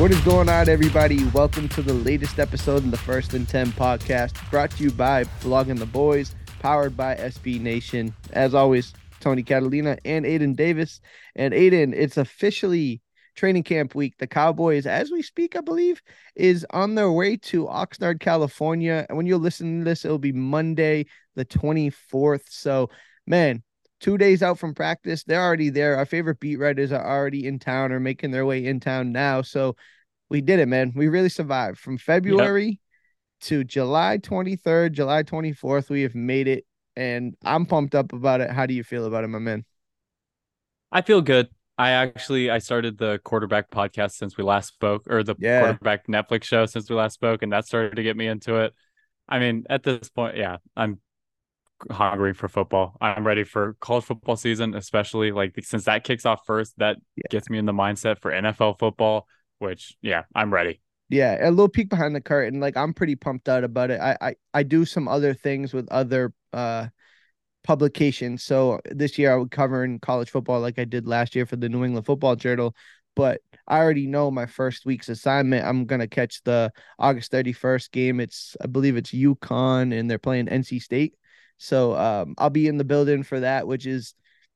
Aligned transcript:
What 0.00 0.12
is 0.12 0.20
going 0.22 0.48
on, 0.48 0.70
everybody? 0.70 1.26
Welcome 1.26 1.68
to 1.68 1.82
the 1.82 1.92
latest 1.92 2.38
episode 2.38 2.82
in 2.82 2.90
the 2.90 2.96
First 2.96 3.34
and 3.34 3.46
10 3.46 3.72
podcast, 3.72 4.32
brought 4.50 4.70
to 4.70 4.82
you 4.82 4.90
by 4.90 5.24
Blogging 5.42 5.78
the 5.78 5.84
Boys, 5.84 6.34
powered 6.58 6.96
by 6.96 7.16
SB 7.16 7.60
Nation. 7.60 8.14
As 8.32 8.54
always, 8.54 8.94
Tony 9.20 9.42
Catalina 9.42 9.98
and 10.06 10.24
Aidan 10.24 10.54
Davis. 10.54 11.02
And 11.36 11.52
Aidan, 11.52 11.92
it's 11.92 12.16
officially 12.16 13.02
training 13.36 13.64
camp 13.64 13.94
week. 13.94 14.16
The 14.16 14.26
Cowboys, 14.26 14.86
as 14.86 15.10
we 15.10 15.20
speak, 15.20 15.54
I 15.54 15.60
believe, 15.60 16.00
is 16.34 16.64
on 16.70 16.94
their 16.94 17.12
way 17.12 17.36
to 17.36 17.66
Oxnard, 17.66 18.20
California. 18.20 19.04
And 19.10 19.18
when 19.18 19.26
you 19.26 19.36
listen 19.36 19.80
to 19.80 19.84
this, 19.84 20.06
it'll 20.06 20.16
be 20.16 20.32
Monday, 20.32 21.08
the 21.34 21.44
24th. 21.44 22.48
So, 22.48 22.88
man, 23.26 23.62
two 24.00 24.18
days 24.18 24.42
out 24.42 24.58
from 24.58 24.74
practice. 24.74 25.24
They're 25.24 25.42
already 25.42 25.70
there. 25.70 25.96
Our 25.96 26.06
favorite 26.06 26.40
beat 26.40 26.56
writers 26.56 26.92
are 26.92 27.06
already 27.06 27.46
in 27.46 27.58
town 27.58 27.92
or 27.92 28.00
making 28.00 28.30
their 28.30 28.46
way 28.46 28.64
in 28.64 28.80
town 28.80 29.12
now. 29.12 29.42
So 29.42 29.76
we 30.28 30.40
did 30.40 30.58
it, 30.58 30.66
man. 30.66 30.92
We 30.94 31.08
really 31.08 31.28
survived 31.28 31.78
from 31.78 31.98
February 31.98 32.66
yep. 32.66 32.78
to 33.42 33.64
July 33.64 34.18
23rd, 34.18 34.92
July 34.92 35.22
24th. 35.22 35.90
We 35.90 36.02
have 36.02 36.14
made 36.14 36.48
it, 36.48 36.64
and 36.96 37.36
I'm 37.44 37.66
pumped 37.66 37.94
up 37.94 38.12
about 38.12 38.40
it. 38.40 38.50
How 38.50 38.66
do 38.66 38.74
you 38.74 38.84
feel 38.84 39.04
about 39.06 39.24
it, 39.24 39.28
my 39.28 39.38
man? 39.38 39.64
I 40.90 41.02
feel 41.02 41.20
good. 41.20 41.48
I 41.78 41.90
actually 41.90 42.50
I 42.50 42.58
started 42.58 42.98
the 42.98 43.20
quarterback 43.24 43.70
podcast 43.70 44.12
since 44.12 44.36
we 44.36 44.44
last 44.44 44.68
spoke, 44.68 45.06
or 45.08 45.22
the 45.22 45.34
yeah. 45.38 45.60
quarterback 45.60 46.06
Netflix 46.08 46.44
show 46.44 46.66
since 46.66 46.90
we 46.90 46.96
last 46.96 47.14
spoke, 47.14 47.42
and 47.42 47.52
that 47.52 47.66
started 47.66 47.96
to 47.96 48.02
get 48.02 48.16
me 48.16 48.26
into 48.26 48.56
it. 48.56 48.74
I 49.28 49.38
mean, 49.38 49.64
at 49.70 49.82
this 49.82 50.10
point, 50.10 50.36
yeah, 50.36 50.58
I'm 50.76 51.00
hungry 51.90 52.34
for 52.34 52.48
football. 52.48 52.96
I'm 53.00 53.26
ready 53.26 53.44
for 53.44 53.76
college 53.80 54.04
football 54.04 54.36
season, 54.36 54.74
especially 54.74 55.32
like 55.32 55.54
since 55.62 55.84
that 55.84 56.04
kicks 56.04 56.26
off 56.26 56.40
first. 56.46 56.74
That 56.78 56.96
yeah. 57.16 57.22
gets 57.30 57.48
me 57.48 57.58
in 57.58 57.66
the 57.66 57.72
mindset 57.72 58.18
for 58.20 58.30
NFL 58.30 58.78
football. 58.78 59.26
Which, 59.58 59.96
yeah, 60.00 60.24
I'm 60.34 60.52
ready. 60.52 60.80
Yeah, 61.10 61.36
a 61.46 61.50
little 61.50 61.68
peek 61.68 61.90
behind 61.90 62.14
the 62.14 62.20
curtain. 62.20 62.60
Like 62.60 62.76
I'm 62.76 62.94
pretty 62.94 63.16
pumped 63.16 63.48
out 63.48 63.64
about 63.64 63.90
it. 63.90 64.00
I 64.00 64.16
I, 64.20 64.34
I 64.54 64.62
do 64.62 64.84
some 64.84 65.08
other 65.08 65.34
things 65.34 65.74
with 65.74 65.88
other 65.90 66.32
uh 66.52 66.88
publications. 67.64 68.42
So 68.44 68.80
this 68.86 69.18
year 69.18 69.32
I 69.32 69.36
would 69.36 69.50
cover 69.50 69.84
in 69.84 69.98
college 69.98 70.30
football 70.30 70.60
like 70.60 70.78
I 70.78 70.84
did 70.84 71.06
last 71.06 71.34
year 71.34 71.46
for 71.46 71.56
the 71.56 71.68
New 71.68 71.84
England 71.84 72.06
Football 72.06 72.36
Journal. 72.36 72.74
But 73.16 73.40
I 73.66 73.78
already 73.78 74.06
know 74.06 74.30
my 74.30 74.46
first 74.46 74.86
week's 74.86 75.08
assignment. 75.08 75.66
I'm 75.66 75.84
gonna 75.84 76.08
catch 76.08 76.42
the 76.44 76.72
August 76.98 77.32
31st 77.32 77.90
game. 77.90 78.20
It's 78.20 78.56
I 78.62 78.66
believe 78.66 78.96
it's 78.96 79.10
UConn 79.10 79.98
and 79.98 80.10
they're 80.10 80.18
playing 80.18 80.46
NC 80.46 80.80
State. 80.80 81.14
So 81.62 81.94
um, 81.94 82.34
I'll 82.38 82.48
be 82.48 82.68
in 82.68 82.78
the 82.78 82.84
building 82.84 83.22
for 83.22 83.40
that, 83.40 83.66
which 83.66 83.86
is 83.86 84.14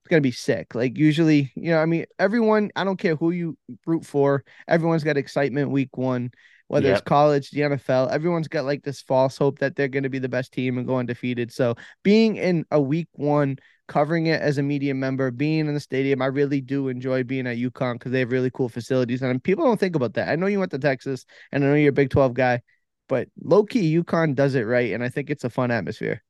gonna 0.08 0.22
be 0.22 0.32
sick. 0.32 0.74
Like 0.74 0.96
usually, 0.96 1.52
you 1.54 1.70
know, 1.70 1.78
I 1.78 1.84
mean, 1.84 2.06
everyone. 2.18 2.70
I 2.74 2.82
don't 2.82 2.96
care 2.96 3.14
who 3.14 3.30
you 3.30 3.58
root 3.86 4.06
for. 4.06 4.42
Everyone's 4.66 5.04
got 5.04 5.18
excitement 5.18 5.70
week 5.70 5.98
one, 5.98 6.30
whether 6.68 6.88
yep. 6.88 6.98
it's 6.98 7.06
college, 7.06 7.50
the 7.50 7.60
NFL. 7.60 8.10
Everyone's 8.10 8.48
got 8.48 8.64
like 8.64 8.82
this 8.84 9.02
false 9.02 9.36
hope 9.36 9.58
that 9.58 9.76
they're 9.76 9.88
gonna 9.88 10.08
be 10.08 10.18
the 10.18 10.30
best 10.30 10.52
team 10.52 10.78
and 10.78 10.86
go 10.86 10.96
undefeated. 10.96 11.52
So 11.52 11.74
being 12.02 12.36
in 12.36 12.64
a 12.70 12.80
week 12.80 13.08
one, 13.12 13.58
covering 13.86 14.24
it 14.26 14.40
as 14.40 14.56
a 14.56 14.62
media 14.62 14.94
member, 14.94 15.30
being 15.30 15.68
in 15.68 15.74
the 15.74 15.80
stadium, 15.80 16.22
I 16.22 16.26
really 16.26 16.62
do 16.62 16.88
enjoy 16.88 17.22
being 17.22 17.46
at 17.46 17.58
UConn 17.58 17.96
because 17.96 18.12
they 18.12 18.20
have 18.20 18.32
really 18.32 18.50
cool 18.50 18.70
facilities. 18.70 19.20
And 19.20 19.44
people 19.44 19.66
don't 19.66 19.78
think 19.78 19.94
about 19.94 20.14
that. 20.14 20.30
I 20.30 20.36
know 20.36 20.46
you 20.46 20.58
went 20.58 20.70
to 20.70 20.78
Texas, 20.78 21.26
and 21.52 21.62
I 21.62 21.66
know 21.66 21.74
you're 21.74 21.90
a 21.90 21.92
Big 21.92 22.08
Twelve 22.08 22.32
guy, 22.32 22.62
but 23.10 23.28
low 23.42 23.64
key, 23.64 23.94
UConn 24.02 24.34
does 24.34 24.54
it 24.54 24.62
right, 24.62 24.94
and 24.94 25.04
I 25.04 25.10
think 25.10 25.28
it's 25.28 25.44
a 25.44 25.50
fun 25.50 25.70
atmosphere 25.70 26.22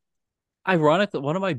ironic 0.69 1.11
that 1.13 1.21
one 1.21 1.37
of 1.37 1.43
my 1.43 1.59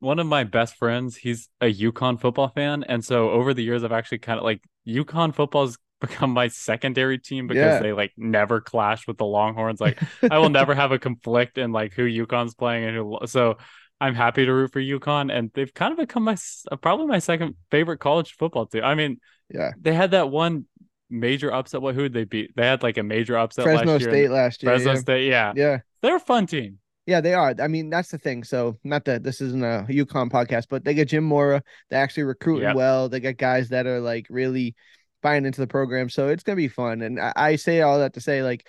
one 0.00 0.18
of 0.18 0.26
my 0.26 0.42
best 0.42 0.76
friends, 0.76 1.16
he's 1.16 1.48
a 1.60 1.72
UConn 1.72 2.20
football 2.20 2.48
fan, 2.48 2.84
and 2.88 3.04
so 3.04 3.30
over 3.30 3.54
the 3.54 3.62
years, 3.62 3.84
I've 3.84 3.92
actually 3.92 4.18
kind 4.18 4.38
of 4.38 4.44
like 4.44 4.62
UConn 4.86 5.34
football's 5.34 5.78
become 6.00 6.30
my 6.30 6.48
secondary 6.48 7.16
team 7.16 7.46
because 7.46 7.74
yeah. 7.74 7.78
they 7.78 7.92
like 7.92 8.12
never 8.16 8.60
clash 8.60 9.06
with 9.06 9.18
the 9.18 9.24
Longhorns. 9.24 9.80
Like 9.80 10.02
I 10.28 10.38
will 10.38 10.48
never 10.48 10.74
have 10.74 10.90
a 10.90 10.98
conflict 10.98 11.58
in 11.58 11.70
like 11.70 11.92
who 11.92 12.02
UConn's 12.02 12.54
playing 12.54 12.84
and 12.84 12.96
who. 12.96 13.18
So 13.26 13.58
I'm 14.00 14.16
happy 14.16 14.44
to 14.44 14.52
root 14.52 14.72
for 14.72 14.80
UConn, 14.80 15.32
and 15.32 15.52
they've 15.54 15.72
kind 15.72 15.92
of 15.92 15.98
become 15.98 16.24
my 16.24 16.36
uh, 16.70 16.76
probably 16.76 17.06
my 17.06 17.20
second 17.20 17.54
favorite 17.70 17.98
college 17.98 18.34
football 18.36 18.66
team. 18.66 18.82
I 18.82 18.96
mean, 18.96 19.20
yeah, 19.48 19.70
they 19.80 19.94
had 19.94 20.10
that 20.10 20.28
one 20.28 20.66
major 21.08 21.52
upset. 21.52 21.80
What 21.80 21.94
who 21.94 22.02
did 22.02 22.12
they 22.12 22.24
beat? 22.24 22.56
They 22.56 22.66
had 22.66 22.82
like 22.82 22.98
a 22.98 23.04
major 23.04 23.38
upset 23.38 23.62
Fresno 23.62 23.92
last 23.92 24.00
year. 24.00 24.10
State 24.10 24.30
last 24.30 24.62
year. 24.64 24.72
Fresno 24.72 24.92
yeah. 24.94 24.98
State, 24.98 25.28
yeah, 25.28 25.52
yeah, 25.54 25.78
they're 26.00 26.16
a 26.16 26.20
fun 26.20 26.46
team. 26.46 26.78
Yeah, 27.06 27.20
they 27.20 27.34
are. 27.34 27.54
I 27.60 27.66
mean, 27.66 27.90
that's 27.90 28.10
the 28.10 28.18
thing. 28.18 28.44
So, 28.44 28.78
not 28.84 29.04
that 29.06 29.24
this 29.24 29.40
isn't 29.40 29.64
a 29.64 29.86
UConn 29.88 30.30
podcast, 30.30 30.66
but 30.70 30.84
they 30.84 30.94
get 30.94 31.08
Jim 31.08 31.24
Mora. 31.24 31.62
They 31.90 31.96
actually 31.96 32.22
recruiting 32.24 32.68
yep. 32.68 32.76
well. 32.76 33.08
They 33.08 33.18
got 33.18 33.36
guys 33.36 33.70
that 33.70 33.86
are 33.86 34.00
like 34.00 34.26
really 34.30 34.76
buying 35.20 35.44
into 35.44 35.60
the 35.60 35.66
program. 35.66 36.08
So 36.08 36.28
it's 36.28 36.42
gonna 36.44 36.56
be 36.56 36.68
fun. 36.68 37.02
And 37.02 37.20
I, 37.20 37.32
I 37.34 37.56
say 37.56 37.80
all 37.80 37.98
that 37.98 38.14
to 38.14 38.20
say, 38.20 38.42
like, 38.42 38.66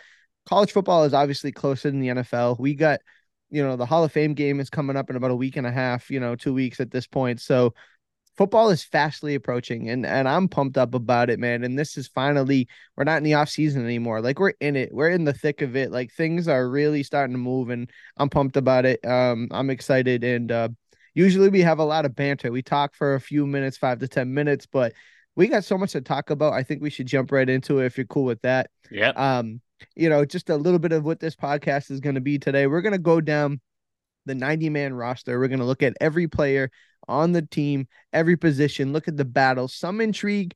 college 0.48 0.72
football 0.72 1.04
is 1.04 1.14
obviously 1.14 1.52
closer 1.52 1.92
than 1.92 2.00
the 2.00 2.10
NFL. 2.10 2.60
We 2.60 2.74
got, 2.74 3.02
you 3.52 3.64
know, 3.64 3.76
the 3.76 3.86
Hall 3.86 4.04
of 4.04 4.12
Fame 4.12 4.34
game 4.34 4.60
is 4.60 4.70
coming 4.70 4.96
up 4.96 5.10
in 5.10 5.16
about 5.16 5.32
a 5.32 5.36
week 5.36 5.58
and 5.58 5.68
a 5.68 5.72
half. 5.72 6.10
You 6.10 6.20
know, 6.20 6.36
two 6.36 6.54
weeks 6.54 6.80
at 6.80 6.90
this 6.92 7.06
point. 7.06 7.40
So 7.40 7.76
football 8.38 8.70
is 8.70 8.84
fastly 8.84 9.36
approaching 9.36 9.90
and 9.90 10.06
and 10.06 10.28
I'm 10.28 10.48
pumped 10.48 10.78
up 10.78 10.94
about 10.94 11.30
it, 11.30 11.40
man. 11.40 11.64
And 11.64 11.78
this 11.78 11.98
is 11.98 12.08
finally 12.08 12.68
we're 12.96 13.04
not 13.04 13.18
in 13.18 13.24
the 13.24 13.36
off 13.36 13.50
season 13.50 13.84
anymore. 13.84 14.22
Like 14.22 14.40
we're 14.40 14.54
in 14.60 14.76
it. 14.76 14.94
We're 14.94 15.10
in 15.10 15.24
the 15.24 15.34
thick 15.34 15.62
of 15.62 15.76
it. 15.76 15.92
Like 15.92 16.12
things 16.12 16.48
are 16.48 16.70
really 16.70 17.04
starting 17.04 17.34
to 17.34 17.40
move 17.40 17.70
and 17.70 17.90
I'm 18.18 18.30
pumped 18.30 18.58
about 18.58 18.86
it. 18.86 19.06
Um 19.06 19.48
I'm 19.52 19.70
excited 19.70 20.24
and 20.24 20.52
uh 20.52 20.70
usually 21.14 21.50
we 21.50 21.62
have 21.62 21.80
a 21.80 21.86
lot 21.86 22.06
of 22.06 22.16
banter. 22.16 22.52
We 22.52 22.64
talk 22.64 22.96
for 22.96 23.16
a 23.16 23.22
few 23.22 23.46
minutes, 23.46 23.78
5 23.78 24.00
to 24.00 24.08
10 24.08 24.34
minutes, 24.34 24.66
but 24.66 24.94
we 25.36 25.48
got 25.48 25.64
so 25.64 25.78
much 25.78 25.92
to 25.92 26.02
talk 26.02 26.30
about. 26.30 26.54
I 26.54 26.64
think 26.64 26.82
we 26.82 26.90
should 26.90 27.08
jump 27.08 27.32
right 27.32 27.50
into 27.50 27.80
it 27.80 27.86
if 27.86 27.98
you're 27.98 28.08
cool 28.08 28.26
with 28.26 28.42
that. 28.42 28.70
Yeah. 28.90 29.10
Um 29.10 29.62
you 29.96 30.10
know, 30.10 30.26
just 30.26 30.50
a 30.50 30.56
little 30.56 30.80
bit 30.80 30.94
of 30.94 31.04
what 31.04 31.20
this 31.20 31.36
podcast 31.36 31.92
is 31.92 32.00
going 32.00 32.16
to 32.16 32.22
be 32.22 32.40
today. 32.40 32.68
We're 32.68 32.82
going 32.82 32.94
to 32.94 33.00
go 33.00 33.20
down 33.20 33.60
the 34.26 34.36
90 34.36 34.70
man 34.70 34.94
roster. 34.94 35.40
We're 35.40 35.48
going 35.48 35.60
to 35.60 35.66
look 35.66 35.84
at 35.84 35.98
every 36.02 36.28
player 36.28 36.72
on 37.08 37.32
the 37.32 37.42
team, 37.42 37.88
every 38.12 38.38
position, 38.38 38.94
look 38.94 39.08
at 39.08 39.18
the 39.18 39.26
battle. 39.26 39.68
Some 39.68 40.02
intrigue 40.02 40.54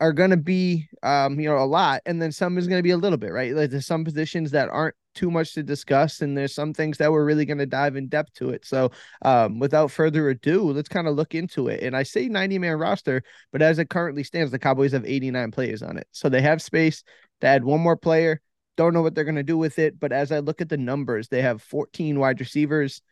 are 0.00 0.12
going 0.12 0.30
to 0.30 0.36
be, 0.36 0.88
um, 1.02 1.40
you 1.40 1.48
know, 1.48 1.58
a 1.58 1.66
lot, 1.66 2.02
and 2.06 2.22
then 2.22 2.30
some 2.30 2.56
is 2.56 2.68
going 2.68 2.78
to 2.78 2.84
be 2.84 2.90
a 2.90 2.96
little 2.96 3.18
bit, 3.18 3.32
right? 3.32 3.54
Like 3.54 3.70
there's 3.70 3.86
some 3.86 4.04
positions 4.04 4.52
that 4.52 4.68
aren't 4.68 4.94
too 5.14 5.30
much 5.30 5.54
to 5.54 5.62
discuss, 5.62 6.20
and 6.20 6.36
there's 6.36 6.54
some 6.54 6.72
things 6.72 6.98
that 6.98 7.10
we're 7.10 7.24
really 7.24 7.44
going 7.44 7.58
to 7.58 7.66
dive 7.66 7.96
in 7.96 8.08
depth 8.08 8.34
to 8.34 8.50
it. 8.50 8.64
So, 8.64 8.92
um, 9.22 9.58
without 9.58 9.90
further 9.90 10.28
ado, 10.28 10.70
let's 10.70 10.88
kind 10.88 11.08
of 11.08 11.16
look 11.16 11.34
into 11.34 11.68
it. 11.68 11.82
And 11.82 11.96
I 11.96 12.04
say 12.04 12.28
90 12.28 12.58
man 12.60 12.78
roster, 12.78 13.22
but 13.50 13.62
as 13.62 13.78
it 13.78 13.90
currently 13.90 14.22
stands, 14.22 14.52
the 14.52 14.58
Cowboys 14.58 14.92
have 14.92 15.04
89 15.04 15.50
players 15.50 15.82
on 15.82 15.96
it, 15.96 16.06
so 16.12 16.28
they 16.28 16.42
have 16.42 16.62
space 16.62 17.02
to 17.40 17.46
add 17.48 17.64
one 17.64 17.80
more 17.80 17.96
player. 17.96 18.40
Don't 18.78 18.94
know 18.94 19.02
what 19.02 19.14
they're 19.14 19.24
going 19.24 19.34
to 19.34 19.42
do 19.42 19.58
with 19.58 19.78
it, 19.78 20.00
but 20.00 20.12
as 20.12 20.32
I 20.32 20.38
look 20.38 20.60
at 20.60 20.70
the 20.70 20.76
numbers, 20.78 21.28
they 21.28 21.42
have 21.42 21.60
14 21.60 22.18
wide 22.18 22.38
receivers, 22.38 23.02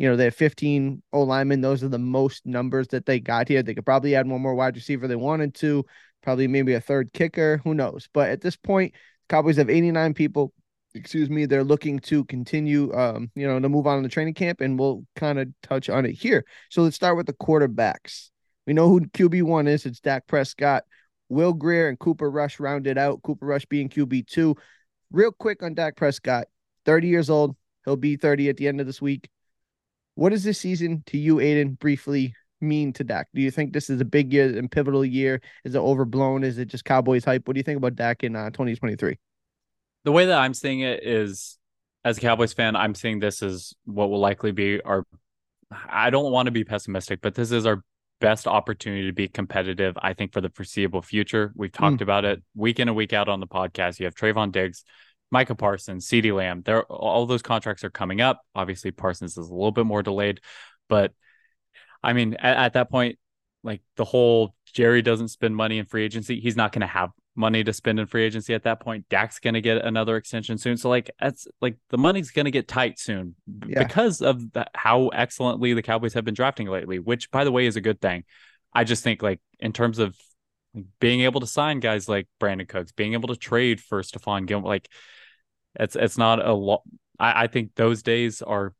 you 0.00 0.08
know, 0.08 0.16
they 0.16 0.24
have 0.24 0.34
15 0.34 1.02
O 1.12 1.20
linemen. 1.24 1.60
Those 1.60 1.84
are 1.84 1.88
the 1.88 1.98
most 1.98 2.46
numbers 2.46 2.88
that 2.88 3.04
they 3.04 3.20
got 3.20 3.48
here. 3.48 3.62
They 3.62 3.74
could 3.74 3.84
probably 3.84 4.14
add 4.14 4.26
one 4.26 4.40
more 4.40 4.54
wide 4.54 4.74
receiver 4.74 5.06
they 5.06 5.14
wanted 5.14 5.54
to, 5.56 5.84
probably 6.22 6.48
maybe 6.48 6.72
a 6.72 6.80
third 6.80 7.12
kicker. 7.12 7.60
Who 7.64 7.74
knows? 7.74 8.08
But 8.14 8.30
at 8.30 8.40
this 8.40 8.56
point, 8.56 8.94
Cowboys 9.28 9.58
have 9.58 9.68
89 9.68 10.14
people. 10.14 10.54
Excuse 10.94 11.28
me. 11.28 11.44
They're 11.44 11.64
looking 11.64 11.98
to 11.98 12.24
continue, 12.24 12.90
um, 12.94 13.30
you 13.34 13.46
know, 13.46 13.60
to 13.60 13.68
move 13.68 13.86
on 13.86 13.98
in 13.98 14.02
the 14.02 14.08
training 14.08 14.32
camp, 14.32 14.62
and 14.62 14.78
we'll 14.78 15.04
kind 15.16 15.38
of 15.38 15.48
touch 15.62 15.90
on 15.90 16.06
it 16.06 16.12
here. 16.12 16.46
So 16.70 16.80
let's 16.80 16.96
start 16.96 17.18
with 17.18 17.26
the 17.26 17.34
quarterbacks. 17.34 18.30
We 18.66 18.72
know 18.72 18.88
who 18.88 19.02
QB 19.02 19.42
one 19.42 19.68
is. 19.68 19.84
It's 19.84 20.00
Dak 20.00 20.26
Prescott. 20.26 20.84
Will 21.28 21.52
Grier 21.52 21.90
and 21.90 21.98
Cooper 21.98 22.30
Rush 22.30 22.58
rounded 22.58 22.96
out. 22.96 23.22
Cooper 23.22 23.44
Rush 23.44 23.66
being 23.66 23.90
QB 23.90 24.26
two. 24.28 24.56
Real 25.12 25.32
quick 25.32 25.62
on 25.62 25.74
Dak 25.74 25.96
Prescott, 25.96 26.46
30 26.84 27.08
years 27.08 27.30
old. 27.30 27.56
He'll 27.84 27.96
be 27.96 28.16
30 28.16 28.48
at 28.48 28.56
the 28.56 28.68
end 28.68 28.80
of 28.80 28.86
this 28.86 29.02
week. 29.02 29.28
What 30.14 30.30
does 30.30 30.44
this 30.44 30.58
season 30.58 31.02
to 31.06 31.18
you, 31.18 31.40
Aidan? 31.40 31.74
Briefly, 31.74 32.34
mean 32.60 32.92
to 32.94 33.04
Dak? 33.04 33.28
Do 33.34 33.40
you 33.40 33.50
think 33.50 33.72
this 33.72 33.90
is 33.90 34.00
a 34.00 34.04
big 34.04 34.32
year 34.32 34.56
and 34.56 34.70
pivotal 34.70 35.04
year? 35.04 35.40
Is 35.64 35.74
it 35.74 35.78
overblown? 35.78 36.44
Is 36.44 36.58
it 36.58 36.66
just 36.66 36.84
Cowboys 36.84 37.24
hype? 37.24 37.46
What 37.46 37.54
do 37.54 37.58
you 37.58 37.64
think 37.64 37.78
about 37.78 37.96
Dak 37.96 38.22
in 38.22 38.36
uh, 38.36 38.50
2023? 38.50 39.18
The 40.04 40.12
way 40.12 40.26
that 40.26 40.38
I'm 40.38 40.54
seeing 40.54 40.80
it 40.80 41.04
is, 41.04 41.58
as 42.04 42.18
a 42.18 42.20
Cowboys 42.20 42.52
fan, 42.52 42.76
I'm 42.76 42.94
seeing 42.94 43.18
this 43.18 43.42
as 43.42 43.74
what 43.84 44.10
will 44.10 44.20
likely 44.20 44.52
be 44.52 44.80
our. 44.82 45.04
I 45.88 46.10
don't 46.10 46.32
want 46.32 46.46
to 46.46 46.50
be 46.50 46.64
pessimistic, 46.64 47.20
but 47.20 47.34
this 47.34 47.52
is 47.52 47.64
our 47.64 47.82
best 48.20 48.46
opportunity 48.46 49.06
to 49.06 49.12
be 49.12 49.28
competitive. 49.28 49.96
I 50.00 50.14
think 50.14 50.32
for 50.32 50.40
the 50.40 50.50
foreseeable 50.50 51.02
future. 51.02 51.52
We've 51.56 51.72
talked 51.72 51.98
mm. 51.98 52.02
about 52.02 52.24
it 52.24 52.42
week 52.54 52.78
in 52.78 52.88
and 52.88 52.96
week 52.96 53.12
out 53.12 53.28
on 53.28 53.40
the 53.40 53.46
podcast. 53.46 53.98
You 53.98 54.06
have 54.06 54.14
Trevon 54.14 54.52
Diggs. 54.52 54.84
Micah 55.32 55.54
Parsons, 55.54 56.08
CeeDee 56.08 56.34
Lamb, 56.34 56.62
there 56.64 56.82
all 56.84 57.24
those 57.24 57.42
contracts 57.42 57.84
are 57.84 57.90
coming 57.90 58.20
up. 58.20 58.40
Obviously, 58.54 58.90
Parsons 58.90 59.38
is 59.38 59.48
a 59.48 59.54
little 59.54 59.70
bit 59.70 59.86
more 59.86 60.02
delayed, 60.02 60.40
but 60.88 61.12
I 62.02 62.14
mean, 62.14 62.34
at, 62.34 62.56
at 62.56 62.72
that 62.72 62.90
point, 62.90 63.16
like 63.62 63.82
the 63.96 64.04
whole 64.04 64.54
Jerry 64.74 65.02
doesn't 65.02 65.28
spend 65.28 65.54
money 65.54 65.78
in 65.78 65.86
free 65.86 66.04
agency, 66.04 66.40
he's 66.40 66.56
not 66.56 66.72
going 66.72 66.80
to 66.80 66.86
have 66.86 67.10
money 67.36 67.64
to 67.64 67.72
spend 67.72 68.00
in 68.00 68.06
free 68.06 68.24
agency 68.24 68.54
at 68.54 68.64
that 68.64 68.80
point. 68.80 69.08
Dak's 69.08 69.38
going 69.38 69.54
to 69.54 69.60
get 69.60 69.84
another 69.84 70.16
extension 70.16 70.58
soon. 70.58 70.76
So 70.76 70.88
like 70.88 71.10
that's 71.20 71.46
like 71.60 71.76
the 71.90 71.98
money's 71.98 72.30
going 72.30 72.44
to 72.44 72.50
get 72.50 72.68
tight 72.68 72.98
soon 72.98 73.34
yeah. 73.66 73.82
because 73.82 74.20
of 74.20 74.52
the, 74.52 74.66
how 74.74 75.08
excellently 75.08 75.74
the 75.74 75.82
Cowboys 75.82 76.14
have 76.14 76.24
been 76.24 76.34
drafting 76.34 76.68
lately, 76.68 76.98
which 76.98 77.30
by 77.30 77.44
the 77.44 77.52
way 77.52 77.66
is 77.66 77.76
a 77.76 77.80
good 77.80 78.00
thing. 78.00 78.24
I 78.72 78.84
just 78.84 79.02
think 79.02 79.22
like 79.22 79.40
in 79.58 79.72
terms 79.72 79.98
of 79.98 80.16
being 81.00 81.22
able 81.22 81.40
to 81.40 81.46
sign 81.46 81.80
guys 81.80 82.08
like 82.08 82.28
Brandin 82.40 82.68
Cooks, 82.68 82.92
being 82.92 83.14
able 83.14 83.28
to 83.28 83.36
trade 83.36 83.80
for 83.80 84.02
Stephon 84.02 84.46
Gilmore, 84.46 84.68
like 84.68 84.88
it's 85.78 85.96
it's 85.96 86.18
not 86.18 86.44
a 86.44 86.52
lot. 86.52 86.82
I, 87.18 87.44
I 87.44 87.46
think 87.46 87.74
those 87.74 88.02
days 88.02 88.42
are 88.42 88.74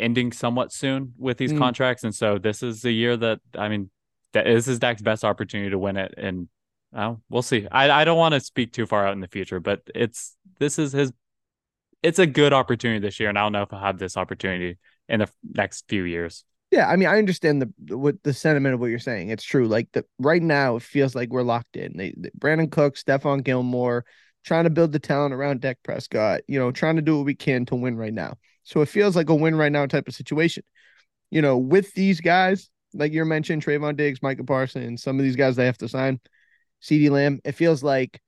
ending 0.00 0.32
somewhat 0.32 0.72
soon 0.72 1.14
with 1.18 1.38
these 1.38 1.52
mm. 1.52 1.58
contracts, 1.58 2.04
and 2.04 2.14
so 2.14 2.38
this 2.38 2.62
is 2.62 2.82
the 2.82 2.92
year 2.92 3.16
that 3.16 3.40
I 3.56 3.68
mean, 3.68 3.90
that 4.32 4.44
this 4.44 4.66
is 4.66 4.78
Dak's 4.78 5.02
best 5.02 5.24
opportunity 5.24 5.70
to 5.70 5.78
win 5.78 5.96
it, 5.96 6.14
and 6.16 6.48
uh, 6.94 7.14
we'll 7.28 7.42
see. 7.42 7.66
I 7.70 7.90
I 7.90 8.04
don't 8.04 8.18
want 8.18 8.34
to 8.34 8.40
speak 8.40 8.72
too 8.72 8.86
far 8.86 9.06
out 9.06 9.14
in 9.14 9.20
the 9.20 9.28
future, 9.28 9.60
but 9.60 9.82
it's 9.94 10.36
this 10.58 10.78
is 10.78 10.92
his. 10.92 11.12
It's 12.02 12.18
a 12.18 12.26
good 12.26 12.52
opportunity 12.52 13.00
this 13.00 13.18
year, 13.18 13.28
and 13.28 13.38
I 13.38 13.42
don't 13.42 13.52
know 13.52 13.62
if 13.62 13.72
I'll 13.72 13.80
have 13.80 13.98
this 13.98 14.16
opportunity 14.16 14.78
in 15.08 15.20
the 15.20 15.28
next 15.42 15.86
few 15.88 16.04
years. 16.04 16.44
Yeah, 16.70 16.88
I 16.88 16.96
mean, 16.96 17.08
I 17.08 17.18
understand 17.18 17.62
the 17.62 17.96
what 17.96 18.22
the 18.22 18.32
sentiment 18.32 18.74
of 18.74 18.80
what 18.80 18.90
you're 18.90 18.98
saying. 18.98 19.30
It's 19.30 19.44
true. 19.44 19.66
Like 19.66 19.88
the 19.92 20.04
right 20.18 20.42
now, 20.42 20.76
it 20.76 20.82
feels 20.82 21.14
like 21.14 21.30
we're 21.30 21.42
locked 21.42 21.76
in. 21.76 21.96
They, 21.96 22.14
they, 22.16 22.30
Brandin 22.38 22.70
Cook, 22.70 22.96
Stephon 22.96 23.42
Gilmore, 23.42 24.04
trying 24.44 24.64
to 24.64 24.70
build 24.70 24.92
the 24.92 24.98
talent 24.98 25.34
around 25.34 25.60
Dak 25.60 25.78
Prescott, 25.82 26.42
you 26.46 26.58
know, 26.58 26.70
trying 26.70 26.96
to 26.96 27.02
do 27.02 27.16
what 27.16 27.26
we 27.26 27.34
can 27.34 27.64
to 27.66 27.74
win 27.74 27.96
right 27.96 28.12
now. 28.12 28.34
So 28.64 28.80
it 28.80 28.88
feels 28.88 29.16
like 29.16 29.30
a 29.30 29.34
win 29.34 29.56
right 29.56 29.72
now 29.72 29.86
type 29.86 30.08
of 30.08 30.14
situation. 30.14 30.64
You 31.30 31.42
know, 31.42 31.58
with 31.58 31.92
these 31.94 32.20
guys, 32.20 32.70
like 32.92 33.12
you 33.12 33.24
mentioned, 33.24 33.64
Trevon 33.64 33.96
Diggs, 33.96 34.22
Michael 34.22 34.44
Parsons, 34.46 35.02
some 35.02 35.18
of 35.18 35.24
these 35.24 35.36
guys 35.36 35.56
they 35.56 35.66
have 35.66 35.78
to 35.78 35.88
sign, 35.88 36.20
CeeDee 36.84 37.10
Lamb, 37.10 37.40
it 37.44 37.52
feels 37.52 37.82
like 37.82 38.20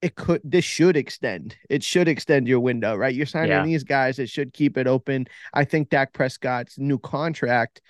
it 0.00 0.14
could 0.14 0.40
this 0.44 0.64
should 0.64 0.96
extend. 0.96 1.56
It 1.68 1.82
should 1.82 2.08
extend 2.08 2.48
your 2.48 2.60
window, 2.60 2.96
right? 2.96 3.14
You're 3.14 3.26
signing 3.26 3.50
yeah. 3.50 3.64
these 3.64 3.84
guys, 3.84 4.18
it 4.18 4.28
should 4.28 4.52
keep 4.52 4.78
it 4.78 4.86
open. 4.86 5.26
I 5.52 5.64
think 5.64 5.90
Dak 5.90 6.12
Prescott's 6.12 6.78
new 6.78 6.98
contract 6.98 7.82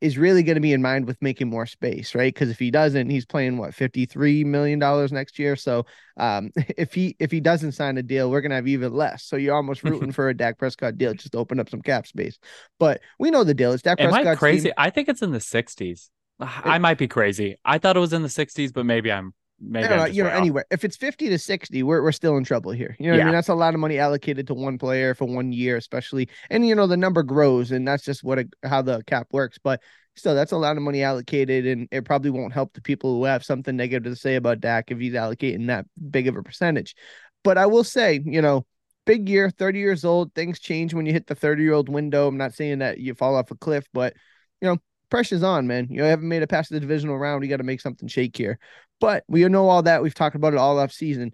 is 0.00 0.18
really 0.18 0.42
going 0.42 0.56
to 0.56 0.60
be 0.60 0.74
in 0.74 0.82
mind 0.82 1.06
with 1.06 1.20
making 1.22 1.48
more 1.48 1.64
space, 1.64 2.14
right? 2.14 2.32
Because 2.32 2.50
if 2.50 2.58
he 2.58 2.70
doesn't, 2.70 3.08
he's 3.08 3.24
playing 3.24 3.56
what 3.56 3.74
fifty 3.74 4.06
three 4.06 4.44
million 4.44 4.78
dollars 4.78 5.10
next 5.10 5.38
year. 5.38 5.56
So 5.56 5.86
um, 6.16 6.50
if 6.56 6.94
he 6.94 7.16
if 7.18 7.30
he 7.30 7.40
doesn't 7.40 7.72
sign 7.72 7.98
a 7.98 8.02
deal, 8.02 8.30
we're 8.30 8.42
gonna 8.42 8.56
have 8.56 8.68
even 8.68 8.92
less. 8.92 9.24
So 9.24 9.36
you're 9.36 9.56
almost 9.56 9.82
rooting 9.84 10.12
for 10.12 10.28
a 10.28 10.36
Dak 10.36 10.58
Prescott 10.58 10.96
deal 10.96 11.14
just 11.14 11.32
to 11.32 11.38
open 11.38 11.58
up 11.58 11.68
some 11.68 11.82
cap 11.82 12.06
space. 12.06 12.38
But 12.78 13.00
we 13.18 13.30
know 13.30 13.44
the 13.44 13.54
deal. 13.54 13.72
It's 13.72 13.82
Dak 13.82 13.98
Prescott. 13.98 14.20
Am 14.20 14.28
I 14.28 14.36
crazy? 14.36 14.68
Team. 14.68 14.74
I 14.76 14.90
think 14.90 15.08
it's 15.08 15.22
in 15.22 15.32
the 15.32 15.40
sixties. 15.40 16.10
I 16.40 16.78
might 16.78 16.98
be 16.98 17.08
crazy. 17.08 17.56
I 17.64 17.78
thought 17.78 17.96
it 17.96 18.00
was 18.00 18.12
in 18.12 18.22
the 18.22 18.28
sixties, 18.28 18.72
but 18.72 18.86
maybe 18.86 19.10
I'm 19.10 19.32
maybe 19.60 19.88
know, 19.88 20.04
you 20.04 20.22
know, 20.22 20.30
anywhere. 20.30 20.64
If 20.70 20.84
it's 20.84 20.96
50 20.96 21.28
to 21.28 21.38
60, 21.38 21.82
we're, 21.82 22.02
we're 22.02 22.12
still 22.12 22.36
in 22.36 22.44
trouble 22.44 22.72
here. 22.72 22.96
You 22.98 23.10
know 23.10 23.16
yeah. 23.16 23.22
I 23.22 23.24
mean? 23.26 23.34
That's 23.34 23.48
a 23.48 23.54
lot 23.54 23.74
of 23.74 23.80
money 23.80 23.98
allocated 23.98 24.46
to 24.48 24.54
one 24.54 24.78
player 24.78 25.14
for 25.14 25.24
one 25.24 25.52
year, 25.52 25.76
especially. 25.76 26.28
And, 26.50 26.66
you 26.66 26.74
know, 26.74 26.86
the 26.86 26.96
number 26.96 27.22
grows 27.22 27.70
and 27.72 27.86
that's 27.86 28.04
just 28.04 28.22
what, 28.22 28.38
a, 28.38 28.48
how 28.64 28.82
the 28.82 29.02
cap 29.04 29.28
works. 29.32 29.58
But 29.62 29.82
still, 30.14 30.34
that's 30.34 30.52
a 30.52 30.56
lot 30.56 30.76
of 30.76 30.82
money 30.82 31.02
allocated. 31.02 31.66
And 31.66 31.88
it 31.90 32.04
probably 32.04 32.30
won't 32.30 32.52
help 32.52 32.74
the 32.74 32.82
people 32.82 33.14
who 33.14 33.24
have 33.24 33.44
something 33.44 33.76
negative 33.76 34.12
to 34.12 34.16
say 34.16 34.36
about 34.36 34.60
Dak 34.60 34.90
if 34.90 34.98
he's 34.98 35.14
allocating 35.14 35.68
that 35.68 35.86
big 36.10 36.28
of 36.28 36.36
a 36.36 36.42
percentage. 36.42 36.94
But 37.42 37.58
I 37.58 37.66
will 37.66 37.84
say, 37.84 38.20
you 38.24 38.42
know, 38.42 38.66
big 39.06 39.28
year, 39.28 39.50
30 39.50 39.78
years 39.78 40.04
old, 40.04 40.34
things 40.34 40.58
change 40.58 40.92
when 40.92 41.06
you 41.06 41.12
hit 41.12 41.26
the 41.26 41.34
30 41.34 41.62
year 41.62 41.72
old 41.72 41.88
window. 41.88 42.26
I'm 42.26 42.36
not 42.36 42.54
saying 42.54 42.80
that 42.80 42.98
you 42.98 43.14
fall 43.14 43.36
off 43.36 43.50
a 43.50 43.56
cliff, 43.56 43.86
but, 43.92 44.14
you 44.60 44.68
know, 44.68 44.78
pressure's 45.10 45.42
on, 45.42 45.66
man. 45.66 45.86
You 45.90 46.02
haven't 46.02 46.28
made 46.28 46.42
it 46.42 46.48
past 46.48 46.70
the 46.70 46.80
divisional 46.80 47.18
round. 47.18 47.44
You 47.44 47.48
got 47.50 47.58
to 47.58 47.62
make 47.62 47.80
something 47.80 48.08
shake 48.08 48.36
here. 48.36 48.58
But 49.00 49.24
we 49.28 49.46
know 49.48 49.68
all 49.68 49.82
that. 49.82 50.02
We've 50.02 50.14
talked 50.14 50.36
about 50.36 50.54
it 50.54 50.58
all 50.58 50.78
off 50.78 50.92
season. 50.92 51.32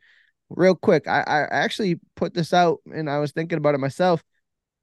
Real 0.50 0.74
quick, 0.74 1.08
I, 1.08 1.20
I 1.20 1.40
actually 1.50 2.00
put 2.16 2.34
this 2.34 2.52
out 2.52 2.80
and 2.92 3.08
I 3.08 3.18
was 3.18 3.32
thinking 3.32 3.58
about 3.58 3.74
it 3.74 3.78
myself. 3.78 4.22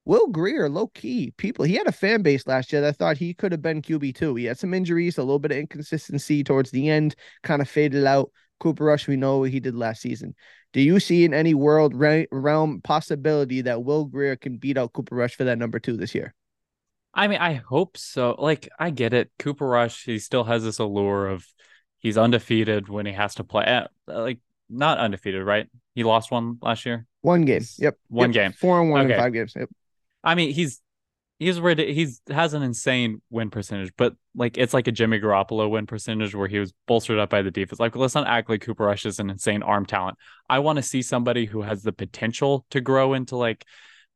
Will 0.06 0.28
Grier, 0.28 0.70
low 0.70 0.88
key, 0.88 1.34
people, 1.38 1.66
he 1.66 1.76
had 1.76 1.86
a 1.86 1.92
fan 1.92 2.24
base 2.24 2.48
last 2.48 2.74
year 2.74 2.82
that 2.82 2.96
thought 2.96 3.18
he 3.18 3.34
could 3.34 3.52
have 3.52 3.62
been 3.62 3.82
QB2. 3.82 4.40
He 4.40 4.46
had 4.46 4.58
some 4.58 4.74
injuries, 4.74 5.18
a 5.18 5.22
little 5.22 5.38
bit 5.38 5.52
of 5.52 5.58
inconsistency 5.58 6.44
towards 6.44 6.72
the 6.72 6.90
end, 6.90 7.16
kind 7.44 7.62
of 7.62 7.70
faded 7.70 8.06
out. 8.06 8.32
Cooper 8.60 8.86
Rush, 8.86 9.08
we 9.08 9.16
know 9.16 9.38
what 9.38 9.52
he 9.52 9.60
did 9.60 9.76
last 9.76 10.02
season. 10.02 10.36
Do 10.74 10.82
you 10.82 11.00
see 11.00 11.26
in 11.26 11.34
any 11.34 11.54
world 11.54 11.94
realm 11.96 12.82
possibility 12.82 13.62
that 13.62 13.84
Will 13.84 14.06
Grier 14.06 14.36
can 14.36 14.58
beat 14.58 14.78
out 14.78 14.94
Cooper 14.94 15.16
Rush 15.16 15.36
for 15.36 15.46
that 15.46 15.58
number 15.58 15.80
two 15.80 15.96
this 15.96 16.14
year? 16.14 16.34
I 17.14 17.28
mean, 17.28 17.40
I 17.40 17.54
hope 17.54 17.98
so. 17.98 18.36
Like, 18.38 18.70
I 18.78 18.92
get 18.92 19.14
it. 19.14 19.32
Cooper 19.40 19.68
Rush, 19.68 20.06
he 20.06 20.20
still 20.20 20.44
has 20.44 20.64
this 20.64 20.80
allure 20.80 21.28
of 21.28 21.46
he's 22.00 22.18
undefeated 22.18 22.90
when 22.90 23.06
he 23.06 23.14
has 23.14 23.36
to 23.36 23.44
play. 23.44 23.66
Eh, 23.66 23.86
like, 24.08 24.40
not 24.70 24.98
undefeated, 24.98 25.44
right? 25.44 25.68
He 25.96 26.04
lost 26.04 26.32
one 26.32 26.58
last 26.62 26.86
year. 26.86 27.06
One 27.22 27.46
game. 27.46 27.62
Yep. 27.78 27.98
One 28.08 28.34
yep. 28.34 28.44
game. 28.44 28.54
Four 28.54 28.82
and 28.82 28.90
one 28.90 29.06
okay. 29.06 29.14
in 29.14 29.20
five 29.20 29.34
games. 29.34 29.54
Yep. 29.56 29.70
I 30.24 30.36
mean, 30.36 30.54
he's 30.54 30.82
he's 31.40 31.60
ready. 31.60 31.94
He's 31.94 32.22
has 32.30 32.54
an 32.54 32.62
insane 32.62 33.22
win 33.30 33.50
percentage, 33.50 33.92
but 33.98 34.14
like 34.36 34.58
it's 34.58 34.74
like 34.74 34.88
a 34.88 34.92
Jimmy 34.92 35.20
Garoppolo 35.20 35.70
win 35.70 35.88
percentage 35.88 36.36
where 36.36 36.48
he 36.48 36.60
was 36.60 36.74
bolstered 36.88 37.20
up 37.20 37.30
by 37.30 37.42
the 37.42 37.52
defense. 37.52 37.80
Like, 37.80 37.96
let's 37.96 38.16
not 38.16 38.28
act 38.28 38.50
like 38.50 38.62
Cooper 38.62 38.86
Rush 38.86 39.06
is 39.06 39.20
an 39.20 39.30
insane 39.30 39.64
arm 39.64 39.86
talent. 39.86 40.18
I 40.50 40.60
want 40.60 40.78
to 40.78 40.84
see 40.84 41.02
somebody 41.02 41.46
who 41.46 41.62
has 41.62 41.84
the 41.84 41.94
potential 41.94 42.66
to 42.72 42.82
grow 42.82 43.14
into 43.14 43.36
like 43.36 43.66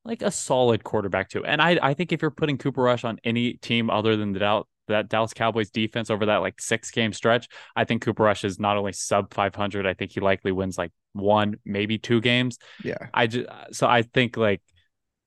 like 0.05 0.21
a 0.21 0.31
solid 0.31 0.83
quarterback 0.83 1.29
too. 1.29 1.43
And 1.45 1.61
I 1.61 1.79
I 1.81 1.93
think 1.93 2.11
if 2.11 2.21
you're 2.21 2.31
putting 2.31 2.57
Cooper 2.57 2.83
Rush 2.83 3.03
on 3.03 3.19
any 3.23 3.53
team 3.53 3.89
other 3.89 4.15
than 4.15 4.33
the 4.33 4.39
Dallas 4.39 4.67
that 4.87 5.09
Dallas 5.09 5.33
Cowboys 5.33 5.69
defense 5.69 6.09
over 6.09 6.25
that 6.27 6.37
like 6.37 6.59
six 6.61 6.91
game 6.91 7.13
stretch, 7.13 7.47
I 7.75 7.83
think 7.83 8.01
Cooper 8.01 8.23
Rush 8.23 8.43
is 8.43 8.59
not 8.59 8.77
only 8.77 8.93
sub 8.93 9.33
500, 9.33 9.85
I 9.85 9.93
think 9.93 10.11
he 10.11 10.19
likely 10.19 10.51
wins 10.51 10.77
like 10.77 10.91
one, 11.13 11.55
maybe 11.65 11.97
two 11.97 12.21
games. 12.21 12.57
Yeah. 12.83 12.97
I 13.13 13.27
just, 13.27 13.47
so 13.71 13.87
I 13.87 14.01
think 14.01 14.37
like, 14.37 14.61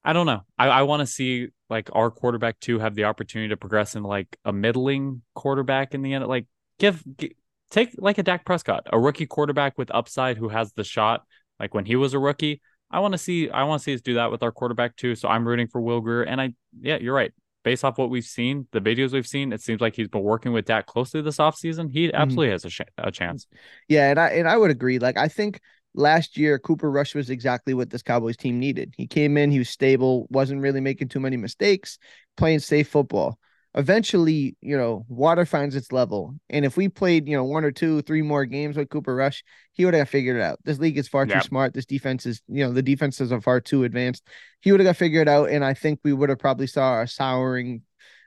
I 0.05 0.13
don't 0.13 0.27
know. 0.27 0.43
I, 0.59 0.69
I 0.69 0.83
want 0.83 1.01
to 1.01 1.07
see 1.07 1.49
like 1.69 1.91
our 1.93 2.11
quarterback 2.11 2.61
too 2.61 2.79
have 2.79 2.95
the 2.95 3.05
opportunity 3.05 3.49
to 3.49 3.57
progress 3.57 3.97
in 3.97 4.03
like 4.03 4.37
a 4.45 4.53
middling 4.53 5.23
quarterback 5.35 5.95
in 5.95 6.03
the 6.03 6.15
end. 6.15 6.27
Like, 6.27 6.47
give, 6.79 7.03
give 7.17 7.33
take 7.71 7.95
like 7.99 8.19
a 8.19 8.23
Dak 8.23 8.45
Prescott, 8.45 8.87
a 8.93 8.99
rookie 8.99 9.27
quarterback 9.27 9.77
with 9.79 9.91
upside 9.95 10.37
who 10.37 10.49
has 10.49 10.73
the 10.73 10.85
shot. 10.85 11.25
Like 11.59 11.75
when 11.75 11.85
he 11.85 11.97
was 11.97 12.15
a 12.15 12.19
rookie, 12.19 12.61
I 12.91 13.01
want 13.01 13.13
to 13.13 13.19
see 13.19 13.51
I 13.51 13.65
want 13.65 13.81
to 13.81 13.85
see 13.85 13.95
us 13.95 14.01
do 14.01 14.15
that 14.15 14.31
with 14.31 14.43
our 14.43 14.53
quarterback 14.53 14.97
too. 14.97 15.15
So 15.15 15.29
I'm 15.29 15.47
rooting 15.47 15.69
for 15.69 15.81
Will 15.81 16.01
Grier. 16.01 16.23
And 16.23 16.41
I 16.41 16.55
yeah, 16.81 16.99
you're 16.99 17.15
right. 17.15 17.33
Based 17.67 17.85
off 17.85 17.99
what 17.99 18.11
we've 18.11 18.25
seen, 18.25 18.69
the 18.71 18.81
videos 18.81 19.11
we've 19.11 19.27
seen, 19.27 19.53
it 19.53 19.61
seems 19.61 19.81
like 19.81 19.97
he's 19.97 20.07
been 20.07 20.23
working 20.23 20.53
with 20.53 20.67
Dak 20.67 20.87
closely 20.87 21.21
this 21.21 21.39
offseason. 21.39 21.91
He 21.91 22.07
mm-hmm. 22.07 22.15
absolutely 22.15 22.47
mm-hmm. 22.47 22.53
has 22.53 22.65
a, 22.65 22.71
sh- 22.71 22.81
a 22.97 23.11
chance. 23.11 23.49
Yeah, 23.89 24.09
and 24.09 24.21
I 24.21 24.29
and 24.29 24.49
I 24.49 24.57
would 24.57 24.71
agree. 24.71 25.01
Like 25.01 25.19
I 25.19 25.27
think 25.27 25.61
last 25.93 26.39
year 26.39 26.61
Cooper 26.61 26.89
Rush 26.89 27.17
was 27.17 27.29
exactly 27.29 27.75
what 27.75 27.91
this 27.91 28.03
Cowboys 28.03 28.37
team 28.37 28.61
needed. 28.61 28.95
He 28.97 29.09
came 29.09 29.37
in, 29.37 29.51
he 29.51 29.59
was 29.59 29.69
stable, 29.69 30.29
wasn't 30.31 30.61
really 30.61 30.81
making 30.81 31.09
too 31.09 31.19
many 31.19 31.37
mistakes, 31.37 31.99
playing 32.37 32.61
safe 32.61 32.89
football 32.89 33.37
eventually, 33.77 34.57
you 34.63 34.77
know, 34.77 35.05
water 35.09 35.45
finds 35.45 35.77
its 35.77 35.93
level. 35.93 36.35
And 36.49 36.65
if 36.65 36.79
we 36.79 36.89
played, 36.89 37.29
you 37.29 37.37
know, 37.37 37.45
one 37.45 37.63
or 37.63 37.71
two, 37.71 38.01
three 38.03 38.23
more 38.23 38.47
games 38.47 38.77
with 38.77 38.89
Cooper 38.89 39.15
Rush, 39.15 39.45
he 39.73 39.85
would 39.85 39.93
have 39.93 40.09
figured 40.09 40.37
it 40.37 40.43
out. 40.43 40.59
This 40.65 40.79
league 40.79 40.97
is 40.97 41.09
far 41.09 41.27
too 41.27 41.33
smart. 41.43 41.75
This 41.75 41.85
defense 41.85 42.25
is, 42.25 42.41
you 42.49 42.65
know, 42.65 42.73
the 42.73 42.83
defenses 42.83 43.31
are 43.33 43.41
far 43.41 43.61
too 43.61 43.85
advanced. 43.85 44.27
He 44.61 44.73
would 44.73 44.81
have 44.81 44.87
got 44.87 44.97
figured 44.97 45.29
out. 45.29 45.51
And 45.51 45.63
I 45.63 45.75
think 45.75 46.01
we 46.03 46.15
would 46.15 46.31
have 46.31 46.39
probably 46.39 46.67
saw 46.67 47.03
a 47.03 47.07
souring, 47.07 47.83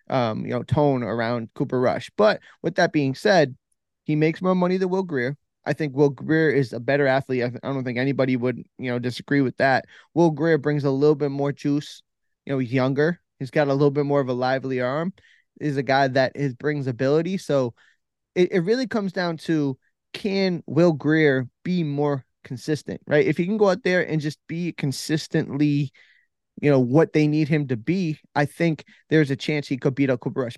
um, 0.08 0.46
you 0.46 0.52
know, 0.52 0.62
tone 0.62 1.02
around 1.02 1.50
Cooper 1.56 1.82
Rush. 1.82 2.12
But 2.16 2.42
with 2.62 2.76
that 2.76 2.94
being 2.94 3.16
said, 3.16 3.56
he 4.04 4.16
makes 4.16 4.44
more 4.44 4.56
money 4.56 4.78
than 4.78 4.90
Will 4.90 5.04
Grier. 5.04 5.36
I 5.66 5.74
think 5.74 5.96
Will 5.96 6.10
Grier 6.10 6.52
is 6.52 6.74
a 6.74 6.80
better 6.80 7.08
athlete. 7.08 7.44
I, 7.44 7.68
I 7.68 7.74
don't 7.74 7.84
think 7.84 7.98
anybody 7.98 8.38
would, 8.38 8.64
you 8.78 8.92
know, 8.92 9.00
disagree 9.00 9.42
with 9.42 9.58
that. 9.58 9.86
Will 10.14 10.30
Grier 10.30 10.60
brings 10.60 10.84
a 10.84 10.92
little 10.92 11.16
bit 11.16 11.32
more 11.32 11.52
juice. 11.52 12.04
You 12.46 12.54
know, 12.54 12.60
he's 12.60 12.72
younger. 12.72 13.20
He's 13.40 13.52
got 13.52 13.68
a 13.68 13.74
little 13.74 13.92
bit 13.92 14.06
more 14.06 14.20
of 14.20 14.30
a 14.30 14.34
lively 14.34 14.82
arm 14.82 15.14
is 15.60 15.78
a 15.78 15.84
guy 15.84 16.08
that 16.08 16.34
is 16.36 16.54
brings 16.54 16.88
ability. 16.88 17.38
So 17.38 17.74
it, 18.36 18.52
it 18.52 18.60
really 18.62 18.88
comes 18.88 19.12
down 19.12 19.38
to 19.38 19.78
can 20.14 20.64
Will 20.66 20.94
Grier 20.94 21.48
be 21.64 21.84
more 21.84 22.26
consistent, 22.44 23.02
right? 23.08 23.26
If 23.26 23.38
he 23.38 23.46
can 23.46 23.58
go 23.58 23.70
out 23.70 23.84
there 23.84 24.08
and 24.08 24.22
just 24.22 24.40
be 24.48 24.72
consistently, 24.72 25.92
you 26.62 26.70
know, 26.70 26.80
what 26.80 27.14
they 27.14 27.28
need 27.28 27.48
him 27.48 27.68
to 27.68 27.78
be, 27.78 28.18
I 28.36 28.46
think 28.46 28.86
there's 29.10 29.32
a 29.32 29.36
chance 29.36 29.68
he 29.68 29.78
could 29.78 29.96
beat 29.96 30.10
out 30.10 30.20
Cooper 30.20 30.42
Rush. 30.42 30.58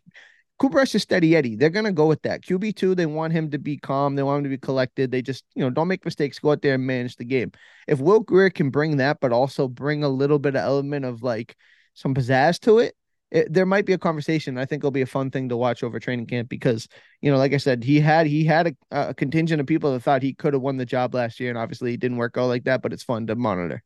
Cooper 0.59 0.77
Rush 0.77 0.93
is 0.93 1.01
steady 1.01 1.35
Eddie. 1.35 1.55
They're 1.55 1.71
gonna 1.71 1.91
go 1.91 2.05
with 2.05 2.21
that. 2.21 2.43
QB 2.43 2.75
two, 2.75 2.93
they 2.93 3.07
want 3.07 3.33
him 3.33 3.49
to 3.51 3.57
be 3.57 3.77
calm. 3.77 4.15
They 4.15 4.21
want 4.21 4.39
him 4.39 4.43
to 4.43 4.49
be 4.49 4.59
collected. 4.59 5.09
They 5.11 5.23
just 5.23 5.43
you 5.55 5.63
know 5.63 5.71
don't 5.71 5.87
make 5.87 6.05
mistakes. 6.05 6.37
Go 6.37 6.51
out 6.51 6.61
there 6.61 6.75
and 6.75 6.85
manage 6.85 7.15
the 7.15 7.25
game. 7.25 7.51
If 7.87 7.99
Will 7.99 8.19
Grier 8.19 8.51
can 8.51 8.69
bring 8.69 8.97
that, 8.97 9.19
but 9.19 9.31
also 9.31 9.67
bring 9.67 10.03
a 10.03 10.09
little 10.09 10.37
bit 10.37 10.55
of 10.55 10.61
element 10.61 11.03
of 11.05 11.23
like 11.23 11.55
some 11.95 12.13
pizzazz 12.13 12.59
to 12.59 12.77
it, 12.77 12.95
it, 13.31 13.51
there 13.51 13.65
might 13.65 13.85
be 13.85 13.93
a 13.93 13.97
conversation. 13.97 14.57
I 14.57 14.65
think 14.65 14.81
it'll 14.81 14.91
be 14.91 15.01
a 15.01 15.07
fun 15.07 15.31
thing 15.31 15.49
to 15.49 15.57
watch 15.57 15.83
over 15.83 15.99
training 15.99 16.27
camp 16.27 16.49
because 16.49 16.87
you 17.21 17.31
know, 17.31 17.37
like 17.37 17.53
I 17.53 17.57
said, 17.57 17.83
he 17.83 17.99
had 17.99 18.27
he 18.27 18.43
had 18.43 18.67
a, 18.67 19.09
a 19.09 19.13
contingent 19.13 19.61
of 19.61 19.67
people 19.67 19.93
that 19.93 20.01
thought 20.01 20.21
he 20.21 20.33
could 20.33 20.53
have 20.53 20.61
won 20.61 20.77
the 20.77 20.85
job 20.85 21.13
last 21.13 21.39
year, 21.39 21.49
and 21.49 21.57
obviously 21.57 21.93
it 21.93 21.99
didn't 21.99 22.17
work 22.17 22.37
out 22.37 22.47
like 22.47 22.65
that. 22.65 22.81
But 22.81 22.93
it's 22.93 23.03
fun 23.03 23.27
to 23.27 23.35
monitor. 23.35 23.83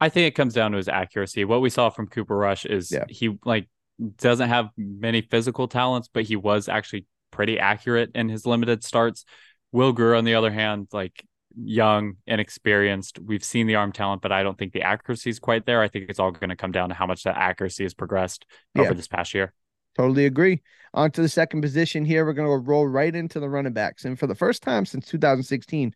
I 0.00 0.08
think 0.08 0.28
it 0.28 0.36
comes 0.36 0.54
down 0.54 0.70
to 0.72 0.76
his 0.76 0.88
accuracy. 0.88 1.44
What 1.44 1.60
we 1.60 1.70
saw 1.70 1.90
from 1.90 2.06
Cooper 2.06 2.36
Rush 2.36 2.64
is 2.64 2.92
yeah. 2.92 3.04
he 3.08 3.36
like 3.44 3.68
doesn't 4.16 4.48
have 4.48 4.68
many 4.76 5.22
physical 5.22 5.66
talents, 5.66 6.08
but 6.12 6.24
he 6.24 6.36
was 6.36 6.68
actually 6.68 7.06
pretty 7.32 7.58
accurate 7.58 8.12
in 8.14 8.28
his 8.28 8.46
limited 8.46 8.84
starts. 8.84 9.24
Will 9.72 9.92
Grier, 9.92 10.14
on 10.14 10.24
the 10.24 10.34
other 10.34 10.52
hand, 10.52 10.88
like 10.92 11.24
young, 11.60 12.14
inexperienced. 12.26 13.18
We've 13.18 13.44
seen 13.44 13.66
the 13.66 13.74
arm 13.74 13.92
talent, 13.92 14.22
but 14.22 14.32
I 14.32 14.42
don't 14.42 14.56
think 14.58 14.72
the 14.72 14.82
accuracy 14.82 15.30
is 15.30 15.38
quite 15.38 15.66
there. 15.66 15.82
I 15.82 15.88
think 15.88 16.06
it's 16.08 16.18
all 16.18 16.30
going 16.30 16.50
to 16.50 16.56
come 16.56 16.72
down 16.72 16.88
to 16.88 16.94
how 16.94 17.06
much 17.06 17.24
that 17.24 17.36
accuracy 17.36 17.84
has 17.84 17.94
progressed 17.94 18.46
yeah. 18.74 18.82
over 18.82 18.94
this 18.94 19.08
past 19.08 19.34
year. 19.34 19.52
Totally 19.96 20.26
agree. 20.26 20.62
On 20.94 21.10
to 21.10 21.22
the 21.22 21.28
second 21.28 21.60
position 21.60 22.04
here. 22.04 22.24
We're 22.24 22.32
going 22.32 22.48
to 22.48 22.68
roll 22.68 22.86
right 22.86 23.14
into 23.14 23.40
the 23.40 23.48
running 23.48 23.72
backs. 23.72 24.04
And 24.04 24.18
for 24.18 24.26
the 24.26 24.34
first 24.34 24.62
time 24.62 24.86
since 24.86 25.06
2016, 25.06 25.92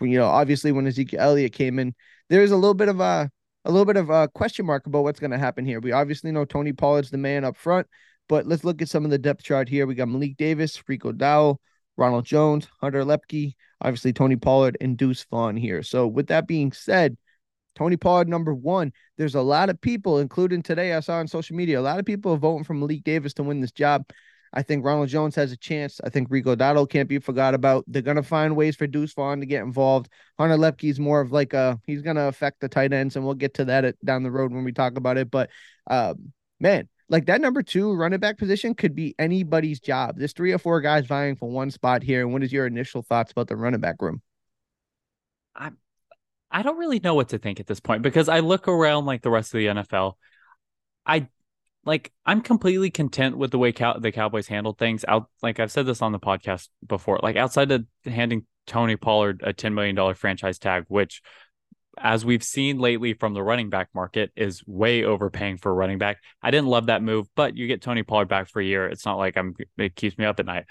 you 0.00 0.18
know, 0.18 0.26
obviously 0.26 0.72
when 0.72 0.86
Ezekiel 0.86 1.20
Elliott 1.20 1.52
came 1.52 1.78
in, 1.78 1.94
there's 2.28 2.50
a 2.50 2.56
little 2.56 2.74
bit 2.74 2.88
of 2.88 3.00
a 3.00 3.30
a 3.66 3.70
little 3.70 3.86
bit 3.86 3.96
of 3.96 4.10
a 4.10 4.28
question 4.28 4.66
mark 4.66 4.86
about 4.86 5.04
what's 5.04 5.20
going 5.20 5.30
to 5.30 5.38
happen 5.38 5.64
here. 5.64 5.80
We 5.80 5.92
obviously 5.92 6.30
know 6.32 6.44
Tony 6.44 6.72
Pollard's 6.72 7.10
the 7.10 7.16
man 7.16 7.44
up 7.44 7.56
front, 7.56 7.86
but 8.28 8.46
let's 8.46 8.64
look 8.64 8.82
at 8.82 8.88
some 8.88 9.04
of 9.04 9.10
the 9.10 9.18
depth 9.18 9.42
chart 9.42 9.68
here. 9.68 9.86
We 9.86 9.94
got 9.94 10.08
Malik 10.08 10.36
Davis, 10.36 10.82
Rico 10.86 11.12
Dowdle, 11.12 11.56
Ronald 11.96 12.26
Jones, 12.26 12.68
Hunter 12.80 13.04
Luepke, 13.04 13.54
obviously 13.84 14.12
Tony 14.12 14.36
Pollard, 14.36 14.76
and 14.80 14.96
Deuce 14.96 15.24
Vaughn 15.30 15.56
here. 15.56 15.82
So 15.82 16.08
with 16.08 16.26
that 16.28 16.48
being 16.48 16.72
said, 16.72 17.16
Tony 17.74 17.96
Pollard 17.96 18.28
number 18.28 18.54
one. 18.54 18.92
There's 19.18 19.34
a 19.34 19.42
lot 19.42 19.68
of 19.68 19.80
people, 19.80 20.18
including 20.18 20.62
today, 20.62 20.92
I 20.92 21.00
saw 21.00 21.18
on 21.18 21.28
social 21.28 21.56
media, 21.56 21.80
a 21.80 21.82
lot 21.82 21.98
of 21.98 22.04
people 22.04 22.32
are 22.32 22.38
voting 22.38 22.64
for 22.64 22.74
Malik 22.74 23.04
Davis 23.04 23.34
to 23.34 23.42
win 23.42 23.60
this 23.60 23.72
job. 23.72 24.08
I 24.56 24.62
think 24.62 24.84
Ronald 24.84 25.08
Jones 25.08 25.34
has 25.34 25.50
a 25.50 25.56
chance. 25.56 26.00
I 26.04 26.10
think 26.10 26.28
Rico 26.30 26.54
Dowdle 26.54 26.88
can't 26.88 27.08
be 27.08 27.18
forgot 27.18 27.54
about. 27.54 27.84
They're 27.88 28.02
gonna 28.02 28.22
find 28.22 28.54
ways 28.54 28.76
for 28.76 28.86
Deuce 28.86 29.12
Vaughn 29.12 29.40
to 29.40 29.46
get 29.46 29.64
involved. 29.64 30.08
Hunter 30.38 30.56
Luepke 30.56 30.88
is 30.88 31.00
more 31.00 31.20
of 31.20 31.32
like 31.32 31.52
a 31.54 31.80
he's 31.86 32.02
gonna 32.02 32.28
affect 32.28 32.60
the 32.60 32.68
tight 32.68 32.92
ends, 32.92 33.16
and 33.16 33.24
we'll 33.24 33.34
get 33.34 33.54
to 33.54 33.64
that 33.64 33.84
at, 33.84 34.04
down 34.04 34.22
the 34.22 34.30
road 34.30 34.52
when 34.52 34.62
we 34.62 34.70
talk 34.70 34.96
about 34.96 35.18
it. 35.18 35.28
But 35.28 35.50
um, 35.90 36.32
man, 36.60 36.88
like 37.08 37.26
that 37.26 37.40
number 37.40 37.62
two 37.62 37.92
running 37.92 38.20
back 38.20 38.38
position 38.38 38.74
could 38.74 38.94
be 38.94 39.14
anybody's 39.18 39.80
job. 39.80 40.16
There's 40.16 40.32
three 40.32 40.52
or 40.52 40.58
four 40.58 40.80
guys 40.80 41.06
vying 41.06 41.36
for 41.36 41.48
one 41.48 41.70
spot 41.70 42.02
here. 42.02 42.22
And 42.22 42.32
what 42.32 42.42
is 42.42 42.52
your 42.52 42.66
initial 42.66 43.02
thoughts 43.02 43.32
about 43.32 43.48
the 43.48 43.56
running 43.56 43.80
back 43.80 44.00
room? 44.00 44.22
I 45.54 45.70
I 46.50 46.62
don't 46.62 46.78
really 46.78 47.00
know 47.00 47.14
what 47.14 47.30
to 47.30 47.38
think 47.38 47.60
at 47.60 47.66
this 47.66 47.80
point 47.80 48.02
because 48.02 48.28
I 48.28 48.40
look 48.40 48.68
around 48.68 49.06
like 49.06 49.22
the 49.22 49.30
rest 49.30 49.52
of 49.54 49.58
the 49.58 49.66
NFL. 49.66 50.14
I 51.04 51.28
like 51.84 52.12
I'm 52.24 52.40
completely 52.40 52.90
content 52.90 53.36
with 53.36 53.50
the 53.50 53.58
way 53.58 53.72
Cow- 53.72 53.98
the 53.98 54.12
Cowboys 54.12 54.48
handled 54.48 54.78
things. 54.78 55.04
Out 55.06 55.28
like 55.42 55.60
I've 55.60 55.72
said 55.72 55.86
this 55.86 56.00
on 56.00 56.12
the 56.12 56.20
podcast 56.20 56.68
before. 56.86 57.20
Like 57.22 57.36
outside 57.36 57.70
of 57.70 57.84
handing 58.04 58.46
Tony 58.66 58.96
Pollard 58.96 59.42
a 59.44 59.52
ten 59.52 59.74
million 59.74 59.94
dollar 59.94 60.14
franchise 60.14 60.58
tag, 60.58 60.84
which 60.88 61.22
as 61.98 62.24
we've 62.24 62.42
seen 62.42 62.78
lately 62.78 63.14
from 63.14 63.34
the 63.34 63.42
running 63.42 63.70
back 63.70 63.88
market, 63.94 64.32
is 64.36 64.62
way 64.66 65.04
overpaying 65.04 65.58
for 65.58 65.70
a 65.70 65.74
running 65.74 65.98
back. 65.98 66.18
I 66.42 66.50
didn't 66.50 66.68
love 66.68 66.86
that 66.86 67.02
move, 67.02 67.28
but 67.34 67.56
you 67.56 67.66
get 67.66 67.82
Tony 67.82 68.02
Pollard 68.02 68.28
back 68.28 68.48
for 68.48 68.60
a 68.60 68.64
year. 68.64 68.86
It's 68.86 69.04
not 69.04 69.18
like 69.18 69.36
I'm 69.36 69.54
it 69.78 69.94
keeps 69.96 70.18
me 70.18 70.24
up 70.24 70.40
at 70.40 70.46
night. 70.46 70.64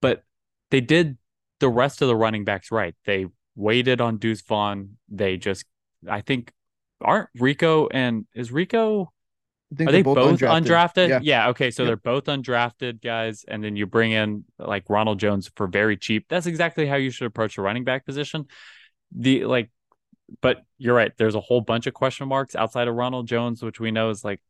But 0.00 0.22
they 0.70 0.80
did 0.80 1.18
the 1.60 1.68
rest 1.68 2.02
of 2.02 2.08
the 2.08 2.16
running 2.16 2.44
backs 2.44 2.70
right. 2.70 2.94
They 3.04 3.26
waited 3.54 4.00
on 4.00 4.18
Deuce 4.18 4.42
Vaughn. 4.42 4.96
They 5.08 5.36
just 5.36 5.64
I 6.08 6.20
think 6.20 6.52
aren't 7.00 7.28
Rico 7.34 7.88
and 7.88 8.26
is 8.34 8.52
Rico 8.52 9.12
are 9.80 9.92
they 9.92 10.02
both, 10.02 10.14
both 10.14 10.40
undrafted? 10.40 10.64
undrafted? 10.64 11.08
Yeah. 11.08 11.20
yeah. 11.22 11.48
Okay. 11.48 11.70
So 11.70 11.84
they're 11.84 11.96
both 11.96 12.24
undrafted 12.24 13.02
guys, 13.02 13.44
and 13.48 13.64
then 13.64 13.74
you 13.74 13.86
bring 13.86 14.12
in 14.12 14.44
like 14.58 14.84
Ronald 14.88 15.18
Jones 15.18 15.50
for 15.56 15.66
very 15.66 15.96
cheap. 15.96 16.26
That's 16.28 16.46
exactly 16.46 16.86
how 16.86 16.96
you 16.96 17.10
should 17.10 17.26
approach 17.26 17.58
a 17.58 17.62
running 17.62 17.84
back 17.84 18.06
position. 18.06 18.46
The 19.14 19.44
like 19.44 19.70
but 20.40 20.58
you're 20.78 20.94
right. 20.94 21.12
There's 21.16 21.34
a 21.34 21.40
whole 21.40 21.60
bunch 21.60 21.86
of 21.86 21.94
question 21.94 22.28
marks 22.28 22.54
outside 22.54 22.88
of 22.88 22.94
Ronald 22.94 23.28
Jones, 23.28 23.62
which 23.62 23.80
we 23.80 23.90
know 23.90 24.10
is 24.10 24.24
like, 24.24 24.40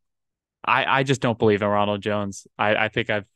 I, 0.65 1.01
I 1.01 1.03
just 1.03 1.21
don't 1.21 1.39
believe 1.39 1.63
in 1.63 1.69
Ronald 1.69 2.03
Jones. 2.03 2.47
I, 2.59 2.75
I 2.77 2.89
think 2.89 3.11
I've 3.11 3.27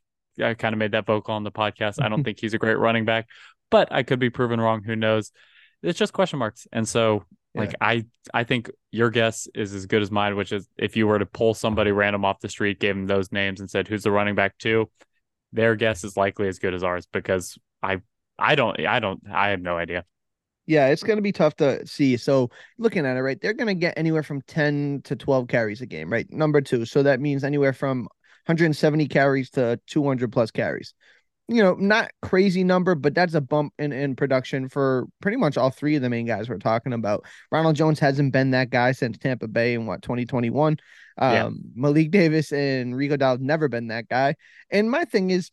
I 0.42 0.54
kind 0.54 0.72
of 0.72 0.78
made 0.78 0.92
that 0.92 1.06
vocal 1.06 1.34
on 1.34 1.44
the 1.44 1.52
podcast. 1.52 2.02
I 2.02 2.08
don't 2.08 2.24
think 2.24 2.40
he's 2.40 2.54
a 2.54 2.58
great 2.58 2.78
running 2.78 3.04
back, 3.04 3.28
but 3.70 3.92
I 3.92 4.02
could 4.02 4.18
be 4.18 4.30
proven 4.30 4.60
wrong. 4.60 4.82
Who 4.82 4.96
knows? 4.96 5.32
It's 5.82 5.98
just 5.98 6.12
question 6.12 6.38
marks. 6.38 6.66
And 6.72 6.86
so 6.88 7.24
like 7.54 7.74
I 7.80 8.04
I 8.32 8.44
think 8.44 8.70
your 8.92 9.10
guess 9.10 9.48
is 9.54 9.74
as 9.74 9.86
good 9.86 10.02
as 10.02 10.10
mine, 10.10 10.36
which 10.36 10.52
is 10.52 10.68
if 10.76 10.96
you 10.96 11.06
were 11.06 11.18
to 11.18 11.26
pull 11.26 11.54
somebody 11.54 11.90
random 11.90 12.24
off 12.24 12.40
the 12.40 12.48
street, 12.48 12.78
gave 12.78 12.94
them 12.94 13.06
those 13.06 13.32
names 13.32 13.60
and 13.60 13.68
said 13.68 13.88
who's 13.88 14.04
the 14.04 14.12
running 14.12 14.34
back 14.34 14.56
two, 14.58 14.90
their 15.52 15.74
guess 15.74 16.04
is 16.04 16.16
likely 16.16 16.46
as 16.48 16.58
good 16.58 16.74
as 16.74 16.84
ours 16.84 17.06
because 17.12 17.58
I 17.82 18.02
I 18.38 18.54
don't 18.54 18.78
I 18.86 19.00
don't 19.00 19.22
I 19.30 19.48
have 19.48 19.60
no 19.60 19.76
idea. 19.76 20.04
Yeah, 20.70 20.86
it's 20.86 21.02
going 21.02 21.16
to 21.16 21.22
be 21.22 21.32
tough 21.32 21.56
to 21.56 21.84
see. 21.84 22.16
So, 22.16 22.48
looking 22.78 23.04
at 23.04 23.16
it, 23.16 23.22
right, 23.22 23.40
they're 23.40 23.54
going 23.54 23.66
to 23.66 23.74
get 23.74 23.94
anywhere 23.96 24.22
from 24.22 24.40
10 24.42 25.00
to 25.02 25.16
12 25.16 25.48
carries 25.48 25.80
a 25.80 25.86
game, 25.86 26.12
right? 26.12 26.30
Number 26.30 26.60
two. 26.60 26.84
So, 26.84 27.02
that 27.02 27.18
means 27.18 27.42
anywhere 27.42 27.72
from 27.72 28.02
170 28.46 29.08
carries 29.08 29.50
to 29.50 29.80
200 29.88 30.30
plus 30.30 30.52
carries. 30.52 30.94
You 31.48 31.60
know, 31.64 31.74
not 31.74 32.12
crazy 32.22 32.62
number, 32.62 32.94
but 32.94 33.16
that's 33.16 33.34
a 33.34 33.40
bump 33.40 33.72
in, 33.80 33.90
in 33.90 34.14
production 34.14 34.68
for 34.68 35.08
pretty 35.20 35.38
much 35.38 35.56
all 35.56 35.70
three 35.70 35.96
of 35.96 36.02
the 36.02 36.08
main 36.08 36.24
guys 36.24 36.48
we're 36.48 36.58
talking 36.58 36.92
about. 36.92 37.24
Ronald 37.50 37.74
Jones 37.74 37.98
hasn't 37.98 38.32
been 38.32 38.52
that 38.52 38.70
guy 38.70 38.92
since 38.92 39.18
Tampa 39.18 39.48
Bay 39.48 39.74
in 39.74 39.86
what 39.86 40.02
2021. 40.02 40.76
Um, 41.18 41.32
yeah. 41.32 41.50
Malik 41.74 42.12
Davis 42.12 42.52
and 42.52 42.94
Rico 42.94 43.16
Dowdle 43.16 43.40
never 43.40 43.66
been 43.66 43.88
that 43.88 44.08
guy. 44.08 44.36
And 44.70 44.88
my 44.88 45.04
thing 45.04 45.30
is, 45.30 45.50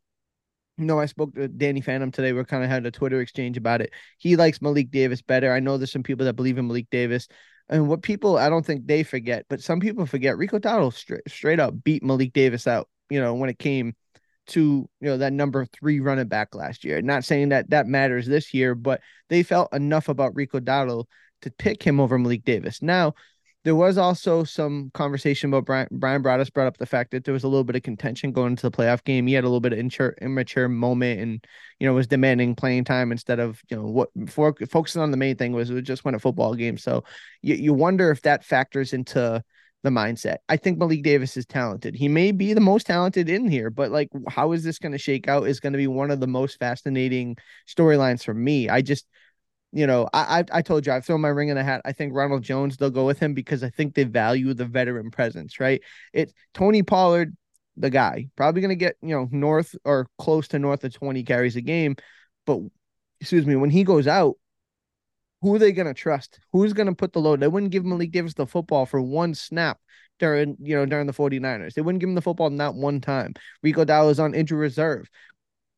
know, 0.85 0.99
I 0.99 1.05
spoke 1.07 1.33
to 1.35 1.47
Danny 1.47 1.81
Phantom 1.81 2.11
today. 2.11 2.33
We 2.33 2.43
kind 2.43 2.63
of 2.63 2.69
had 2.69 2.85
a 2.85 2.91
Twitter 2.91 3.19
exchange 3.21 3.57
about 3.57 3.81
it. 3.81 3.91
He 4.17 4.35
likes 4.35 4.61
Malik 4.61 4.91
Davis 4.91 5.21
better. 5.21 5.51
I 5.51 5.59
know 5.59 5.77
there's 5.77 5.91
some 5.91 6.03
people 6.03 6.25
that 6.25 6.35
believe 6.35 6.57
in 6.57 6.67
Malik 6.67 6.89
Davis. 6.91 7.27
And 7.69 7.87
what 7.87 8.01
people, 8.01 8.37
I 8.37 8.49
don't 8.49 8.65
think 8.65 8.87
they 8.87 9.03
forget, 9.03 9.45
but 9.49 9.61
some 9.61 9.79
people 9.79 10.05
forget 10.05 10.37
Rico 10.37 10.59
Dowdle 10.59 10.93
straight, 10.93 11.21
straight 11.27 11.59
up 11.59 11.83
beat 11.83 12.03
Malik 12.03 12.31
Davis 12.33 12.67
out, 12.67 12.87
you 13.09 13.19
know, 13.19 13.33
when 13.33 13.49
it 13.49 13.59
came 13.59 13.93
to, 14.47 14.61
you 15.01 15.07
know, 15.07 15.17
that 15.17 15.33
number 15.33 15.65
three 15.65 15.99
running 15.99 16.27
back 16.27 16.55
last 16.55 16.85
year. 16.85 17.01
Not 17.01 17.25
saying 17.25 17.49
that 17.49 17.69
that 17.71 17.87
matters 17.87 18.25
this 18.25 18.53
year, 18.53 18.75
but 18.75 19.01
they 19.29 19.43
felt 19.43 19.73
enough 19.73 20.07
about 20.07 20.35
Rico 20.35 20.59
Dowdle 20.59 21.05
to 21.41 21.51
pick 21.51 21.83
him 21.83 21.99
over 21.99 22.17
Malik 22.17 22.45
Davis. 22.45 22.81
Now, 22.81 23.13
there 23.67 23.75
was 23.75 23.97
also 23.97 24.45
some 24.45 24.89
conversation 24.93 25.49
about 25.49 25.65
Brian, 25.65 25.89
Bryan 25.91 26.23
Broaddus 26.23 26.53
brought 26.53 26.67
up 26.67 26.77
the 26.77 26.85
fact 26.85 27.11
that 27.11 27.25
there 27.25 27.33
was 27.33 27.43
a 27.43 27.49
little 27.49 27.65
bit 27.65 27.75
of 27.75 27.83
contention 27.83 28.31
going 28.31 28.51
into 28.51 28.61
the 28.61 28.71
playoff 28.71 29.03
game. 29.03 29.27
He 29.27 29.33
had 29.33 29.43
a 29.43 29.47
little 29.47 29.59
bit 29.59 29.73
of 29.73 29.79
immature, 29.79 30.15
immature 30.21 30.69
moment 30.69 31.19
and, 31.19 31.45
you 31.77 31.85
know, 31.85 31.93
was 31.93 32.07
demanding 32.07 32.55
playing 32.55 32.85
time 32.85 33.11
instead 33.11 33.41
of, 33.41 33.61
you 33.69 33.75
know, 33.75 33.83
what 33.83 34.07
for, 34.29 34.55
focusing 34.69 35.01
on 35.01 35.11
the 35.11 35.17
main 35.17 35.35
thing 35.35 35.51
was, 35.51 35.69
was 35.69 35.83
just 35.83 36.05
win 36.05 36.15
a 36.15 36.19
football 36.19 36.55
game. 36.55 36.77
So 36.77 37.03
you, 37.41 37.55
you 37.55 37.73
wonder 37.73 38.09
if 38.09 38.21
that 38.21 38.45
factors 38.45 38.93
into 38.93 39.43
the 39.83 39.89
mindset. 39.89 40.37
I 40.47 40.55
think 40.55 40.77
Malik 40.77 41.03
Davis 41.03 41.35
is 41.35 41.45
talented. 41.45 41.93
He 41.93 42.07
may 42.07 42.31
be 42.31 42.53
the 42.53 42.61
most 42.61 42.87
talented 42.87 43.27
in 43.27 43.49
here, 43.49 43.69
but 43.69 43.91
like, 43.91 44.07
how 44.29 44.53
is 44.53 44.63
this 44.63 44.79
going 44.79 44.93
to 44.93 44.97
shake 44.97 45.27
out 45.27 45.45
is 45.45 45.59
going 45.59 45.73
to 45.73 45.77
be 45.77 45.87
one 45.87 46.09
of 46.09 46.21
the 46.21 46.25
most 46.25 46.57
fascinating 46.57 47.35
storylines 47.67 48.23
for 48.23 48.33
me. 48.33 48.69
I 48.69 48.81
just, 48.81 49.07
you 49.71 49.85
know, 49.85 50.09
I, 50.13 50.39
I, 50.39 50.43
I 50.53 50.61
told 50.61 50.85
you 50.85 50.93
I've 50.93 51.05
thrown 51.05 51.21
my 51.21 51.27
ring 51.27 51.49
in 51.49 51.55
the 51.55 51.63
hat. 51.63 51.81
I 51.85 51.91
think 51.91 52.13
Ronald 52.13 52.43
Jones 52.43 52.77
they'll 52.77 52.89
go 52.89 53.05
with 53.05 53.19
him 53.19 53.33
because 53.33 53.63
I 53.63 53.69
think 53.69 53.93
they 53.93 54.03
value 54.03 54.53
the 54.53 54.65
veteran 54.65 55.11
presence. 55.11 55.59
Right? 55.59 55.81
It's 56.13 56.33
Tony 56.53 56.83
Pollard, 56.83 57.35
the 57.75 57.89
guy, 57.89 58.29
probably 58.35 58.61
going 58.61 58.69
to 58.69 58.75
get 58.75 58.95
you 59.01 59.15
know 59.15 59.27
north 59.31 59.75
or 59.83 60.07
close 60.17 60.47
to 60.49 60.59
north 60.59 60.83
of 60.83 60.93
twenty 60.93 61.23
carries 61.23 61.55
a 61.55 61.61
game, 61.61 61.95
but 62.45 62.59
excuse 63.19 63.45
me, 63.45 63.55
when 63.55 63.69
he 63.69 63.83
goes 63.83 64.07
out, 64.07 64.35
who 65.41 65.55
are 65.55 65.59
they 65.59 65.71
going 65.71 65.87
to 65.87 65.93
trust? 65.93 66.39
Who's 66.51 66.73
going 66.73 66.87
to 66.87 66.95
put 66.95 67.13
the 67.13 67.19
load? 67.19 67.39
They 67.39 67.47
wouldn't 67.47 67.71
give 67.71 67.85
Malik 67.85 68.11
Davis 68.11 68.33
the 68.33 68.47
football 68.47 68.85
for 68.85 69.01
one 69.01 69.35
snap 69.35 69.79
during, 70.19 70.57
you 70.59 70.75
know, 70.75 70.85
during 70.85 71.05
the 71.05 71.13
49ers. 71.13 71.73
They 71.73 71.81
wouldn't 71.81 71.99
give 71.99 72.09
him 72.09 72.15
the 72.15 72.21
football 72.21 72.49
not 72.49 72.75
one 72.75 73.01
time. 73.01 73.33
Rico 73.61 73.85
Dowdle 73.85 74.11
is 74.11 74.19
on 74.19 74.33
injury 74.33 74.59
reserve 74.59 75.09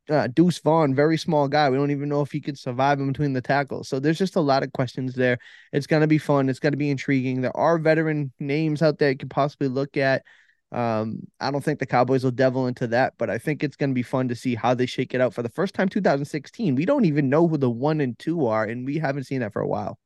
uh, 0.10 0.28
Deuce 0.28 0.60
Vaughn, 0.60 0.96
very 0.96 1.18
small 1.18 1.48
guy. 1.48 1.70
We 1.70 1.78
don't 1.78 1.92
even 1.92 2.10
know 2.10 2.22
if 2.22 2.32
he 2.32 2.42
could 2.42 2.58
survive 2.58 3.00
in 3.00 3.08
between 3.08 3.34
the 3.34 3.42
tackles. 3.42 3.88
So 3.88 4.00
there's 4.00 4.18
just 4.18 4.36
a 4.36 4.42
lot 4.42 4.64
of 4.64 4.74
questions 4.74 5.14
there. 5.14 5.38
It's 5.72 5.88
going 5.88 6.02
to 6.02 6.08
be 6.08 6.18
fun. 6.18 6.50
It's 6.50 6.60
going 6.60 6.74
to 6.74 6.78
be 6.78 6.90
intriguing. 6.90 7.42
There 7.42 7.56
are 7.56 7.78
veteran 7.78 8.32
names 8.40 8.82
out 8.82 8.98
there 8.98 9.12
you 9.12 9.18
could 9.18 9.30
possibly 9.30 9.68
look 9.68 9.98
at. 9.98 10.24
Um, 10.72 11.22
I 11.40 11.50
don't 11.52 11.64
think 11.64 11.80
the 11.80 11.86
Cowboys 11.86 12.24
will 12.24 12.32
devil 12.32 12.68
into 12.68 12.88
that, 12.88 13.14
but 13.18 13.30
I 13.30 13.38
think 13.38 13.64
it's 13.64 13.76
going 13.76 13.90
to 13.90 13.96
be 13.96 14.04
fun 14.04 14.28
to 14.28 14.36
see 14.36 14.56
how 14.56 14.74
they 14.74 14.86
shake 14.86 15.14
it 15.14 15.22
out 15.22 15.34
for 15.34 15.42
the 15.42 15.50
first 15.50 15.74
time 15.74 15.90
2016. 15.90 16.76
We 16.76 16.86
don't 16.86 17.06
even 17.06 17.30
know 17.30 17.48
who 17.48 17.58
the 17.58 17.70
one 17.70 18.02
and 18.02 18.18
two 18.18 18.46
are, 18.48 18.66
and 18.66 18.86
we 18.86 18.98
haven't 18.98 19.24
seen 19.24 19.40
that 19.40 19.54
for 19.54 19.62
a 19.62 19.68
while. 19.68 19.98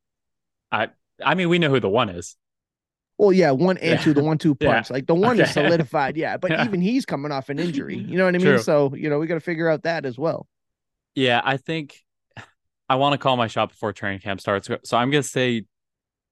I 0.71 0.89
I 1.23 1.35
mean, 1.35 1.49
we 1.49 1.59
know 1.59 1.69
who 1.69 1.79
the 1.79 1.89
one 1.89 2.09
is. 2.09 2.35
Well, 3.17 3.31
yeah, 3.31 3.51
one 3.51 3.77
and 3.77 3.91
Yeah. 3.91 3.97
two, 3.97 4.13
the 4.13 4.23
one 4.23 4.37
two 4.37 4.57
Yeah. 4.59 4.73
punch. 4.73 4.89
Like 4.89 5.05
the 5.07 5.15
one 5.15 5.39
is 5.39 5.51
solidified, 5.53 6.17
yeah. 6.17 6.37
But 6.37 6.51
Yeah. 6.51 6.65
even 6.65 6.81
he's 6.81 7.05
coming 7.05 7.31
off 7.31 7.49
an 7.49 7.59
injury. 7.59 7.95
You 7.97 8.17
know 8.17 8.25
what 8.25 8.35
I 8.35 8.39
mean? 8.39 8.47
True. 8.47 8.57
So, 8.59 8.93
you 8.95 9.09
know, 9.09 9.19
we 9.19 9.27
got 9.27 9.35
to 9.35 9.39
figure 9.39 9.69
out 9.69 9.83
that 9.83 10.05
as 10.05 10.17
well. 10.17 10.47
Yeah, 11.15 11.41
I 11.43 11.57
think 11.57 11.95
I 12.89 12.95
want 12.95 13.13
to 13.13 13.17
call 13.17 13.37
my 13.37 13.47
shot 13.47 13.69
before 13.69 13.93
training 13.93 14.19
camp 14.19 14.41
starts. 14.41 14.67
So 14.83 14.97
I'm 14.97 15.09
gonna 15.11 15.23
say 15.23 15.65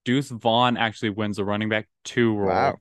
Deuce 0.06 0.30
Vaughn 0.30 0.76
actually 0.76 1.12
wins 1.12 1.38
the 1.38 1.46
running 1.46 1.70
back 1.70 1.88
two 2.04 2.36
role. 2.36 2.50
Wow. 2.50 2.78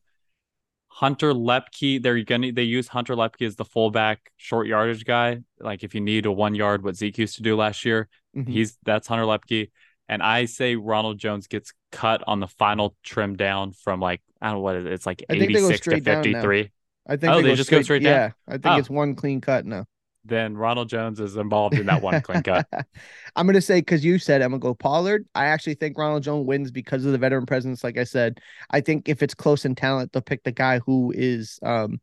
Hunter 0.89 1.33
Luepke, 1.33 2.03
they're 2.03 2.23
gonna 2.25 2.53
they 2.53 2.63
use 2.65 2.89
Hunter 2.89 3.15
Luepke 3.15 3.47
as 3.47 3.57
the 3.57 3.65
fullback 3.65 4.33
short 4.37 4.67
yardage 4.67 5.05
guy. 5.05 5.41
Like 5.61 5.85
if 5.85 5.95
you 5.95 6.01
need 6.01 6.27
a 6.27 6.33
one 6.33 6.55
yard, 6.55 6.83
what 6.83 6.97
Zeke 6.97 7.19
used 7.19 7.37
to 7.37 7.43
do 7.43 7.55
last 7.57 7.85
year, 7.85 8.09
Mhm. 8.37 8.49
he's 8.49 8.77
that's 8.85 9.07
Hunter 9.09 9.25
Luepke. 9.25 9.71
And 10.11 10.25
I 10.25 10.47
say 10.47 10.75
Ronald 10.75 11.19
Jones 11.19 11.47
gets 11.47 11.73
cut 11.93 12.25
on 12.27 12.41
the 12.41 12.49
final 12.49 12.97
trim 13.05 13.37
down 13.37 13.71
from 13.71 14.01
like 14.01 14.21
I 14.43 14.47
don't 14.47 14.57
know 14.57 14.61
what 14.63 14.75
it 14.75 14.87
is. 14.87 14.93
It's 14.93 15.07
like 15.07 15.25
they 15.29 15.39
go 15.39 15.45
86 15.45 15.69
to 15.69 15.77
straight 15.77 16.05
down 16.05 16.25
53. 16.25 16.71
I 17.07 17.17
think 17.17 17.33
Oh, 17.33 17.41
they 17.41 17.55
just 17.55 17.71
go 17.71 17.81
straight 17.81 18.03
down? 18.03 18.13
Yeah, 18.13 18.31
I 18.49 18.53
think 18.55 18.67
Oh. 18.67 18.77
it's 18.79 18.91
one 18.91 19.15
clean 19.15 19.41
cut 19.41 19.65
now. 19.65 19.87
Then 20.25 20.57
Ronald 20.57 20.89
Jones 20.89 21.21
is 21.21 21.37
involved 21.37 21.79
in 21.79 21.87
that 21.87 22.03
one 22.03 22.21
clean 22.23 22.43
cut. 22.43 22.67
I'm 23.37 23.47
gonna 23.47 23.61
say 23.61 23.81
because 23.81 24.05
you 24.05 24.19
said 24.19 24.43
I'm 24.43 24.51
gonna 24.51 24.59
go 24.59 24.75
Pollard. 24.75 25.27
I 25.37 25.47
actually 25.47 25.75
think 25.75 25.97
Ronald 25.97 26.25
Jones 26.25 26.45
wins 26.45 26.73
because 26.73 27.05
of 27.05 27.13
the 27.13 27.19
veteran 27.19 27.47
presence. 27.47 27.85
Like 27.85 27.97
I 27.97 28.05
said, 28.05 28.41
I 28.69 28.81
think 28.81 29.09
if 29.09 29.23
it's 29.23 29.35
close 29.35 29.65
in 29.65 29.77
talent, 29.77 30.13
they'll 30.13 30.23
pick 30.23 30.43
the 30.43 30.51
guy 30.51 30.81
who 30.81 31.13
is 31.15 31.61
um 31.63 32.01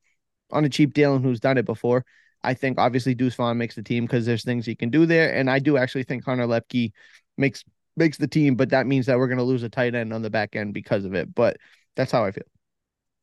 on 0.49 0.63
a 0.63 0.69
cheap 0.69 0.93
deal 0.93 1.13
and 1.15 1.25
who's 1.25 1.41
done 1.41 1.57
it 1.57 1.65
before. 1.65 2.05
I 2.41 2.53
think 2.53 2.79
obviously 2.79 3.15
Deuce 3.15 3.35
Vaughn 3.35 3.57
makes 3.57 3.75
the 3.75 3.83
team 3.83 4.05
because 4.05 4.25
there's 4.25 4.45
things 4.45 4.65
he 4.65 4.75
can 4.75 4.89
do 4.91 5.05
there, 5.05 5.35
and 5.35 5.49
I 5.49 5.59
do 5.59 5.75
actually 5.75 6.03
think 6.03 6.23
Hunter 6.23 6.47
Luepke 6.47 6.93
makes 7.37 7.65
makes 7.97 8.17
the 8.17 8.27
team, 8.27 8.55
but 8.55 8.69
that 8.69 8.87
means 8.87 9.07
that 9.07 9.17
we're 9.17 9.27
gonna 9.27 9.43
lose 9.43 9.63
a 9.63 9.69
tight 9.69 9.95
end 9.95 10.13
on 10.13 10.21
the 10.21 10.29
back 10.29 10.55
end 10.55 10.73
because 10.73 11.05
of 11.05 11.13
it. 11.13 11.33
But 11.33 11.57
that's 11.95 12.11
how 12.11 12.25
I 12.25 12.31
feel. 12.31 12.43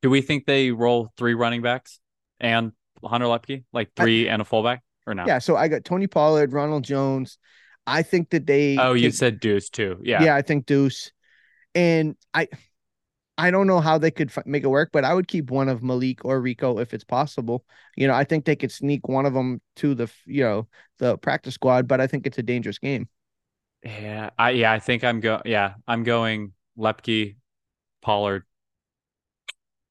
Do 0.02 0.10
we 0.10 0.20
think 0.20 0.44
they 0.44 0.70
roll 0.70 1.12
three 1.16 1.34
running 1.34 1.62
backs 1.62 1.98
and 2.40 2.72
Hunter 3.02 3.26
Luepke, 3.26 3.64
like 3.72 3.90
three 3.96 4.28
and 4.28 4.42
a 4.42 4.44
fullback, 4.44 4.82
or 5.06 5.14
no? 5.14 5.24
Yeah, 5.26 5.38
so 5.38 5.56
I 5.56 5.68
got 5.68 5.84
Tony 5.84 6.06
Pollard, 6.06 6.52
Ronald 6.52 6.84
Jones. 6.84 7.38
I 7.86 8.02
think 8.02 8.30
that 8.30 8.46
they. 8.46 8.76
Oh, 8.78 8.92
you 8.92 9.10
said 9.10 9.40
Deuce 9.40 9.68
too. 9.70 9.98
Yeah. 10.02 10.22
yeah, 10.22 10.34
I 10.34 10.42
think 10.42 10.66
Deuce, 10.66 11.12
and 11.74 12.16
I, 12.32 12.48
I 13.36 13.50
don't 13.50 13.66
know 13.66 13.80
how 13.80 13.98
they 13.98 14.10
could 14.10 14.30
f- 14.34 14.46
make 14.46 14.62
it 14.62 14.68
work, 14.68 14.90
but 14.92 15.04
I 15.04 15.12
would 15.12 15.28
keep 15.28 15.50
one 15.50 15.68
of 15.68 15.82
Malik 15.82 16.24
or 16.24 16.40
Rico 16.40 16.78
if 16.78 16.94
it's 16.94 17.04
possible. 17.04 17.64
You 17.96 18.06
know, 18.06 18.14
I 18.14 18.24
think 18.24 18.44
they 18.44 18.56
could 18.56 18.72
sneak 18.72 19.08
one 19.08 19.26
of 19.26 19.34
them 19.34 19.60
to 19.76 19.94
the, 19.94 20.10
you 20.24 20.42
know, 20.42 20.68
the 20.98 21.18
practice 21.18 21.54
squad, 21.54 21.88
but 21.88 22.00
I 22.00 22.06
think 22.06 22.26
it's 22.26 22.38
a 22.38 22.42
dangerous 22.42 22.78
game. 22.78 23.08
Yeah. 23.84 24.30
I 24.38 24.50
yeah, 24.50 24.72
I 24.72 24.78
think 24.78 25.04
I'm 25.04 25.20
going. 25.20 25.42
yeah, 25.44 25.74
I'm 25.86 26.04
going 26.04 26.52
Luepke, 26.78 27.36
Pollard, 28.02 28.44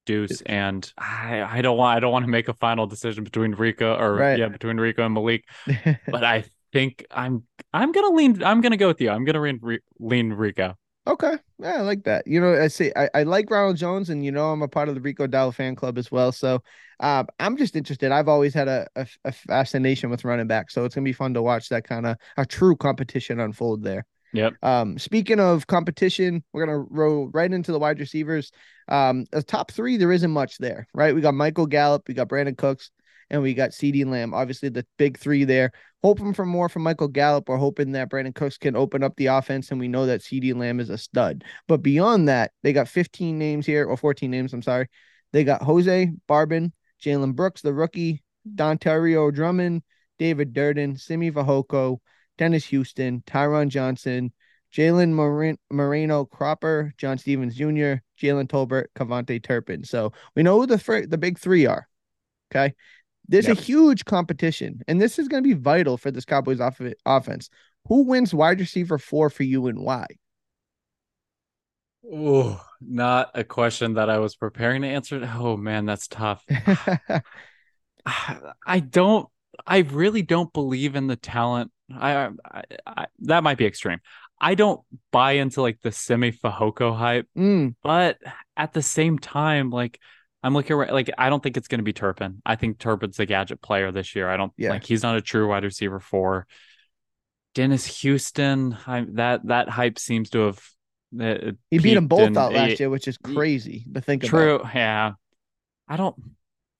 Deuce, 0.06 0.40
and 0.42 0.92
I 0.98 1.42
I 1.42 1.62
don't 1.62 1.76
want 1.76 1.96
I 1.96 2.00
don't 2.00 2.12
want 2.12 2.24
to 2.24 2.30
make 2.30 2.48
a 2.48 2.54
final 2.54 2.86
decision 2.86 3.24
between 3.24 3.52
Rico 3.52 3.96
or 3.96 4.14
Right. 4.14 4.38
yeah, 4.38 4.48
between 4.48 4.78
Rico 4.78 5.04
and 5.04 5.14
Malik, 5.14 5.44
but 6.08 6.24
I 6.24 6.44
think 6.72 7.06
I'm 7.10 7.44
I'm 7.72 7.92
gonna 7.92 8.14
lean 8.14 8.42
I'm 8.42 8.60
gonna 8.60 8.76
go 8.76 8.88
with 8.88 9.00
you. 9.00 9.10
I'm 9.10 9.24
gonna 9.24 9.40
lean, 9.40 9.60
lean 9.98 10.32
Rico. 10.32 10.76
Okay. 11.06 11.34
Yeah, 11.58 11.74
I 11.74 11.80
like 11.82 12.04
that. 12.04 12.26
You 12.26 12.40
know, 12.40 12.54
I 12.54 12.68
say 12.68 12.90
I, 12.96 13.10
I 13.14 13.22
like 13.24 13.50
Ronald 13.50 13.76
Jones, 13.76 14.08
and 14.08 14.24
you 14.24 14.32
know 14.32 14.50
I'm 14.50 14.62
a 14.62 14.68
part 14.68 14.88
of 14.88 14.94
the 14.94 15.00
Rico 15.02 15.26
Dow 15.26 15.50
fan 15.50 15.76
club 15.76 15.98
as 15.98 16.10
well. 16.10 16.32
So 16.32 16.62
um, 17.00 17.26
I'm 17.38 17.56
just 17.56 17.76
interested. 17.76 18.10
I've 18.10 18.28
always 18.28 18.54
had 18.54 18.68
a, 18.68 18.88
a, 18.96 19.06
a 19.24 19.32
fascination 19.32 20.08
with 20.08 20.24
running 20.24 20.46
back. 20.46 20.70
So 20.70 20.84
it's 20.84 20.94
gonna 20.94 21.04
be 21.04 21.12
fun 21.12 21.34
to 21.34 21.42
watch 21.42 21.68
that 21.68 21.84
kind 21.84 22.06
of 22.06 22.16
a 22.38 22.46
true 22.46 22.74
competition 22.74 23.38
unfold 23.38 23.82
there. 23.82 24.06
Yep. 24.32 24.54
Um, 24.62 24.98
speaking 24.98 25.40
of 25.40 25.66
competition, 25.66 26.42
we're 26.52 26.64
gonna 26.64 26.86
roll 26.90 27.28
right 27.28 27.52
into 27.52 27.70
the 27.70 27.78
wide 27.78 28.00
receivers. 28.00 28.50
Um, 28.88 29.26
the 29.30 29.42
top 29.42 29.72
three, 29.72 29.98
there 29.98 30.12
isn't 30.12 30.30
much 30.30 30.56
there, 30.58 30.86
right? 30.94 31.14
We 31.14 31.20
got 31.20 31.34
Michael 31.34 31.66
Gallup, 31.66 32.08
we 32.08 32.14
got 32.14 32.28
Brandin 32.28 32.56
Cooks, 32.56 32.90
and 33.30 33.42
we 33.42 33.54
got 33.54 33.70
CeeDee 33.70 34.06
Lamb. 34.06 34.34
Obviously, 34.34 34.68
the 34.68 34.86
big 34.98 35.18
three 35.18 35.44
there. 35.44 35.72
Hoping 36.02 36.34
for 36.34 36.44
more 36.44 36.68
from 36.68 36.82
Michael 36.82 37.08
Gallup. 37.08 37.48
We're 37.48 37.56
hoping 37.56 37.92
that 37.92 38.10
Brandin 38.10 38.34
Cooks 38.34 38.58
can 38.58 38.76
open 38.76 39.02
up 39.02 39.16
the 39.16 39.26
offense, 39.26 39.70
and 39.70 39.80
we 39.80 39.88
know 39.88 40.06
that 40.06 40.20
CeeDee 40.20 40.54
Lamb 40.54 40.80
is 40.80 40.90
a 40.90 40.98
stud. 40.98 41.44
But 41.66 41.82
beyond 41.82 42.28
that, 42.28 42.52
they 42.62 42.72
got 42.72 42.88
15 42.88 43.38
names 43.38 43.66
here, 43.66 43.86
or 43.86 43.96
14 43.96 44.30
names. 44.30 44.52
I'm 44.52 44.62
sorry. 44.62 44.88
They 45.32 45.44
got 45.44 45.62
Jose 45.62 46.12
Barbon, 46.28 46.72
Jalen 47.02 47.34
Brooks, 47.34 47.62
the 47.62 47.72
rookie, 47.72 48.22
Dontario 48.54 49.32
Drummond, 49.34 49.82
David 50.18 50.52
Durden, 50.52 50.96
Simi 50.96 51.30
Fehoko, 51.30 51.98
Dennis 52.38 52.66
Houston, 52.66 53.22
Tyron 53.26 53.68
Johnson, 53.68 54.32
Jalen 54.74 55.56
Moreno 55.70 56.24
Cropper, 56.24 56.92
John 56.98 57.16
Stevens 57.16 57.54
Jr., 57.54 58.02
Jalen 58.20 58.48
Tolbert, 58.48 58.86
KaVontae 58.96 59.42
Turpin. 59.42 59.84
So 59.84 60.12
we 60.34 60.42
know 60.42 60.60
who 60.60 60.66
the 60.66 60.78
fir- 60.78 61.06
the 61.06 61.18
big 61.18 61.38
three 61.38 61.66
are. 61.66 61.88
Okay. 62.50 62.74
There's 63.28 63.48
Yep. 63.48 63.58
a 63.58 63.60
huge 63.60 64.04
competition, 64.04 64.82
and 64.86 65.00
this 65.00 65.18
is 65.18 65.28
going 65.28 65.42
to 65.42 65.48
be 65.48 65.54
vital 65.54 65.96
for 65.96 66.10
this 66.10 66.24
Cowboys 66.24 66.60
off- 66.60 66.80
offense. 67.06 67.48
Who 67.88 68.02
wins 68.04 68.34
wide 68.34 68.60
receiver 68.60 68.98
four 68.98 69.30
for 69.30 69.42
you 69.42 69.66
and 69.66 69.78
why? 69.78 70.06
Oh, 72.10 72.60
not 72.82 73.30
a 73.34 73.44
question 73.44 73.94
that 73.94 74.10
I 74.10 74.18
was 74.18 74.36
preparing 74.36 74.82
to 74.82 74.88
answer. 74.88 75.26
Oh 75.34 75.56
man, 75.56 75.86
that's 75.86 76.06
tough. 76.06 76.44
I 78.06 78.80
don't. 78.80 79.28
I 79.66 79.78
really 79.78 80.22
don't 80.22 80.52
believe 80.52 80.96
in 80.96 81.06
the 81.06 81.16
talent. 81.16 81.70
I, 81.96 82.28
I, 82.44 82.62
I 82.86 83.06
that 83.20 83.42
might 83.42 83.56
be 83.58 83.66
extreme. 83.66 84.00
I 84.40 84.54
don't 84.54 84.80
buy 85.12 85.32
into 85.32 85.62
like 85.62 85.80
the 85.80 85.92
Simi 85.92 86.32
Fehoko 86.32 86.94
hype, 86.96 87.28
Mm, 87.36 87.74
but 87.82 88.18
at 88.56 88.72
the 88.72 88.82
same 88.82 89.18
time, 89.18 89.70
like 89.70 89.98
I'm 90.44 90.52
looking 90.52 90.78
at 90.78 90.92
like 90.92 91.10
I 91.16 91.30
don't 91.30 91.42
think 91.42 91.56
it's 91.56 91.68
going 91.68 91.78
to 91.78 91.84
be 91.84 91.94
Turpin. 91.94 92.42
I 92.44 92.54
think 92.56 92.78
Turpin's 92.78 93.18
a 93.18 93.24
gadget 93.26 93.62
player 93.62 93.90
this 93.90 94.14
year. 94.14 94.28
I 94.28 94.36
don't 94.36 94.52
Yeah. 94.58 94.70
like 94.70 94.84
he's 94.84 95.02
not 95.02 95.16
a 95.16 95.22
true 95.22 95.48
wide 95.48 95.64
receiver 95.64 95.98
for 95.98 96.46
Dennis 97.54 97.86
Houston. 98.02 98.76
I, 98.86 99.06
that 99.14 99.46
that 99.46 99.68
hype 99.70 99.98
seems 99.98 100.30
to 100.30 100.38
have. 100.46 100.60
Uh, 101.18 101.52
he 101.70 101.78
beat 101.78 101.94
them 101.94 102.08
both 102.08 102.20
and- 102.20 102.36
out 102.36 102.52
last 102.52 102.72
eh, 102.72 102.76
year, 102.80 102.90
which 102.90 103.08
is 103.08 103.16
crazy 103.16 103.86
to 103.94 104.00
think 104.00 104.22
about. 104.24 104.30
True. 104.30 104.60
Yeah. 104.74 105.12
I 105.88 105.96
don't. 105.96 106.16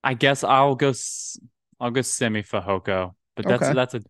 I 0.03 0.15
guess 0.15 0.45
I'll 0.45 0.75
go. 0.75 0.91
s- 0.91 1.39
I'll 1.81 1.91
go 1.91 2.03
Simi 2.03 2.43
Fehoko, 2.43 3.15
but 3.37 3.47
that's 3.47 3.63
Okay. 3.63 3.73
that's 3.73 3.95
a. 3.95 4.03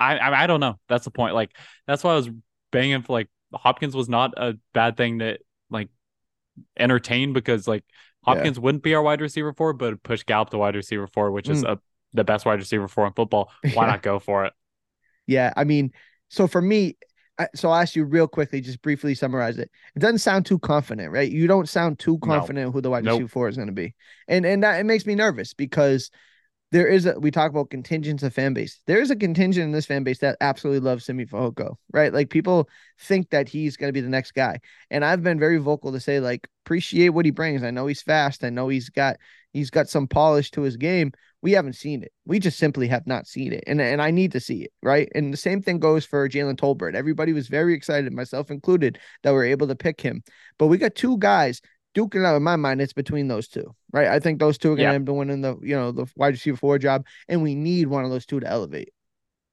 I, 0.00 0.16
I 0.16 0.44
I 0.44 0.46
don't 0.46 0.60
know. 0.60 0.78
That's 0.88 1.04
the 1.04 1.10
point. 1.10 1.34
Like 1.34 1.50
that's 1.86 2.02
why 2.02 2.12
I 2.12 2.16
was 2.16 2.30
banging 2.70 3.02
for 3.02 3.12
like 3.12 3.28
Hopkins 3.52 3.94
was 3.94 4.08
not 4.08 4.32
a 4.38 4.54
bad 4.72 4.96
thing 4.96 5.18
to 5.18 5.38
like 5.68 5.88
entertain 6.78 7.32
because 7.34 7.68
like 7.68 7.84
Yeah. 8.26 8.34
Hopkins 8.34 8.60
wouldn't 8.60 8.82
be 8.84 8.94
our 8.94 9.02
wide 9.02 9.20
receiver 9.20 9.52
four, 9.52 9.72
but 9.72 10.02
push 10.02 10.22
Gallup 10.22 10.50
to 10.50 10.58
wide 10.58 10.76
receiver 10.76 11.06
four, 11.06 11.30
which 11.30 11.48
is 11.48 11.62
Mm. 11.62 11.72
a 11.72 11.80
the 12.14 12.24
best 12.24 12.44
wide 12.44 12.58
receiver 12.58 12.88
four 12.88 13.06
in 13.06 13.12
football. 13.14 13.50
Why 13.74 13.86
Yeah. 13.86 13.92
not 13.92 14.02
go 14.02 14.18
for 14.18 14.44
it? 14.44 14.52
Yeah, 15.26 15.52
I 15.56 15.64
mean, 15.64 15.92
so 16.28 16.46
for 16.46 16.60
me, 16.60 16.96
so 17.54 17.70
I'll 17.70 17.80
ask 17.80 17.96
you 17.96 18.04
real 18.04 18.28
quickly, 18.28 18.60
just 18.60 18.82
briefly 18.82 19.14
summarize 19.14 19.58
it. 19.58 19.70
It 19.96 20.00
doesn't 20.00 20.18
sound 20.18 20.44
too 20.46 20.58
confident, 20.58 21.10
right? 21.10 21.30
You 21.30 21.46
don't 21.46 21.68
sound 21.68 21.98
too 21.98 22.18
No. 22.22 22.26
confident 22.26 22.72
who 22.72 22.80
the 22.80 22.90
wide 22.90 23.04
Nope. 23.04 23.14
receiver 23.14 23.28
four 23.28 23.48
is 23.48 23.56
going 23.56 23.68
to 23.68 23.72
be, 23.72 23.94
and 24.28 24.44
and 24.44 24.62
that 24.62 24.78
it 24.78 24.84
makes 24.84 25.06
me 25.06 25.14
nervous 25.14 25.54
because 25.54 26.10
there 26.72 26.86
is 26.86 27.04
a 27.04 27.20
we 27.20 27.30
talk 27.30 27.50
about 27.50 27.68
contingents 27.68 28.22
of 28.22 28.32
fan 28.32 28.54
base. 28.54 28.80
There 28.86 29.00
is 29.00 29.10
a 29.10 29.16
contingent 29.16 29.64
in 29.64 29.72
this 29.72 29.84
fan 29.84 30.04
base 30.04 30.18
that 30.20 30.38
absolutely 30.40 30.80
loves 30.80 31.04
Simi 31.04 31.26
Fehoko, 31.26 31.76
right? 31.92 32.12
Like 32.12 32.30
people 32.30 32.68
think 32.98 33.28
that 33.28 33.46
he's 33.46 33.76
going 33.76 33.88
to 33.88 33.92
be 33.92 34.00
the 34.00 34.08
next 34.08 34.32
guy, 34.32 34.58
and 34.90 35.04
I've 35.04 35.22
been 35.22 35.38
very 35.38 35.58
vocal 35.58 35.92
to 35.92 36.00
say 36.00 36.18
like 36.18 36.48
appreciate 36.64 37.10
what 37.10 37.26
he 37.26 37.30
brings. 37.30 37.62
I 37.62 37.70
know 37.70 37.86
he's 37.86 38.00
fast. 38.00 38.42
I 38.42 38.48
know 38.48 38.68
he's 38.68 38.88
got 38.88 39.18
he's 39.52 39.68
got 39.68 39.90
some 39.90 40.08
polish 40.08 40.50
to 40.52 40.62
his 40.62 40.78
game. 40.78 41.12
We 41.42 41.52
haven't 41.52 41.74
seen 41.74 42.02
it. 42.02 42.12
We 42.24 42.38
just 42.38 42.58
simply 42.58 42.88
have 42.88 43.06
not 43.06 43.26
seen 43.26 43.52
it. 43.52 43.64
And 43.66 43.78
and 43.78 44.00
I 44.00 44.10
need 44.10 44.32
to 44.32 44.40
see 44.40 44.62
it, 44.62 44.72
right? 44.82 45.10
And 45.14 45.30
the 45.30 45.36
same 45.36 45.60
thing 45.60 45.78
goes 45.78 46.06
for 46.06 46.26
Jalen 46.26 46.56
Tolbert. 46.56 46.94
Everybody 46.94 47.34
was 47.34 47.48
very 47.48 47.74
excited, 47.74 48.10
myself 48.14 48.50
included, 48.50 48.98
that 49.24 49.34
we're 49.34 49.44
able 49.44 49.68
to 49.68 49.76
pick 49.76 50.00
him. 50.00 50.22
But 50.58 50.68
we 50.68 50.78
got 50.78 50.94
two 50.94 51.18
guys 51.18 51.60
duking 51.94 52.24
out 52.24 52.36
in 52.36 52.42
my 52.42 52.56
mind, 52.56 52.80
it's 52.80 52.92
between 52.92 53.28
those 53.28 53.48
two, 53.48 53.74
right? 53.92 54.08
I 54.08 54.20
think 54.20 54.38
those 54.38 54.58
two 54.58 54.72
are 54.72 54.76
gonna 54.76 54.88
Yeah. 54.90 54.94
end 54.94 55.08
up 55.08 55.14
winning 55.16 55.40
the 55.40 55.56
you 55.62 55.74
know 55.74 55.92
the 55.92 56.06
wide 56.16 56.34
receiver 56.34 56.56
four 56.56 56.78
job, 56.78 57.06
and 57.28 57.42
we 57.42 57.54
need 57.54 57.88
one 57.88 58.04
of 58.04 58.10
those 58.10 58.26
two 58.26 58.40
to 58.40 58.46
elevate. 58.48 58.92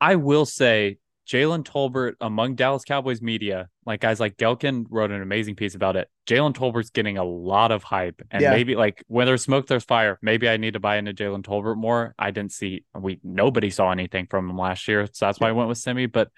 I 0.02 0.16
will 0.16 0.46
say 0.46 0.98
Jalen 1.28 1.64
Tolbert 1.64 2.14
among 2.22 2.56
Dallas 2.56 2.84
Cowboys 2.84 3.22
media, 3.22 3.70
like 3.86 4.00
guys 4.00 4.20
like 4.20 4.38
Gehlken 4.38 4.86
wrote 4.90 5.12
an 5.12 5.22
amazing 5.22 5.56
piece 5.56 5.76
about 5.76 5.96
it. 5.96 6.10
Jalen 6.26 6.56
Tolbert's 6.56 6.90
getting 6.90 7.18
a 7.18 7.24
lot 7.24 7.72
of 7.72 7.84
hype, 7.84 8.22
and 8.32 8.42
Yeah. 8.42 8.52
maybe 8.52 8.76
like 8.76 9.04
when 9.08 9.28
there's 9.28 9.44
smoke, 9.44 9.68
there's 9.68 9.84
fire. 9.84 10.18
Maybe 10.22 10.50
I 10.50 10.58
need 10.58 10.74
to 10.74 10.80
buy 10.80 10.98
into 10.98 11.14
Jalen 11.14 11.44
Tolbert 11.44 11.78
more. 11.78 12.16
I 12.18 12.32
didn't 12.32 12.52
see 12.54 12.84
we 12.96 13.20
nobody 13.24 13.70
saw 13.70 13.92
anything 13.92 14.26
from 14.28 14.50
him 14.50 14.58
last 14.58 14.88
year, 14.88 15.08
so 15.12 15.26
that's 15.26 15.40
why 15.40 15.50
I 15.50 15.52
went 15.52 15.70
with 15.70 15.78
Simi. 15.78 16.08
But 16.08 16.30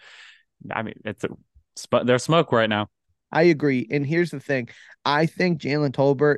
I 0.70 0.82
mean, 0.84 0.96
it's 1.06 1.24
a, 1.24 2.04
there's 2.04 2.24
smoke 2.24 2.52
right 2.52 2.70
now. 2.70 2.90
I 3.32 3.44
agree. 3.44 3.88
And 3.90 4.06
here's 4.06 4.32
the 4.32 4.40
thing: 4.40 4.70
I 5.06 5.26
think 5.26 5.62
Jalen 5.62 5.92
Tolbert 5.94 6.38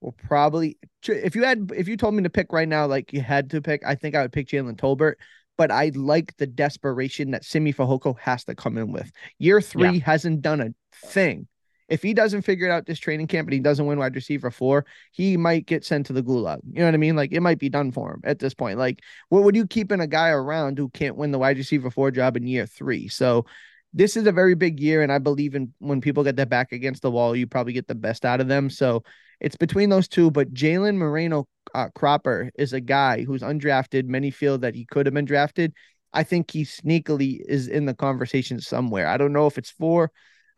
will 0.00 0.12
probably 0.12 0.78
if 1.06 1.34
you 1.36 1.44
had 1.44 1.70
if 1.76 1.88
you 1.88 1.96
told 1.96 2.14
me 2.14 2.22
to 2.22 2.30
pick 2.30 2.52
right 2.52 2.68
now, 2.68 2.86
like 2.86 3.12
you 3.12 3.20
had 3.20 3.50
to 3.50 3.60
pick, 3.62 3.82
I 3.86 3.94
think 3.94 4.14
I 4.14 4.22
would 4.22 4.32
pick 4.32 4.48
Jalen 4.48 4.76
Tolbert. 4.76 5.14
But 5.58 5.70
I 5.70 5.92
like 5.94 6.36
the 6.38 6.46
desperation 6.46 7.32
that 7.32 7.44
Simi 7.44 7.72
Fehoko 7.74 8.18
has 8.20 8.44
to 8.44 8.54
come 8.54 8.78
in 8.78 8.92
with. 8.92 9.10
Year 9.38 9.60
three 9.60 9.98
hasn't 9.98 10.42
done 10.42 10.60
a 10.60 10.70
thing. 11.06 11.48
if 11.88 12.02
he 12.02 12.14
doesn't 12.14 12.42
figure 12.42 12.68
it 12.68 12.70
out 12.70 12.86
this 12.86 13.00
training 13.00 13.26
camp 13.26 13.48
and 13.48 13.52
he 13.52 13.58
doesn't 13.60 13.84
win 13.86 13.98
wide 13.98 14.14
receiver 14.14 14.50
four, 14.50 14.86
he 15.10 15.36
might 15.36 15.66
get 15.66 15.84
sent 15.84 16.06
to 16.06 16.12
the 16.12 16.22
gulag. 16.22 16.60
You 16.72 16.78
know 16.80 16.84
what 16.84 16.94
I 16.94 16.98
mean? 16.98 17.16
Like 17.16 17.32
it 17.32 17.40
might 17.40 17.58
be 17.58 17.68
done 17.68 17.90
for 17.90 18.12
him 18.14 18.20
at 18.24 18.38
this 18.38 18.54
point. 18.54 18.78
Like, 18.78 19.00
what 19.28 19.42
would 19.42 19.56
you 19.56 19.66
keep 19.66 19.90
in 19.90 20.00
a 20.00 20.06
guy 20.06 20.28
around 20.28 20.78
who 20.78 20.88
can't 20.88 21.16
win 21.16 21.32
the 21.32 21.38
wide 21.38 21.58
receiver 21.58 21.90
four 21.90 22.10
job 22.12 22.36
in 22.36 22.46
year 22.46 22.66
three? 22.66 23.08
So 23.08 23.44
this 23.92 24.16
is 24.16 24.26
a 24.26 24.32
very 24.32 24.54
big 24.54 24.80
year, 24.80 25.02
and 25.02 25.12
I 25.12 25.18
believe 25.18 25.54
in 25.54 25.72
when 25.78 26.00
people 26.00 26.24
get 26.24 26.36
their 26.36 26.46
back 26.46 26.72
against 26.72 27.02
the 27.02 27.10
wall, 27.10 27.34
you 27.34 27.46
probably 27.46 27.72
get 27.72 27.88
the 27.88 27.94
best 27.94 28.24
out 28.24 28.40
of 28.40 28.48
them. 28.48 28.70
So 28.70 29.02
it's 29.40 29.56
between 29.56 29.90
those 29.90 30.08
two, 30.08 30.30
but 30.30 30.54
Jalen 30.54 30.96
Moreno 30.96 31.48
uh, 31.74 31.88
Cropper 31.94 32.50
is 32.56 32.72
a 32.72 32.80
guy 32.80 33.24
who's 33.24 33.42
undrafted. 33.42 34.06
Many 34.06 34.30
feel 34.30 34.58
that 34.58 34.74
he 34.74 34.84
could 34.84 35.06
have 35.06 35.14
been 35.14 35.24
drafted. 35.24 35.72
I 36.12 36.22
think 36.24 36.50
he 36.50 36.64
sneakily 36.64 37.40
is 37.46 37.68
in 37.68 37.86
the 37.86 37.94
conversation 37.94 38.60
somewhere. 38.60 39.06
I 39.06 39.16
don't 39.16 39.32
know 39.32 39.46
if 39.46 39.58
it's 39.58 39.70
four. 39.70 40.10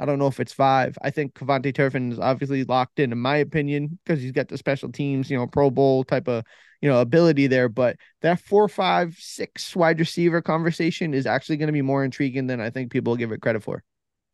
I 0.02 0.04
don't 0.04 0.18
know 0.18 0.26
if 0.26 0.40
it's 0.40 0.52
five. 0.52 0.98
I 1.00 1.10
think 1.10 1.34
KaVontae 1.34 1.76
Turpin 1.76 2.10
is 2.10 2.18
obviously 2.18 2.64
locked 2.64 2.98
in, 2.98 3.12
in 3.12 3.18
my 3.18 3.36
opinion, 3.36 4.00
because 4.04 4.20
he's 4.20 4.32
got 4.32 4.48
the 4.48 4.58
special 4.58 4.90
teams, 4.90 5.30
you 5.30 5.38
know, 5.38 5.46
Pro 5.46 5.70
Bowl 5.70 6.02
type 6.02 6.26
of, 6.26 6.42
you 6.80 6.88
know, 6.88 7.00
ability 7.00 7.46
there. 7.46 7.68
But 7.68 7.94
that 8.20 8.40
four, 8.40 8.66
five, 8.66 9.14
six 9.16 9.76
wide 9.76 10.00
receiver 10.00 10.42
conversation 10.42 11.14
is 11.14 11.24
actually 11.24 11.56
going 11.56 11.68
to 11.68 11.72
be 11.72 11.82
more 11.82 12.02
intriguing 12.02 12.48
than 12.48 12.60
I 12.60 12.68
think 12.68 12.90
people 12.90 13.14
give 13.14 13.30
it 13.30 13.40
credit 13.40 13.62
for. 13.62 13.84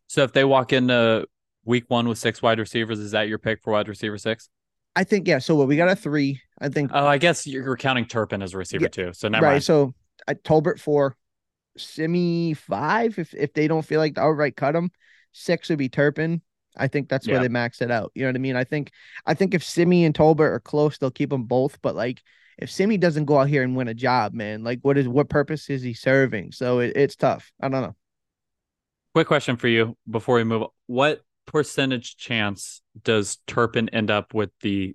So 0.06 0.22
if 0.22 0.32
they 0.32 0.42
walk 0.42 0.72
into 0.72 1.26
week 1.66 1.84
one 1.88 2.08
with 2.08 2.16
six 2.16 2.40
wide 2.40 2.58
receivers, 2.58 2.98
is 2.98 3.10
that 3.10 3.28
your 3.28 3.38
pick 3.38 3.62
for 3.62 3.74
wide 3.74 3.88
receiver 3.88 4.16
six? 4.16 4.48
I 4.96 5.04
think 5.04 5.28
yeah. 5.28 5.38
So 5.38 5.54
what 5.54 5.68
we 5.68 5.76
got 5.76 5.90
a 5.90 5.96
three. 5.96 6.40
I 6.58 6.70
think. 6.70 6.92
Oh, 6.94 7.06
I 7.06 7.18
guess 7.18 7.46
you're 7.46 7.76
counting 7.76 8.06
Turpin 8.06 8.40
as 8.40 8.54
a 8.54 8.56
receiver 8.56 8.84
yeah, 8.84 8.88
too. 8.88 9.12
So 9.12 9.28
never 9.28 9.44
right. 9.44 9.52
Mind. 9.52 9.64
So 9.64 9.94
I 10.26 10.32
Tolbert 10.32 10.80
four, 10.80 11.14
Simi 11.76 12.54
five. 12.54 13.18
If 13.18 13.34
if 13.34 13.52
they 13.52 13.68
don't 13.68 13.84
feel 13.84 14.00
like 14.00 14.14
the 14.14 14.22
outright 14.22 14.56
cut 14.56 14.74
him, 14.74 14.90
six 15.38 15.68
would 15.68 15.78
be 15.78 15.88
Turpin. 15.88 16.42
I 16.76 16.88
think 16.88 17.08
that's 17.08 17.26
yeah. 17.26 17.34
where 17.34 17.42
they 17.42 17.48
max 17.48 17.80
it 17.80 17.90
out. 17.90 18.12
You 18.14 18.22
know 18.22 18.28
what 18.28 18.36
I 18.36 18.40
mean? 18.40 18.56
I 18.56 18.64
think 18.64 18.92
I 19.26 19.34
think 19.34 19.54
if 19.54 19.64
Simi 19.64 20.04
and 20.04 20.14
Tolbert 20.14 20.52
are 20.52 20.60
close, 20.60 20.98
they'll 20.98 21.10
keep 21.10 21.30
them 21.30 21.44
both. 21.44 21.80
But 21.82 21.96
like 21.96 22.22
if 22.58 22.70
Simi 22.70 22.96
doesn't 22.96 23.24
go 23.24 23.38
out 23.38 23.48
here 23.48 23.62
and 23.62 23.76
win 23.76 23.88
a 23.88 23.94
job, 23.94 24.34
man, 24.34 24.64
like 24.64 24.80
what 24.82 24.98
is 24.98 25.08
what 25.08 25.28
purpose 25.28 25.70
is 25.70 25.82
he 25.82 25.94
serving? 25.94 26.52
So 26.52 26.80
it, 26.80 26.96
it's 26.96 27.16
tough. 27.16 27.50
I 27.60 27.68
don't 27.68 27.82
know. 27.82 27.96
Quick 29.14 29.26
question 29.26 29.56
for 29.56 29.68
you 29.68 29.96
before 30.08 30.36
we 30.36 30.44
move. 30.44 30.64
What 30.86 31.22
percentage 31.46 32.16
chance 32.16 32.82
does 33.02 33.38
Turpin 33.46 33.88
end 33.90 34.10
up 34.10 34.34
with 34.34 34.50
the 34.60 34.94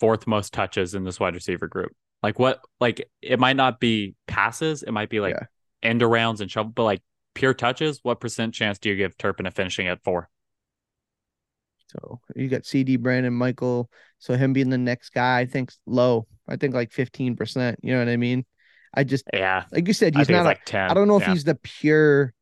fourth 0.00 0.26
most 0.26 0.52
touches 0.52 0.94
in 0.94 1.04
this 1.04 1.20
wide 1.20 1.34
receiver 1.34 1.68
group? 1.68 1.92
Like 2.22 2.38
what? 2.38 2.60
Like 2.80 3.08
it 3.22 3.38
might 3.38 3.56
not 3.56 3.80
be 3.80 4.14
passes, 4.26 4.82
it 4.82 4.92
might 4.92 5.10
be 5.10 5.20
like 5.20 5.36
yeah. 5.38 5.46
end 5.88 6.00
arounds 6.00 6.40
and 6.40 6.50
shovel, 6.50 6.72
but 6.72 6.84
like 6.84 7.02
pure 7.34 7.54
touches. 7.54 8.00
What 8.02 8.20
percent 8.20 8.54
chance 8.54 8.78
do 8.78 8.88
you 8.88 8.96
give 8.96 9.16
Turpin 9.18 9.46
of 9.46 9.54
finishing 9.54 9.88
at 9.88 10.02
four? 10.02 10.28
So 11.88 12.20
you 12.34 12.48
got 12.48 12.62
CeeDee 12.62 12.98
Brandin 12.98 13.32
Michael. 13.32 13.90
So 14.18 14.34
him 14.34 14.52
being 14.52 14.70
the 14.70 14.78
next 14.78 15.10
guy, 15.10 15.40
I 15.40 15.46
think 15.46 15.72
low. 15.86 16.26
I 16.48 16.56
think 16.56 16.74
like 16.74 16.92
fifteen 16.92 17.36
percent. 17.36 17.78
You 17.82 17.92
know 17.92 18.00
what 18.00 18.08
I 18.08 18.16
mean? 18.16 18.44
I 18.94 19.04
just 19.04 19.24
yeah, 19.32 19.64
like 19.72 19.86
you 19.88 19.94
said, 19.94 20.16
he's 20.16 20.28
not 20.28 20.44
like 20.44 20.64
ten. 20.64 20.90
I 20.90 20.94
don't 20.94 21.08
know 21.08 21.16
if 21.16 21.22
yeah. 21.22 21.32
he's 21.32 21.44
the 21.44 21.56
pure 21.56 22.32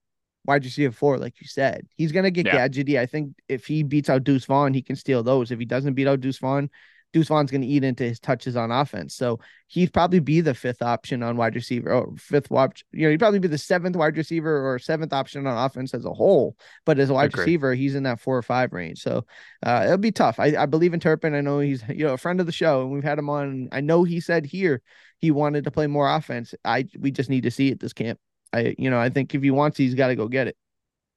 wide 0.44 0.64
receiver 0.64 0.92
four, 0.92 1.18
like 1.18 1.40
you 1.40 1.46
said. 1.46 1.87
He's 1.96 2.12
gonna 2.12 2.31
get 2.31 2.46
yeah. 2.46 2.68
gadgety. 2.68 2.98
I 2.98 3.07
think 3.07 3.35
if 3.48 3.66
he 3.66 3.83
beats 3.83 4.11
out 4.11 4.24
Deuce 4.24 4.44
Vaughn, 4.44 4.74
he 4.74 4.83
can 4.83 4.96
steal 4.96 5.22
those. 5.22 5.50
If 5.50 5.59
he 5.59 5.64
doesn't 5.64 5.94
beat 5.94 6.09
out 6.09 6.20
Deuce 6.20 6.38
Vaughn, 6.38 6.68
Deuce 7.12 7.29
Vaughn's 7.29 7.51
going 7.51 7.61
to 7.61 7.66
eat 7.66 7.85
into 7.85 8.05
his 8.05 8.18
touches 8.18 8.57
on 8.57 8.70
offense. 8.70 9.14
So 9.14 9.40
he'd 9.68 9.92
probably 9.92 10.20
be 10.20 10.40
the 10.40 10.55
fifth 10.55 10.83
option 10.83 11.22
on 11.22 11.37
wide 11.37 11.55
receiver 11.55 11.92
or 11.92 12.14
fifth 12.16 12.51
watch. 12.51 12.85
You 12.92 13.05
know, 13.05 13.11
he'd 13.11 13.18
probably 13.18 13.38
be 13.38 13.48
the 13.48 13.59
seventh 13.59 13.96
wide 13.96 14.16
receiver 14.16 14.72
or 14.72 14.79
seventh 14.79 15.12
option 15.12 15.46
on 15.46 15.64
offense 15.64 15.92
as 15.94 16.05
a 16.05 16.12
whole. 16.12 16.57
But 16.87 16.98
as 16.98 17.11
a 17.11 17.14
wide 17.14 17.31
Agreed. 17.31 17.42
receiver, 17.42 17.75
he's 17.75 17.94
in 17.94 18.05
that 18.05 18.20
four 18.20 18.37
or 18.37 18.42
five 18.42 18.72
range. 18.72 19.03
So 19.03 19.27
uh, 19.62 19.83
it'll 19.85 19.98
be 19.98 20.12
tough. 20.12 20.40
I, 20.40 20.55
I 20.57 20.66
believe 20.66 20.94
in 20.94 21.01
Turpin. 21.01 21.35
I 21.35 21.40
know 21.42 21.59
he's 21.59 21.83
you 21.88 22.07
know 22.07 22.14
a 22.14 22.18
friend 22.18 22.40
of 22.40 22.46
the 22.46 22.53
show, 22.53 22.83
and 22.83 22.92
we've 22.92 23.05
had 23.05 23.18
him 23.18 23.29
on. 23.29 23.68
I 23.72 23.81
know 23.81 24.05
he 24.05 24.20
said 24.20 24.46
here 24.46 24.81
he 25.18 25.31
wanted 25.31 25.64
to 25.64 25.70
play 25.70 25.87
more 25.87 26.09
offense. 26.09 26.55
I 26.64 26.87
we 26.98 27.11
just 27.11 27.31
need 27.31 27.42
to 27.42 27.51
see 27.51 27.68
it 27.68 27.81
this 27.81 27.92
camp. 27.92 28.18
I 28.53 28.75
you 28.79 28.90
know 28.90 28.98
I 28.98 29.11
think 29.11 29.35
if 29.35 29.42
he 29.42 29.51
wants, 29.51 29.77
he's 29.77 29.94
got 29.94 30.09
to 30.09 30.16
go 30.16 30.29
get 30.29 30.48
it. 30.48 30.57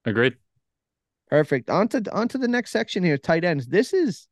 Agreed. 0.03 0.35
Perfect. 1.29 1.69
On 1.69 1.87
to 1.87 2.03
on 2.13 2.27
to 2.29 2.37
the 2.37 2.47
next 2.47 2.71
section 2.71 3.03
here. 3.03 3.17
Tight 3.17 3.43
ends. 3.43 3.67
This 3.67 3.93
is 3.93 4.27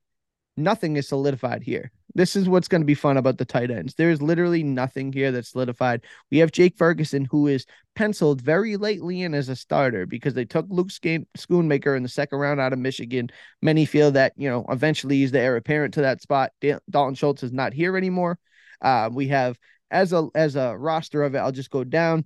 nothing 0.58 0.96
is 0.96 1.08
solidified 1.08 1.64
here. 1.64 1.92
This 2.16 2.36
is 2.36 2.48
what's 2.48 2.68
going 2.68 2.82
to 2.82 2.86
be 2.86 2.94
fun 2.94 3.18
about 3.18 3.40
the 3.40 3.46
tight 3.46 3.72
ends. 3.72 3.96
There 3.96 4.12
is 4.12 4.22
literally 4.22 4.62
nothing 4.62 5.12
here 5.12 5.32
that's 5.32 5.52
solidified. 5.52 6.02
We 6.30 6.38
have 6.40 6.52
Jake 6.52 6.78
Ferguson, 6.78 7.26
who 7.26 7.48
is 7.48 7.66
penciled 7.96 8.40
very 8.42 8.78
lately 8.78 9.24
in 9.24 9.34
as 9.34 9.50
a 9.50 9.56
starter 9.56 10.06
because 10.06 10.36
they 10.36 10.46
took 10.46 10.68
Luke 10.70 10.90
Schoonmaker 10.90 11.98
in 11.98 12.04
the 12.04 12.10
second 12.10 12.38
round 12.38 12.60
out 12.60 12.74
of 12.74 12.80
Michigan. 12.80 13.30
Many 13.64 13.86
feel 13.86 14.12
that, 14.12 14.34
you 14.38 14.48
know, 14.48 14.66
eventually 14.70 15.18
he's 15.18 15.32
the 15.32 15.40
heir 15.40 15.56
apparent 15.56 15.96
to 15.96 16.02
that 16.02 16.22
spot. 16.22 16.52
Dalton 16.62 17.16
Schultz 17.16 17.42
is 17.42 17.52
not 17.52 17.74
here 17.74 17.98
anymore. 17.98 18.38
Uh, 18.80 19.10
we 19.12 19.30
have 19.30 19.58
as 19.90 20.14
a 20.14 20.28
as 20.36 20.56
a 20.56 20.76
roster 20.78 21.24
of 21.24 21.36
it, 21.36 21.40
I'll 21.40 21.52
just 21.52 21.72
go 21.72 21.84
down. 21.84 22.26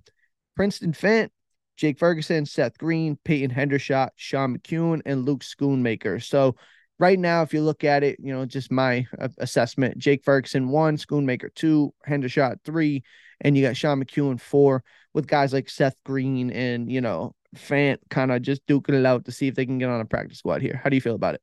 Princeton 0.56 0.92
Fant, 0.92 1.30
Jake 1.76 1.98
Ferguson, 1.98 2.44
Seth 2.44 2.76
Green, 2.78 3.18
Peyton 3.24 3.54
Hendershot, 3.54 4.10
Sean 4.16 4.58
McKeon, 4.58 5.02
and 5.06 5.24
Luke 5.24 5.44
Schoonmaker. 5.44 6.22
So 6.22 6.56
right 6.98 7.18
now, 7.18 7.42
if 7.42 7.54
you 7.54 7.60
look 7.60 7.84
at 7.84 8.02
it, 8.02 8.18
you 8.20 8.32
know, 8.32 8.44
just 8.46 8.70
my 8.70 9.06
uh, 9.20 9.28
assessment, 9.38 9.98
Jake 9.98 10.24
Ferguson 10.24 10.68
one, 10.68 10.96
Schoonmaker 10.96 11.54
two, 11.54 11.92
Hendershot 12.08 12.56
three, 12.64 13.02
and 13.40 13.56
you 13.56 13.62
got 13.64 13.76
Sean 13.76 14.02
McKeon 14.02 14.40
four 14.40 14.82
with 15.14 15.26
guys 15.26 15.52
like 15.52 15.70
Seth 15.70 15.96
Green 16.04 16.50
and, 16.50 16.90
you 16.90 17.00
know, 17.00 17.34
Fant 17.56 17.98
kind 18.10 18.30
of 18.30 18.42
just 18.42 18.66
duking 18.66 18.98
it 18.98 19.06
out 19.06 19.24
to 19.24 19.32
see 19.32 19.48
if 19.48 19.54
they 19.54 19.64
can 19.64 19.78
get 19.78 19.88
on 19.88 20.00
a 20.00 20.04
practice 20.04 20.38
squad 20.38 20.60
here. 20.60 20.80
How 20.82 20.90
do 20.90 20.96
you 20.96 21.00
feel 21.00 21.14
about 21.14 21.34
it? 21.34 21.40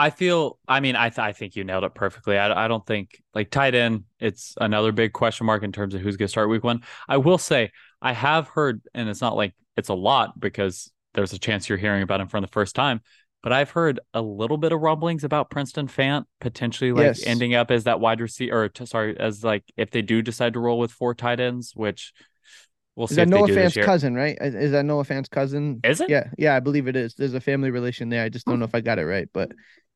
I 0.00 0.10
feel, 0.10 0.58
I 0.68 0.78
mean, 0.78 0.94
I 0.94 1.08
th- 1.08 1.18
I 1.18 1.32
think 1.32 1.56
you 1.56 1.64
nailed 1.64 1.82
it 1.84 1.94
perfectly. 1.94 2.38
I, 2.38 2.64
I 2.64 2.68
don't 2.68 2.86
think 2.86 3.20
like 3.34 3.50
tight 3.50 3.74
end, 3.74 4.04
it's 4.20 4.54
another 4.60 4.92
big 4.92 5.12
question 5.12 5.44
mark 5.46 5.64
in 5.64 5.72
terms 5.72 5.92
of 5.94 6.00
who's 6.00 6.16
going 6.16 6.26
to 6.26 6.30
start 6.30 6.48
week 6.48 6.62
one. 6.62 6.82
I 7.08 7.16
will 7.16 7.38
say, 7.38 7.72
I 8.00 8.12
have 8.12 8.46
heard, 8.46 8.80
and 8.94 9.08
it's 9.08 9.20
not 9.20 9.34
like 9.34 9.54
it's 9.76 9.88
a 9.88 9.94
lot 9.94 10.38
because 10.38 10.90
there's 11.14 11.32
a 11.32 11.38
chance 11.38 11.68
you're 11.68 11.78
hearing 11.78 12.02
about 12.02 12.20
him 12.20 12.28
for 12.28 12.40
the 12.40 12.46
first 12.46 12.76
time, 12.76 13.00
but 13.42 13.52
I've 13.52 13.70
heard 13.70 14.00
a 14.14 14.20
little 14.20 14.56
bit 14.56 14.72
of 14.72 14.80
rumblings 14.80 15.24
about 15.24 15.50
Princeton 15.50 15.86
Fant 15.86 16.24
potentially 16.40 16.92
like 16.92 17.04
yes. 17.04 17.22
ending 17.24 17.54
up 17.54 17.70
as 17.70 17.84
that 17.84 18.00
wide 18.00 18.20
receiver, 18.20 18.64
or 18.64 18.68
t- 18.68 18.86
sorry, 18.86 19.18
as 19.18 19.44
like 19.44 19.64
if 19.76 19.90
they 19.90 20.02
do 20.02 20.22
decide 20.22 20.54
to 20.54 20.60
roll 20.60 20.78
with 20.78 20.90
four 20.90 21.14
tight 21.14 21.40
ends, 21.40 21.72
which 21.74 22.12
we'll 22.96 23.04
is 23.04 23.10
see. 23.10 23.12
Is 23.14 23.16
that 23.16 23.28
Noah 23.28 23.48
Fant's 23.48 23.76
cousin, 23.76 24.14
right? 24.14 24.36
Is 24.40 24.72
that 24.72 24.84
Noah 24.84 25.04
Fant's 25.04 25.28
cousin? 25.28 25.80
Is 25.84 26.00
it? 26.00 26.10
Yeah, 26.10 26.30
yeah, 26.36 26.56
I 26.56 26.60
believe 26.60 26.88
it 26.88 26.96
is. 26.96 27.14
There's 27.14 27.34
a 27.34 27.40
family 27.40 27.70
relation 27.70 28.08
there. 28.08 28.24
I 28.24 28.28
just 28.28 28.44
don't 28.44 28.54
oh. 28.54 28.58
know 28.58 28.64
if 28.64 28.74
I 28.74 28.80
got 28.80 28.98
it 28.98 29.06
right, 29.06 29.28
but 29.32 29.52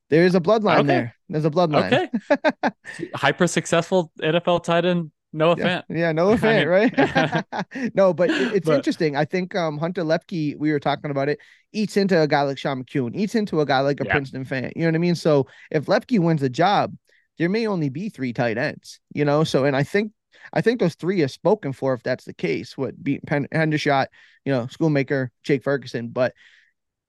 there 0.08 0.24
is 0.24 0.34
a 0.34 0.40
bloodline 0.40 0.80
okay. 0.80 0.86
there. 0.86 1.16
There's 1.28 1.44
a 1.44 1.50
bloodline. 1.50 2.10
Okay. 2.30 3.10
Hyper 3.14 3.46
successful 3.46 4.12
NFL 4.20 4.62
tight 4.62 4.84
end 4.84 5.10
no 5.32 5.56
yeah, 5.56 5.64
fan. 5.64 5.82
Yeah, 5.88 6.12
no 6.12 6.36
fan, 6.38 6.68
right? 6.68 6.92
no, 7.94 8.12
but 8.12 8.30
it's 8.30 8.66
but, 8.66 8.76
interesting. 8.76 9.16
I 9.16 9.24
think 9.24 9.54
um, 9.54 9.78
Hunter 9.78 10.02
Luepke, 10.02 10.58
we 10.58 10.72
were 10.72 10.80
talking 10.80 11.10
about 11.10 11.28
it, 11.28 11.38
eats 11.72 11.96
into 11.96 12.20
a 12.20 12.26
guy 12.26 12.42
like 12.42 12.58
Sean 12.58 12.84
McKeon, 12.84 13.14
eats 13.14 13.34
into 13.34 13.60
a 13.60 13.66
guy 13.66 13.80
like 13.80 14.00
a 14.00 14.04
yeah. 14.04 14.12
Princeton 14.12 14.44
Fant. 14.44 14.72
You 14.76 14.82
know 14.82 14.88
what 14.88 14.94
I 14.94 14.98
mean? 14.98 15.14
So 15.14 15.46
if 15.70 15.86
Luepke 15.86 16.18
wins 16.18 16.40
the 16.40 16.50
job, 16.50 16.94
there 17.38 17.48
may 17.48 17.66
only 17.66 17.88
be 17.88 18.08
three 18.08 18.32
tight 18.32 18.58
ends, 18.58 19.00
you 19.14 19.24
know? 19.24 19.44
So, 19.44 19.64
and 19.64 19.74
I 19.74 19.82
think, 19.82 20.12
I 20.52 20.60
think 20.60 20.80
those 20.80 20.94
three 20.94 21.22
are 21.22 21.28
spoken 21.28 21.72
for 21.72 21.94
if 21.94 22.02
that's 22.02 22.24
the 22.24 22.34
case. 22.34 22.76
What 22.76 23.02
beat 23.02 23.24
Pen- 23.26 23.48
Hendershot, 23.52 24.06
you 24.44 24.52
know, 24.52 24.66
Schoonmaker, 24.66 25.28
Jake 25.42 25.62
Ferguson, 25.62 26.08
but 26.08 26.34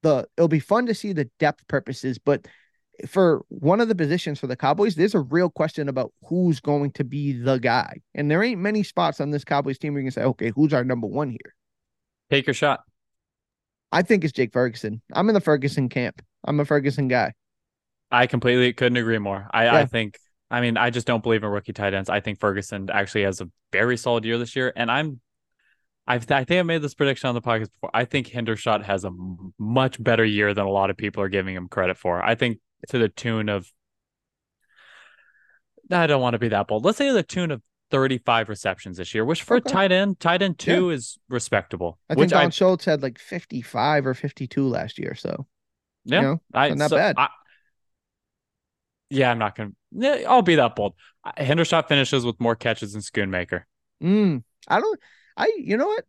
the 0.02 0.28
it'll 0.38 0.48
be 0.48 0.60
fun 0.60 0.86
to 0.86 0.94
see 0.94 1.14
the 1.14 1.30
depth 1.40 1.68
purposes, 1.68 2.20
but 2.20 2.46
for 3.08 3.44
one 3.50 3.82
of 3.82 3.88
the 3.88 3.96
positions 3.96 4.40
for 4.40 4.48
the 4.48 4.56
Cowboys, 4.56 4.96
there's 4.96 5.16
a 5.16 5.20
real 5.20 5.50
question 5.50 5.90
about 5.90 6.12
who's 6.28 6.60
going 6.60 6.92
to 6.92 7.04
be 7.04 7.34
the 7.34 7.58
guy. 7.58 7.98
And 8.16 8.30
there 8.30 8.44
ain't 8.44 8.62
many 8.62 8.84
spots 8.84 9.20
on 9.20 9.32
this 9.32 9.44
Cowboys 9.44 9.78
team 9.78 9.94
where 9.94 10.02
you 10.02 10.06
can 10.08 10.12
say, 10.12 10.24
okay, 10.24 10.52
who's 10.56 10.74
our 10.74 10.84
number 10.84 11.08
one 11.08 11.30
here? 11.30 11.56
Take 12.30 12.48
your 12.48 12.54
shot. 12.54 12.82
I 13.92 14.02
think 14.02 14.24
it's 14.24 14.34
Jake 14.34 14.54
Ferguson. 14.54 15.02
I'm 15.14 15.30
in 15.30 15.36
the 15.36 15.42
Ferguson 15.42 15.90
camp. 15.90 16.22
I'm 16.44 16.60
a 16.60 16.66
Ferguson 16.66 17.08
guy. 17.08 17.34
I 18.12 18.28
completely 18.28 18.74
couldn't 18.74 18.98
agree 18.98 19.20
more. 19.20 19.48
I, 19.52 19.66
yeah. 19.66 19.76
I 19.76 19.86
think, 19.86 20.18
I 20.50 20.62
mean, 20.62 20.78
I 20.78 20.90
just 20.90 21.08
don't 21.08 21.24
believe 21.24 21.44
in 21.44 21.50
rookie 21.50 21.74
tight 21.74 21.94
ends. 21.94 22.10
I 22.10 22.20
think 22.20 22.40
Ferguson 22.40 22.90
actually 22.92 23.24
has 23.24 23.42
a 23.42 23.50
very 23.72 23.98
solid 23.98 24.26
year 24.26 24.38
this 24.38 24.56
year. 24.56 24.72
And 24.76 24.90
I'm, 24.92 25.20
I've, 26.06 26.30
I 26.32 26.44
think 26.44 26.60
I 26.60 26.64
made 26.64 26.82
this 26.82 26.94
prediction 26.94 27.30
on 27.30 27.36
the 27.36 27.42
podcast 27.42 27.72
before. 27.72 27.92
I 27.94 28.06
think 28.06 28.28
Hendershot 28.28 28.84
has 28.84 29.06
a 29.06 29.12
much 29.58 30.04
better 30.04 30.26
year 30.26 30.54
than 30.54 30.66
a 30.66 30.70
lot 30.70 30.90
of 30.90 30.98
people 30.98 31.24
are 31.24 31.30
giving 31.30 31.56
him 31.56 31.68
credit 31.68 31.98
for. 31.98 32.22
I 32.22 32.36
think 32.36 32.60
to 32.90 32.98
the 32.98 33.10
tune 33.10 33.50
of 33.50 33.72
I 35.92 36.08
don't 36.08 36.22
want 36.22 36.34
to 36.34 36.40
be 36.40 36.50
that 36.50 36.68
bold. 36.68 36.86
Let's 36.86 36.98
say 36.98 37.12
the 37.12 37.24
tune 37.24 37.52
of 37.52 37.62
35 37.92 38.50
receptions 38.50 38.98
this 38.98 39.14
year, 39.14 39.26
which 39.26 39.44
for 39.44 39.58
okay. 39.58 39.70
a 39.70 39.74
tight 39.74 39.92
end, 39.92 40.20
tight 40.20 40.42
end 40.42 40.58
two 40.58 40.90
yeah. 40.90 40.96
is 40.96 41.20
respectable. 41.30 42.00
I 42.10 42.16
think 42.16 42.32
Don 42.32 42.48
I, 42.48 42.50
Schultz 42.50 42.86
had 42.86 43.04
like 43.04 43.20
55 43.20 44.08
or 44.08 44.14
52 44.14 44.68
last 44.68 44.98
year. 44.98 45.14
So, 45.16 45.46
yeah, 46.06 46.22
you 46.22 46.28
know, 46.28 46.42
I, 46.54 46.70
not 46.70 46.90
so 46.90 46.98
bad. 46.98 47.16
I, 47.18 47.28
yeah, 49.10 49.30
I'm 49.30 49.38
not 49.38 49.56
going 49.56 49.76
to, 50.00 50.24
I'll 50.26 50.42
be 50.42 50.56
that 50.56 50.76
bold. 50.76 50.96
Hendershot 51.38 51.88
finishes 51.88 52.26
with 52.26 52.40
more 52.40 52.56
catches 52.56 52.94
than 52.94 53.02
Schoonmaker. 53.02 53.64
Mm, 54.02 54.44
I 54.68 54.80
don't, 54.80 55.00
I, 55.38 55.54
you 55.58 55.78
know 55.78 55.88
what? 55.88 56.06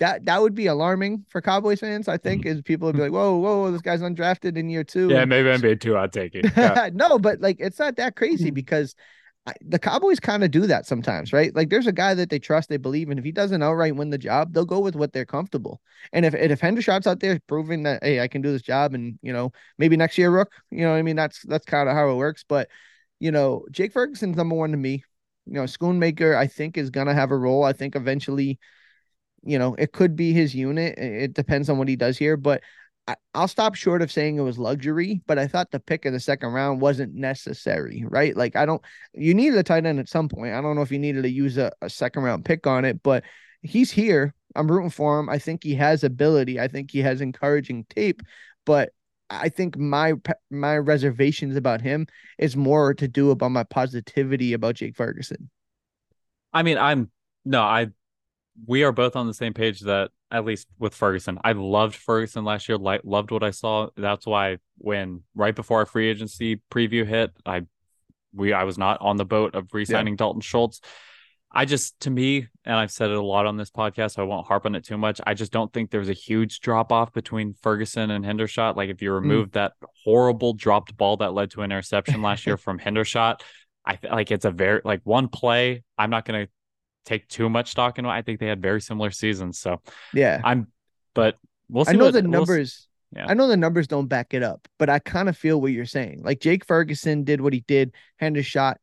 That 0.00 0.24
that 0.26 0.40
would 0.40 0.54
be 0.54 0.66
alarming 0.66 1.24
for 1.28 1.40
Cowboys 1.40 1.80
fans. 1.80 2.08
I 2.08 2.16
think 2.16 2.42
mm-hmm. 2.42 2.58
is 2.58 2.62
people 2.62 2.86
would 2.86 2.96
be 2.96 3.02
like, 3.02 3.12
whoa, 3.12 3.36
whoa, 3.36 3.58
whoa, 3.58 3.70
this 3.72 3.82
guy's 3.82 4.00
undrafted 4.00 4.56
in 4.56 4.70
year 4.70 4.84
two. 4.84 5.08
Yeah, 5.08 5.24
maybe 5.24 5.48
NBA 5.48 5.80
two. 5.80 5.96
I'll 5.96 6.08
take 6.08 6.34
it. 6.34 6.46
Yeah. 6.56 6.90
no, 6.92 7.18
but 7.18 7.40
like 7.40 7.56
it's 7.58 7.78
not 7.78 7.96
that 7.96 8.16
crazy 8.16 8.46
mm-hmm. 8.46 8.54
because 8.54 8.94
the 9.62 9.78
Cowboys 9.78 10.20
kind 10.20 10.44
of 10.44 10.50
do 10.50 10.66
that 10.66 10.86
sometimes, 10.86 11.32
right? 11.32 11.54
Like 11.54 11.70
there's 11.70 11.86
a 11.86 11.92
guy 11.92 12.14
that 12.14 12.30
they 12.30 12.38
trust, 12.38 12.68
they 12.68 12.76
believe, 12.76 13.10
and 13.10 13.18
if 13.18 13.24
he 13.24 13.32
doesn't 13.32 13.62
outright 13.62 13.96
win 13.96 14.10
the 14.10 14.18
job, 14.18 14.52
they'll 14.52 14.64
go 14.64 14.80
with 14.80 14.96
what 14.96 15.12
they're 15.12 15.24
comfortable. 15.24 15.80
And 16.12 16.24
if 16.24 16.34
if 16.34 16.60
Hendershot's 16.60 17.06
out 17.06 17.20
there 17.20 17.40
proving 17.46 17.82
that 17.84 18.02
hey, 18.02 18.20
I 18.20 18.28
can 18.28 18.42
do 18.42 18.52
this 18.52 18.62
job, 18.62 18.94
and 18.94 19.18
you 19.22 19.32
know 19.32 19.52
maybe 19.78 19.96
next 19.96 20.18
year, 20.18 20.30
Rook, 20.30 20.52
you 20.70 20.82
know, 20.82 20.94
I 20.94 21.02
mean 21.02 21.16
that's 21.16 21.42
that's 21.42 21.64
kind 21.64 21.88
of 21.88 21.94
how 21.94 22.10
it 22.10 22.16
works. 22.16 22.44
But 22.48 22.68
you 23.20 23.30
know, 23.30 23.64
Jake 23.70 23.92
Ferguson's 23.92 24.36
number 24.36 24.54
one 24.54 24.70
to 24.70 24.76
me. 24.76 25.04
You 25.46 25.54
know, 25.54 25.64
Schoonmaker, 25.64 26.36
I 26.36 26.46
think 26.46 26.76
is 26.76 26.90
gonna 26.90 27.14
have 27.14 27.30
a 27.30 27.38
role. 27.38 27.64
I 27.64 27.72
think 27.72 27.96
eventually, 27.96 28.58
you 29.44 29.58
know, 29.58 29.74
it 29.78 29.92
could 29.92 30.16
be 30.16 30.32
his 30.32 30.54
unit. 30.54 30.98
It 30.98 31.34
depends 31.34 31.68
on 31.68 31.78
what 31.78 31.88
he 31.88 31.96
does 31.96 32.18
here, 32.18 32.36
but 32.36 32.62
I, 33.06 33.16
will 33.34 33.48
stop 33.48 33.74
short 33.74 34.02
of 34.02 34.12
saying 34.12 34.36
it 34.36 34.42
was 34.42 34.58
luxury, 34.58 35.22
but 35.26 35.38
I 35.38 35.46
thought 35.46 35.70
the 35.70 35.80
pick 35.80 36.04
in 36.04 36.12
the 36.12 36.20
second 36.20 36.50
round 36.50 36.80
wasn't 36.80 37.14
necessary, 37.14 38.04
right? 38.06 38.36
Like 38.36 38.54
I 38.54 38.66
don't 38.66 38.82
you 39.14 39.32
needed 39.32 39.58
a 39.58 39.62
tight 39.62 39.86
end 39.86 39.98
at 39.98 40.08
some 40.08 40.28
point. 40.28 40.54
I 40.54 40.60
don't 40.60 40.76
know 40.76 40.82
if 40.82 40.92
you 40.92 40.98
needed 40.98 41.22
to 41.22 41.30
use 41.30 41.56
a, 41.56 41.72
a 41.80 41.88
second 41.88 42.22
round 42.22 42.44
pick 42.44 42.66
on 42.66 42.84
it, 42.84 43.02
but 43.02 43.24
he's 43.62 43.90
here. 43.90 44.34
I'm 44.54 44.70
rooting 44.70 44.90
for 44.90 45.18
him. 45.18 45.28
I 45.30 45.38
think 45.38 45.64
he 45.64 45.74
has 45.76 46.04
ability. 46.04 46.60
I 46.60 46.68
think 46.68 46.90
he 46.90 46.98
has 46.98 47.20
encouraging 47.20 47.84
tape, 47.88 48.22
but 48.66 48.90
I 49.30 49.48
think 49.48 49.78
my 49.78 50.14
my 50.50 50.76
reservations 50.76 51.56
about 51.56 51.80
him 51.80 52.06
is 52.38 52.56
more 52.56 52.92
to 52.94 53.08
do 53.08 53.30
about 53.30 53.52
my 53.52 53.64
positivity 53.64 54.52
about 54.52 54.74
Jake 54.76 54.96
Ferguson. 54.96 55.50
I 56.52 56.62
mean, 56.62 56.78
I'm 56.78 57.10
no, 57.44 57.62
I 57.62 57.88
we 58.66 58.82
are 58.82 58.92
both 58.92 59.16
on 59.16 59.26
the 59.26 59.34
same 59.34 59.54
page 59.54 59.80
that 59.80 60.10
at 60.30 60.44
least 60.44 60.66
with 60.78 60.94
Ferguson, 60.94 61.38
I 61.42 61.52
loved 61.52 61.96
Ferguson 61.96 62.44
last 62.44 62.68
year. 62.68 62.78
Loved 62.78 63.30
what 63.30 63.42
I 63.42 63.50
saw. 63.50 63.88
That's 63.96 64.26
why 64.26 64.58
when 64.76 65.22
right 65.34 65.54
before 65.54 65.78
our 65.78 65.86
free 65.86 66.08
agency 66.08 66.60
preview 66.70 67.06
hit, 67.06 67.32
I 67.46 67.62
we 68.34 68.52
I 68.52 68.64
was 68.64 68.78
not 68.78 69.00
on 69.00 69.16
the 69.16 69.24
boat 69.24 69.54
of 69.54 69.72
re-signing 69.72 70.14
yeah. 70.14 70.18
Dalton 70.18 70.40
Schultz. 70.40 70.80
I 71.50 71.64
just, 71.64 71.98
to 72.00 72.10
me, 72.10 72.46
and 72.66 72.76
I've 72.76 72.90
said 72.90 73.10
it 73.10 73.16
a 73.16 73.22
lot 73.22 73.46
on 73.46 73.56
this 73.56 73.70
podcast, 73.70 74.12
so 74.12 74.22
I 74.22 74.26
won't 74.26 74.46
harp 74.46 74.66
on 74.66 74.74
it 74.74 74.84
too 74.84 74.98
much. 74.98 75.18
I 75.26 75.32
just 75.32 75.50
don't 75.50 75.72
think 75.72 75.90
there's 75.90 76.10
a 76.10 76.14
huge 76.14 76.60
drop 76.60 76.92
off 76.92 77.14
between 77.14 77.54
Ferguson 77.62 78.10
and 78.10 78.22
Hendershot. 78.22 78.76
Like 78.76 78.90
if 78.90 79.00
you 79.00 79.08
hmm. 79.10 79.14
remove 79.14 79.48
mm. 79.48 79.52
that 79.52 79.72
horrible 80.04 80.52
dropped 80.52 80.96
ball 80.96 81.16
that 81.18 81.32
led 81.32 81.50
to 81.52 81.62
an 81.62 81.72
interception 81.72 82.20
last 82.20 82.46
year 82.46 82.56
from 82.58 82.78
Hendershot, 82.78 83.40
I 83.84 83.96
feel 83.96 84.10
like 84.10 84.30
it's 84.30 84.44
a 84.44 84.50
very 84.50 84.82
like 84.84 85.00
one 85.04 85.28
play. 85.28 85.84
I'm 85.96 86.10
not 86.10 86.26
going 86.26 86.46
to 86.46 86.52
take 87.04 87.28
too 87.28 87.48
much 87.48 87.70
stock 87.70 87.98
in. 87.98 88.06
I 88.06 88.22
think 88.22 88.40
they 88.40 88.46
had 88.46 88.62
very 88.62 88.80
similar 88.80 89.10
seasons. 89.10 89.58
So 89.58 89.80
yeah, 90.12 90.40
I'm, 90.44 90.68
but 91.14 91.36
we'll 91.68 91.84
see. 91.84 91.92
I 91.92 91.94
know 91.94 92.06
what, 92.06 92.14
the 92.14 92.22
numbers. 92.22 92.86
We'll, 93.12 93.22
yeah. 93.22 93.30
I 93.30 93.34
know 93.34 93.48
the 93.48 93.56
numbers 93.56 93.86
don't 93.86 94.06
back 94.06 94.34
it 94.34 94.42
up, 94.42 94.68
but 94.78 94.90
I 94.90 94.98
kind 94.98 95.28
of 95.28 95.36
feel 95.36 95.60
what 95.60 95.72
you're 95.72 95.86
saying. 95.86 96.22
Like 96.22 96.40
Jake 96.40 96.64
Ferguson 96.64 97.24
did 97.24 97.40
what 97.40 97.54
he 97.54 97.60
did. 97.60 97.92
Hendershot, 98.20 98.74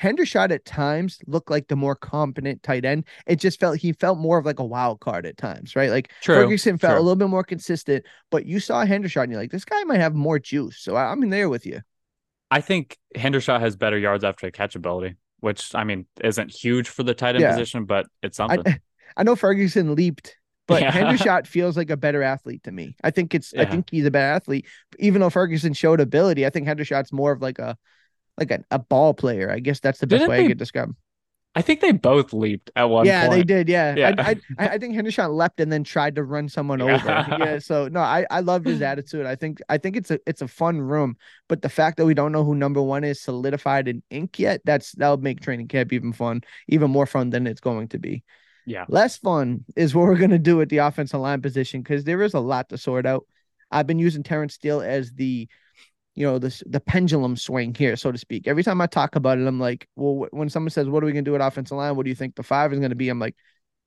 Hendershot 0.00 0.52
at 0.52 0.64
times 0.64 1.18
looked 1.26 1.50
like 1.50 1.66
the 1.66 1.74
more 1.74 1.96
competent 1.96 2.62
tight 2.62 2.84
end. 2.84 3.04
It 3.26 3.36
just 3.36 3.58
felt 3.58 3.78
he 3.78 3.92
felt 3.92 4.18
more 4.18 4.38
of 4.38 4.46
like 4.46 4.60
a 4.60 4.64
wild 4.64 5.00
card 5.00 5.26
at 5.26 5.36
times, 5.36 5.74
right? 5.74 5.90
Like 5.90 6.12
true, 6.22 6.36
Ferguson 6.36 6.78
felt 6.78 6.92
true. 6.92 7.00
a 7.00 7.02
little 7.02 7.16
bit 7.16 7.28
more 7.28 7.42
consistent, 7.42 8.04
but 8.30 8.46
you 8.46 8.60
saw 8.60 8.84
Hendershot 8.84 9.24
and 9.24 9.32
you're 9.32 9.40
like, 9.40 9.50
this 9.50 9.64
guy 9.64 9.82
might 9.84 10.00
have 10.00 10.14
more 10.14 10.38
juice. 10.38 10.78
So 10.78 10.94
I'm 10.96 11.22
in 11.24 11.30
there 11.30 11.48
with 11.48 11.66
you. 11.66 11.80
I 12.50 12.60
think 12.60 12.96
Hendershot 13.16 13.58
has 13.60 13.74
better 13.74 13.98
yards 13.98 14.22
after 14.22 14.48
catchability 14.52 15.16
which 15.44 15.74
I 15.74 15.84
mean 15.84 16.06
isn't 16.22 16.50
huge 16.50 16.88
for 16.88 17.02
the 17.02 17.12
tight 17.12 17.34
end 17.34 17.42
yeah. 17.42 17.52
position, 17.52 17.84
but 17.84 18.06
it's 18.22 18.38
something. 18.38 18.62
I, 18.66 18.80
I 19.18 19.22
know 19.24 19.36
Ferguson 19.36 19.94
leaped, 19.94 20.36
but 20.66 20.80
yeah. 20.80 20.90
Hendershot 20.90 21.46
feels 21.46 21.76
like 21.76 21.90
a 21.90 21.98
better 21.98 22.22
athlete 22.22 22.64
to 22.64 22.72
me. 22.72 22.96
I 23.04 23.10
think 23.10 23.34
it's 23.34 23.52
yeah. 23.52 23.62
I 23.62 23.64
think 23.66 23.90
he's 23.90 24.06
a 24.06 24.10
better 24.10 24.34
athlete. 24.34 24.66
Even 24.98 25.20
though 25.20 25.28
Ferguson 25.28 25.74
showed 25.74 26.00
ability, 26.00 26.46
I 26.46 26.50
think 26.50 26.66
Hendershot's 26.66 27.12
more 27.12 27.30
of 27.30 27.42
like 27.42 27.58
a 27.58 27.76
like 28.38 28.50
a, 28.50 28.64
a 28.70 28.78
ball 28.78 29.12
player. 29.12 29.50
I 29.50 29.58
guess 29.58 29.80
that's 29.80 29.98
the 29.98 30.06
best 30.06 30.20
Didn't 30.20 30.30
way 30.30 30.38
they, 30.38 30.44
I 30.46 30.48
could 30.48 30.58
describe 30.58 30.88
him. 30.88 30.96
I 31.56 31.62
think 31.62 31.80
they 31.80 31.92
both 31.92 32.32
leaped 32.32 32.70
at 32.74 32.84
one 32.84 33.06
yeah, 33.06 33.28
point. 33.28 33.32
they 33.32 33.44
did. 33.44 33.68
Yeah. 33.68 33.94
yeah. 33.96 34.14
I, 34.18 34.36
I, 34.58 34.68
I 34.70 34.78
think 34.78 34.94
Hendershot 34.94 35.32
leapt 35.32 35.60
and 35.60 35.70
then 35.70 35.84
tried 35.84 36.16
to 36.16 36.24
run 36.24 36.48
someone 36.48 36.82
over. 36.82 36.92
Yeah. 37.06 37.58
So 37.58 37.88
no, 37.88 38.00
I, 38.00 38.26
I 38.30 38.40
loved 38.40 38.66
his 38.66 38.82
attitude. 38.82 39.24
I 39.24 39.36
think 39.36 39.60
I 39.68 39.78
think 39.78 39.96
it's 39.96 40.10
a 40.10 40.18
it's 40.26 40.42
a 40.42 40.48
fun 40.48 40.80
room. 40.80 41.16
But 41.48 41.62
the 41.62 41.68
fact 41.68 41.96
that 41.98 42.06
we 42.06 42.14
don't 42.14 42.32
know 42.32 42.44
who 42.44 42.54
number 42.54 42.82
one 42.82 43.04
is 43.04 43.20
solidified 43.20 43.86
in 43.86 44.02
ink 44.10 44.38
yet, 44.38 44.62
that's 44.64 44.92
that'll 44.92 45.18
make 45.18 45.40
training 45.40 45.68
camp 45.68 45.92
even 45.92 46.12
fun, 46.12 46.42
even 46.68 46.90
more 46.90 47.06
fun 47.06 47.30
than 47.30 47.46
it's 47.46 47.60
going 47.60 47.88
to 47.88 47.98
be. 47.98 48.24
Yeah. 48.66 48.86
Less 48.88 49.16
fun 49.18 49.64
is 49.76 49.94
what 49.94 50.04
we're 50.04 50.16
gonna 50.16 50.38
do 50.38 50.60
at 50.60 50.68
the 50.68 50.78
offensive 50.78 51.20
line 51.20 51.42
position 51.42 51.82
because 51.82 52.04
there 52.04 52.22
is 52.22 52.34
a 52.34 52.40
lot 52.40 52.70
to 52.70 52.78
sort 52.78 53.06
out. 53.06 53.26
I've 53.70 53.86
been 53.86 53.98
using 53.98 54.22
Terence 54.22 54.54
Steele 54.54 54.80
as 54.80 55.12
the 55.12 55.48
you 56.14 56.26
know 56.26 56.38
this 56.38 56.62
the 56.66 56.80
pendulum 56.80 57.36
swing 57.36 57.74
here, 57.74 57.96
so 57.96 58.12
to 58.12 58.18
speak. 58.18 58.46
Every 58.46 58.62
time 58.62 58.80
I 58.80 58.86
talk 58.86 59.16
about 59.16 59.38
it, 59.38 59.46
I'm 59.46 59.60
like, 59.60 59.88
well, 59.96 60.28
when 60.30 60.48
someone 60.48 60.70
says, 60.70 60.88
"What 60.88 61.02
are 61.02 61.06
we 61.06 61.12
gonna 61.12 61.22
do 61.22 61.34
at 61.34 61.40
offensive 61.40 61.76
line?" 61.76 61.96
What 61.96 62.04
do 62.04 62.10
you 62.10 62.16
think 62.16 62.36
the 62.36 62.42
five 62.42 62.72
is 62.72 62.78
gonna 62.78 62.94
be? 62.94 63.08
I'm 63.08 63.18
like, 63.18 63.34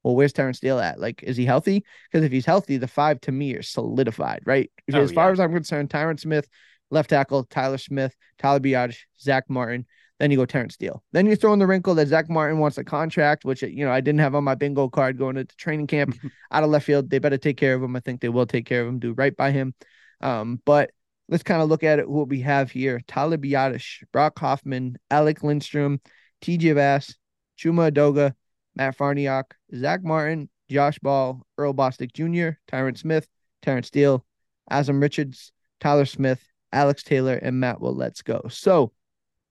well, 0.04 0.16
where's 0.16 0.34
Terence 0.34 0.58
Steele 0.58 0.80
at? 0.80 1.00
Like, 1.00 1.24
is 1.24 1.38
he 1.38 1.46
healthy? 1.46 1.84
Because 2.10 2.26
if 2.26 2.32
he's 2.32 2.46
healthy, 2.46 2.78
the 2.78 2.88
five 2.88 3.20
to 3.22 3.32
me 3.32 3.56
are 3.56 3.62
solidified, 3.62 4.42
right? 4.46 4.72
Oh, 4.94 5.02
as 5.02 5.12
far 5.12 5.28
yeah. 5.28 5.34
as 5.34 5.40
I'm 5.40 5.54
concerned, 5.54 5.90
Tyron 5.90 6.20
Smith, 6.20 6.48
left 6.90 7.10
tackle, 7.10 7.44
Tyler 7.46 7.78
Smith, 7.78 8.16
Tyler 8.40 8.60
Biadasz, 8.60 9.00
Zach 9.20 9.50
Martin. 9.50 9.86
Then 10.20 10.32
you 10.32 10.38
go 10.38 10.46
Terence 10.46 10.76
Steele. 10.76 11.04
Then 11.12 11.28
you 11.28 11.36
throw 11.36 11.54
in 11.54 11.60
the 11.60 11.68
wrinkle 11.68 11.94
that 11.96 12.08
Zach 12.08 12.30
Martin 12.30 12.58
wants 12.58 12.78
a 12.78 12.84
contract, 12.84 13.46
which 13.46 13.62
you 13.62 13.86
know 13.86 13.92
I 13.92 14.02
didn't 14.02 14.22
have 14.22 14.34
on 14.34 14.44
my 14.44 14.56
bingo 14.56 14.90
card 14.90 15.18
going 15.18 15.38
into 15.38 15.56
training 15.58 15.88
camp 15.88 16.18
out 16.52 16.64
of 16.64 16.70
left 16.70 16.86
field. 16.86 17.10
They 17.10 17.20
better 17.20 17.38
take 17.38 17.58
care 17.58 17.76
of 17.76 17.84
him. 17.84 17.96
I 17.96 18.00
think 18.00 18.22
they 18.22 18.30
will 18.30 18.48
take 18.48 18.66
care 18.66 18.82
of 18.82 18.88
him, 18.88 19.00
do 19.00 19.14
right 19.14 19.36
by 19.36 19.52
him. 19.52 19.76
Um, 20.22 20.60
but 20.66 20.92
let's 21.30 21.44
kind 21.44 21.62
of 21.62 21.70
look 21.70 21.84
at 21.84 22.00
it 22.00 22.10
what 22.10 22.30
we 22.30 22.42
have 22.42 22.72
here. 22.72 23.02
Tyler 23.08 23.38
Biadasz, 23.38 24.04
Brock 24.12 24.38
Hoffman, 24.40 24.98
Alec 25.12 25.44
Lindstrom, 25.44 26.02
TJ 26.42 26.76
Bass, 26.76 27.16
Chuma 27.58 27.92
Edoga, 27.92 28.34
Matt 28.76 28.98
Farniok, 28.98 29.52
Zach 29.76 30.04
Martin, 30.04 30.50
Josh 30.70 31.00
Ball, 31.00 31.46
Earl 31.58 31.74
Bostic 31.74 32.14
Jr., 32.14 32.58
Tyron 32.72 32.98
Smith, 32.98 33.28
Terence 33.62 33.88
Steele, 33.88 34.26
Asim 34.72 35.02
Richards, 35.02 35.52
Tyler 35.80 36.06
Smith, 36.06 36.44
Alex 36.72 37.04
Taylor, 37.04 37.36
and 37.36 37.60
Matt 37.60 37.80
Waletzko. 37.80 38.52
So 38.52 38.92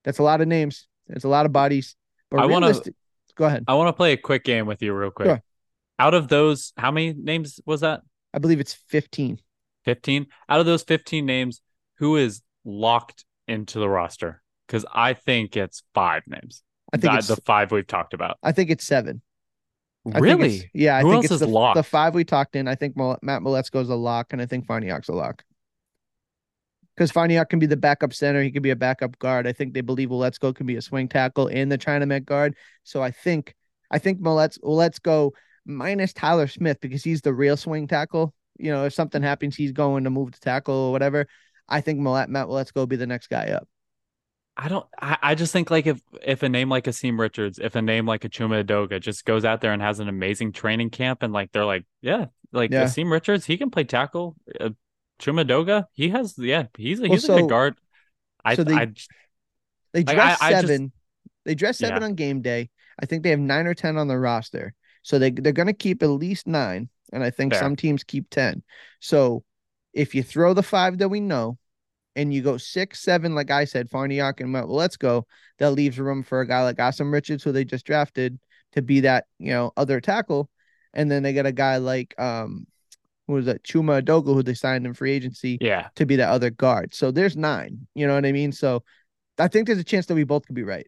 that's 0.05 0.19
a 0.19 0.23
lot 0.23 0.41
of 0.41 0.49
names. 0.49 0.87
It's 1.09 1.25
a 1.25 1.29
lot 1.29 1.47
of 1.47 1.53
bodies. 1.53 1.97
But 2.31 2.41
I 2.41 2.47
want 2.47 2.65
to 2.85 2.95
go 3.35 3.47
ahead. 3.47 3.65
I 3.67 3.75
want 3.75 3.89
to 3.89 3.93
play 3.93 4.13
a 4.13 4.17
quick 4.17 4.45
game 4.45 4.67
with 4.67 4.83
you 4.83 4.93
real 4.93 5.11
quick. 5.11 5.27
Sure. 5.27 5.43
Out 5.99 6.15
of 6.15 6.29
those, 6.29 6.73
how 6.77 6.91
many 6.91 7.15
names 7.15 7.61
was 7.65 7.81
that? 7.81 8.03
I 8.35 8.39
believe 8.39 8.61
it's 8.61 8.75
15. 8.89 9.41
15. 9.87 10.27
Out 10.49 10.61
of 10.61 10.67
those 10.67 10.83
15 10.83 11.25
names, 11.25 11.63
who 11.99 12.17
is 12.17 12.43
locked 12.65 13.25
into 13.49 13.79
the 13.79 13.89
roster? 13.89 14.43
Because 14.67 14.85
I 14.93 15.15
think 15.15 15.57
it's 15.57 15.83
five 15.95 16.25
names. 16.27 16.63
I 16.93 16.99
think 16.99 17.15
it's, 17.15 17.29
the 17.29 17.37
five 17.37 17.73
we've 17.73 17.87
talked 17.87 18.13
about. 18.13 18.39
I 18.43 18.53
think 18.53 18.71
it's 18.71 18.85
seven. 18.85 19.23
Really? 20.05 20.71
yeah, 20.73 20.97
I 20.97 21.03
Who 21.03 21.13
think 21.13 21.25
it's 21.25 21.39
the, 21.39 21.49
locked? 21.49 21.77
the 21.77 21.83
five 21.83 22.15
we 22.15 22.25
talked 22.25 22.55
in. 22.55 22.69
I 22.69 22.77
think 22.77 22.97
Matt 22.97 23.43
Waletzko's 23.43 23.89
a 23.89 23.97
lock, 23.97 24.33
and 24.33 24.41
I 24.41 24.47
think 24.47 24.67
Farniok's 24.67 25.09
a 25.09 25.13
lock. 25.13 25.43
Because 26.95 27.11
Farniok 27.11 27.49
can 27.49 27.59
be 27.59 27.67
the 27.67 27.77
backup 27.77 28.15
center, 28.15 28.43
he 28.43 28.51
can 28.51 28.63
be 28.63 28.71
a 28.71 28.77
backup 28.77 29.19
guard. 29.19 29.47
I 29.47 29.53
think 29.53 29.75
they 29.75 29.81
believe 29.81 30.11
Waletzko 30.11 30.55
can 30.55 30.65
be 30.65 30.77
a 30.77 30.83
swing 30.83 31.09
tackle 31.09 31.49
and 31.49 31.71
the 31.71 31.77
China 31.77 32.07
Met 32.07 32.25
guard. 32.25 32.55
So 32.85 33.03
I 33.03 33.11
think 33.11 33.55
I 33.91 33.99
think 33.99 34.19
Let's 34.23 34.59
let's 34.63 35.01
minus 35.67 36.13
Tyler 36.13 36.47
Smith 36.47 36.79
because 36.81 37.05
he's 37.05 37.21
the 37.21 37.35
real 37.35 37.57
swing 37.57 37.87
tackle. 37.87 38.33
You 38.59 38.73
know, 38.73 38.85
if 38.85 38.95
something 38.95 39.23
happens, 39.23 39.57
he's 39.57 39.73
going 39.73 40.05
to 40.05 40.11
move 40.11 40.33
to 40.33 40.41
tackle 40.41 40.75
or 40.75 40.93
whatever. 40.93 41.27
I 41.69 41.81
think 41.81 41.99
Matt, 41.99 42.31
Matt 42.31 42.47
Waletzko 42.47 42.89
be 42.89 42.97
the 42.97 43.07
next 43.07 43.29
guy 43.29 43.49
up. 43.49 43.69
I 44.57 44.69
don't. 44.69 44.87
I, 45.01 45.19
I 45.23 45.35
just 45.35 45.53
think 45.53 45.71
like 45.71 45.87
if 45.87 46.01
if 46.23 46.43
a 46.43 46.49
name 46.49 46.71
like 46.71 46.85
Asim 46.85 47.19
Richards, 47.19 47.59
if 47.59 47.75
a 47.75 47.83
name 47.83 48.07
like 48.07 48.25
a 48.25 48.29
Chuma 48.29 48.65
Edoga 48.65 49.01
just 49.01 49.27
goes 49.27 49.45
out 49.45 49.61
there 49.61 49.73
and 49.73 49.83
has 49.83 50.01
an 50.01 50.09
amazing 50.09 50.53
training 50.53 50.91
camp, 50.91 51.23
and 51.23 51.33
like 51.33 51.53
they're 51.53 51.67
like, 51.67 51.85
yeah, 52.01 52.27
like 52.53 52.71
yeah. 52.71 52.85
Asim 52.85 53.11
Richards, 53.11 53.45
he 53.45 53.59
can 53.59 53.71
play 53.71 53.85
tackle. 53.85 54.35
Uh, 54.59 54.71
Chuma 55.21 55.47
Edoga, 55.47 55.85
he 55.93 56.09
has, 56.11 56.35
yeah, 56.39 56.67
he's 56.77 57.01
a 57.01 57.03
well, 57.03 57.13
he's 57.13 57.25
so, 57.25 57.35
a 57.35 57.41
good 57.41 57.51
guard. 57.51 57.77
I 58.45 58.55
so 58.55 58.65
they 58.65 58.75
I, 58.75 58.93
they 59.93 60.03
dress 60.05 60.41
like, 60.41 60.55
seven. 60.55 60.87
Just, 60.87 60.99
they 61.45 61.55
dress 61.55 61.79
seven 61.79 62.03
yeah. 62.03 62.09
on 62.09 62.15
game 62.15 62.43
day. 62.43 62.71
I 62.99 63.07
think 63.07 63.23
they 63.23 63.31
have 63.31 63.39
nine 63.39 63.67
or 63.67 63.75
ten 63.75 63.99
on 63.99 64.09
the 64.09 64.19
roster, 64.19 64.73
so 65.03 65.19
they 65.19 65.31
they're 65.31 65.53
gonna 65.53 65.75
keep 65.75 66.03
at 66.03 66.09
least 66.09 66.47
nine, 66.47 66.89
and 67.13 67.23
I 67.23 67.31
think 67.31 67.53
Fair. 67.53 67.61
some 67.61 67.77
teams 67.77 68.05
keep 68.05 68.31
ten. 68.31 68.63
So 69.01 69.45
if 69.93 70.15
you 70.15 70.23
throw 70.23 70.55
the 70.55 70.63
five 70.63 70.99
that 70.99 71.09
we 71.09 71.21
know 71.21 71.59
and 72.15 72.33
you 72.33 72.43
go 72.43 72.57
six, 72.57 73.01
seven, 73.01 73.35
like 73.35 73.51
I 73.51 73.65
said, 73.65 73.91
Farniok 73.91 74.41
and 74.41 74.55
Waletzko, 74.55 75.25
that 75.59 75.73
leaves 75.73 75.99
room 75.99 76.23
for 76.23 76.41
a 76.41 76.47
guy 76.47 76.63
like 76.63 76.77
Asim 76.77 77.13
Richards, 77.13 77.43
who 77.43 77.53
they 77.53 77.65
just 77.65 77.87
drafted 77.87 78.39
to 78.73 78.83
be 78.83 79.01
that, 79.01 79.27
you 79.39 79.51
know, 79.51 79.73
other 79.77 80.01
tackle. 80.01 80.51
And 80.93 81.11
then 81.11 81.23
they 81.23 81.33
got 81.33 81.47
a 81.47 81.53
guy 81.53 81.79
like 81.79 82.19
um 82.19 82.67
who 83.27 83.35
was 83.35 83.47
that 83.47 83.65
Chuma 83.65 84.03
Edoga, 84.03 84.35
who 84.35 84.43
they 84.43 84.55
signed 84.55 84.87
in 84.87 84.95
free 84.95 85.13
agency 85.13 85.59
yeah. 85.61 85.89
to 85.97 86.07
be 86.07 86.17
that 86.17 86.29
other 86.29 86.51
guard. 86.51 86.95
So 86.95 87.11
there's 87.11 87.37
nine. 87.37 87.87
You 87.95 88.07
know 88.07 88.15
what 88.15 88.25
I 88.25 88.33
mean? 88.33 88.53
So 88.53 88.85
I 89.39 89.49
think 89.49 89.67
there's 89.67 89.79
a 89.79 89.85
chance 89.85 90.07
that 90.07 90.15
we 90.15 90.25
both 90.25 90.47
could 90.47 90.55
be 90.55 90.63
right. 90.63 90.87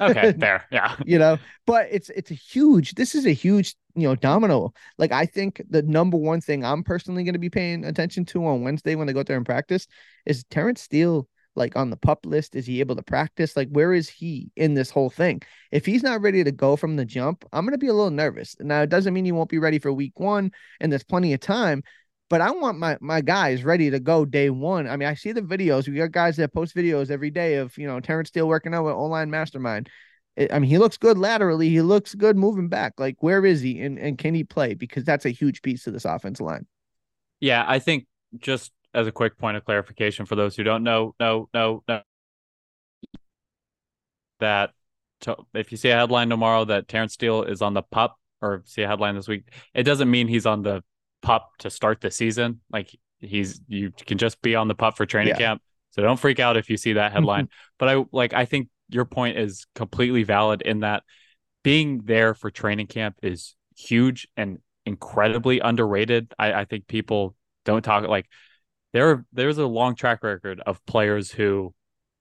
okay, 0.00 0.32
fair. 0.38 0.64
Yeah. 0.70 0.96
you 1.04 1.18
know, 1.18 1.38
but 1.66 1.88
it's 1.90 2.10
it's 2.10 2.30
a 2.30 2.34
huge 2.34 2.94
this 2.94 3.14
is 3.14 3.26
a 3.26 3.32
huge 3.32 3.74
you 4.00 4.08
know, 4.08 4.16
domino. 4.16 4.72
Like 4.98 5.12
I 5.12 5.26
think 5.26 5.62
the 5.68 5.82
number 5.82 6.16
one 6.16 6.40
thing 6.40 6.64
I'm 6.64 6.82
personally 6.82 7.24
going 7.24 7.34
to 7.34 7.38
be 7.38 7.50
paying 7.50 7.84
attention 7.84 8.24
to 8.26 8.46
on 8.46 8.62
Wednesday 8.62 8.94
when 8.94 9.06
they 9.06 9.12
go 9.12 9.20
out 9.20 9.26
there 9.26 9.36
and 9.36 9.46
practice 9.46 9.86
is 10.26 10.44
Terence 10.50 10.82
Steele 10.82 11.28
like 11.56 11.76
on 11.76 11.90
the 11.90 11.96
pup 11.96 12.26
list? 12.26 12.54
Is 12.54 12.66
he 12.66 12.80
able 12.80 12.96
to 12.96 13.02
practice? 13.02 13.56
Like, 13.56 13.68
where 13.70 13.92
is 13.92 14.08
he 14.08 14.50
in 14.56 14.74
this 14.74 14.90
whole 14.90 15.10
thing? 15.10 15.42
If 15.70 15.84
he's 15.84 16.02
not 16.02 16.22
ready 16.22 16.44
to 16.44 16.52
go 16.52 16.76
from 16.76 16.96
the 16.96 17.04
jump, 17.04 17.44
I'm 17.52 17.64
going 17.64 17.72
to 17.72 17.78
be 17.78 17.88
a 17.88 17.92
little 17.92 18.10
nervous. 18.10 18.56
Now, 18.60 18.82
it 18.82 18.88
doesn't 18.88 19.12
mean 19.12 19.24
he 19.24 19.32
won't 19.32 19.50
be 19.50 19.58
ready 19.58 19.78
for 19.78 19.92
week 19.92 20.18
one 20.18 20.52
and 20.80 20.90
there's 20.90 21.04
plenty 21.04 21.32
of 21.32 21.40
time, 21.40 21.82
but 22.28 22.40
I 22.40 22.52
want 22.52 22.78
my 22.78 22.96
my 23.00 23.20
guys 23.20 23.64
ready 23.64 23.90
to 23.90 23.98
go 23.98 24.24
day 24.24 24.50
one. 24.50 24.88
I 24.88 24.96
mean, 24.96 25.08
I 25.08 25.14
see 25.14 25.32
the 25.32 25.42
videos. 25.42 25.88
We 25.88 25.96
got 25.96 26.12
guys 26.12 26.36
that 26.36 26.54
post 26.54 26.74
videos 26.74 27.10
every 27.10 27.30
day 27.30 27.56
of 27.56 27.76
you 27.76 27.86
know 27.86 27.98
Terence 28.00 28.28
Steele 28.28 28.48
working 28.48 28.72
out 28.72 28.84
with 28.84 28.94
online 28.94 29.30
mastermind. 29.30 29.90
I 30.38 30.58
mean, 30.58 30.70
he 30.70 30.78
looks 30.78 30.96
good 30.96 31.18
laterally. 31.18 31.68
He 31.68 31.82
looks 31.82 32.14
good 32.14 32.36
moving 32.36 32.68
back. 32.68 32.94
Like, 32.98 33.22
where 33.22 33.44
is 33.44 33.60
he 33.60 33.80
and, 33.80 33.98
and 33.98 34.16
can 34.16 34.34
he 34.34 34.44
play? 34.44 34.74
Because 34.74 35.04
that's 35.04 35.26
a 35.26 35.30
huge 35.30 35.60
piece 35.62 35.84
to 35.84 35.90
this 35.90 36.04
offensive 36.04 36.46
line. 36.46 36.66
Yeah, 37.40 37.64
I 37.66 37.78
think 37.78 38.06
just 38.38 38.72
as 38.94 39.06
a 39.06 39.12
quick 39.12 39.38
point 39.38 39.56
of 39.56 39.64
clarification 39.64 40.26
for 40.26 40.36
those 40.36 40.56
who 40.56 40.62
don't 40.62 40.82
know, 40.82 41.14
no, 41.18 41.48
no, 41.52 41.82
no, 41.88 42.02
that 44.40 44.70
to, 45.22 45.36
if 45.54 45.70
you 45.70 45.76
see 45.76 45.90
a 45.90 45.96
headline 45.96 46.28
tomorrow 46.28 46.64
that 46.64 46.88
Terence 46.88 47.12
Steele 47.12 47.42
is 47.42 47.62
on 47.62 47.74
the 47.74 47.82
pup 47.82 48.16
or 48.40 48.62
see 48.64 48.82
a 48.82 48.88
headline 48.88 49.14
this 49.14 49.28
week, 49.28 49.44
it 49.74 49.82
doesn't 49.82 50.10
mean 50.10 50.28
he's 50.28 50.46
on 50.46 50.62
the 50.62 50.82
pup 51.22 51.50
to 51.58 51.70
start 51.70 52.00
the 52.00 52.10
season. 52.10 52.60
Like 52.70 52.96
he's, 53.20 53.60
you 53.68 53.92
can 54.06 54.18
just 54.18 54.40
be 54.42 54.54
on 54.54 54.68
the 54.68 54.74
pup 54.74 54.96
for 54.96 55.06
training 55.06 55.34
yeah. 55.34 55.38
camp. 55.38 55.62
So 55.90 56.02
don't 56.02 56.18
freak 56.18 56.40
out 56.40 56.56
if 56.56 56.70
you 56.70 56.76
see 56.76 56.94
that 56.94 57.12
headline. 57.12 57.48
but 57.78 57.88
I 57.88 58.04
like, 58.12 58.32
I 58.32 58.44
think 58.44 58.68
your 58.90 59.04
point 59.04 59.38
is 59.38 59.66
completely 59.74 60.22
valid 60.22 60.62
in 60.62 60.80
that 60.80 61.02
being 61.62 62.02
there 62.04 62.34
for 62.34 62.50
training 62.50 62.86
camp 62.86 63.16
is 63.22 63.54
huge 63.76 64.28
and 64.36 64.58
incredibly 64.86 65.60
underrated. 65.60 66.32
I, 66.38 66.52
I 66.52 66.64
think 66.64 66.86
people 66.86 67.34
don't 67.64 67.82
talk 67.82 68.06
like 68.08 68.26
there. 68.92 69.24
There's 69.32 69.58
a 69.58 69.66
long 69.66 69.94
track 69.94 70.22
record 70.22 70.60
of 70.66 70.84
players 70.86 71.30
who 71.30 71.74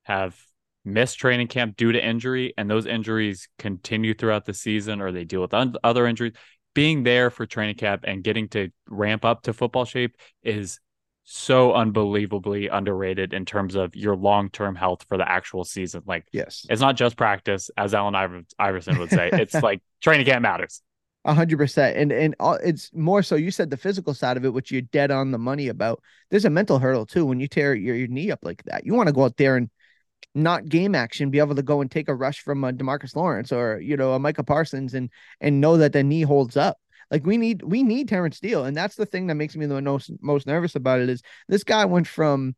have 0.04 0.38
missed 0.86 1.20
training 1.20 1.48
camp 1.48 1.78
due 1.78 1.92
to 1.92 2.04
injury, 2.06 2.54
and 2.58 2.70
those 2.70 2.86
injuries 2.86 3.48
continue 3.58 4.14
throughout 4.14 4.46
the 4.46 4.54
season, 4.54 5.02
or 5.02 5.12
they 5.12 5.26
deal 5.26 5.42
with 5.42 5.54
un- 5.54 5.76
other 5.84 6.08
injuries. 6.08 6.34
Being 6.74 7.04
there 7.04 7.30
for 7.30 7.46
training 7.46 7.76
camp 7.76 8.04
and 8.06 8.24
getting 8.24 8.48
to 8.50 8.70
ramp 8.88 9.26
up 9.26 9.44
to 9.44 9.54
football 9.54 9.86
shape 9.86 10.16
is 10.44 10.80
so 11.32 11.74
unbelievably 11.76 12.70
underrated 12.70 13.34
in 13.34 13.46
terms 13.46 13.76
of 13.76 13.96
your 13.96 14.16
long-term 14.16 14.76
health 14.76 15.06
for 15.08 15.16
the 15.16 15.30
actual 15.30 15.64
season. 15.64 16.02
Like, 16.08 16.26
yes, 16.32 16.66
it's 16.72 16.82
not 16.82 16.96
just 16.96 17.18
practice, 17.18 17.70
as 17.78 17.94
Allen 17.94 18.16
Iver- 18.16 18.46
Iverson 18.58 18.98
would 18.98 19.12
say. 19.12 19.30
it's 19.32 19.54
like 19.64 19.82
training 20.02 20.26
camp 20.26 20.42
matters. 20.42 20.82
A 21.26 21.34
hundred 21.36 21.58
percent, 21.58 21.98
and 21.98 22.12
and 22.12 22.36
it's 22.64 22.92
more 22.96 23.22
so. 23.22 23.36
You 23.36 23.52
said 23.52 23.70
the 23.70 23.78
physical 23.78 24.16
side 24.16 24.38
of 24.38 24.46
it, 24.46 24.54
which 24.54 24.72
you're 24.72 24.82
dead 24.82 25.12
on 25.12 25.30
the 25.30 25.38
money 25.38 25.68
about. 25.68 26.02
There's 26.32 26.46
a 26.46 26.50
mental 26.50 26.80
hurdle 26.80 27.06
too 27.06 27.26
when 27.26 27.40
you 27.40 27.48
tear 27.48 27.76
your, 27.76 27.96
your 27.96 28.08
knee 28.08 28.32
up 28.32 28.40
like 28.42 28.64
that. 28.64 28.86
You 28.86 28.96
want 28.96 29.08
to 29.08 29.14
go 29.14 29.26
out 29.26 29.38
there 29.38 29.56
and 29.56 29.70
not 30.34 30.68
game 30.68 30.96
action, 30.96 31.30
be 31.30 31.40
able 31.40 31.56
to 31.56 31.62
go 31.62 31.82
and 31.82 31.92
take 31.92 32.08
a 32.08 32.16
rush 32.16 32.40
from 32.40 32.64
a 32.64 32.74
Demarcus 32.74 33.16
Lawrence 33.16 33.52
or 33.52 33.80
you 33.80 33.98
know 33.98 34.14
a 34.14 34.20
Micah 34.20 34.44
Parsons 34.44 34.96
and 34.96 35.12
and 35.42 35.62
know 35.62 35.78
that 35.78 35.94
the 35.94 36.04
knee 36.04 36.24
holds 36.24 36.58
up. 36.58 36.78
Like 37.12 37.26
we 37.26 37.38
need 37.38 37.64
we 37.64 37.84
need 37.84 38.08
Terence 38.08 38.38
Steele, 38.38 38.66
and 38.66 38.76
that's 38.76 38.96
the 38.96 39.06
thing 39.06 39.28
that 39.28 39.36
makes 39.36 39.56
me 39.56 39.66
the 39.66 39.82
most 39.82 40.12
most 40.22 40.48
nervous 40.48 40.76
about 40.76 41.00
it 41.00 41.10
is 41.10 41.22
this 41.48 41.64
guy 41.64 41.86
went 41.86 42.08
from 42.08 42.56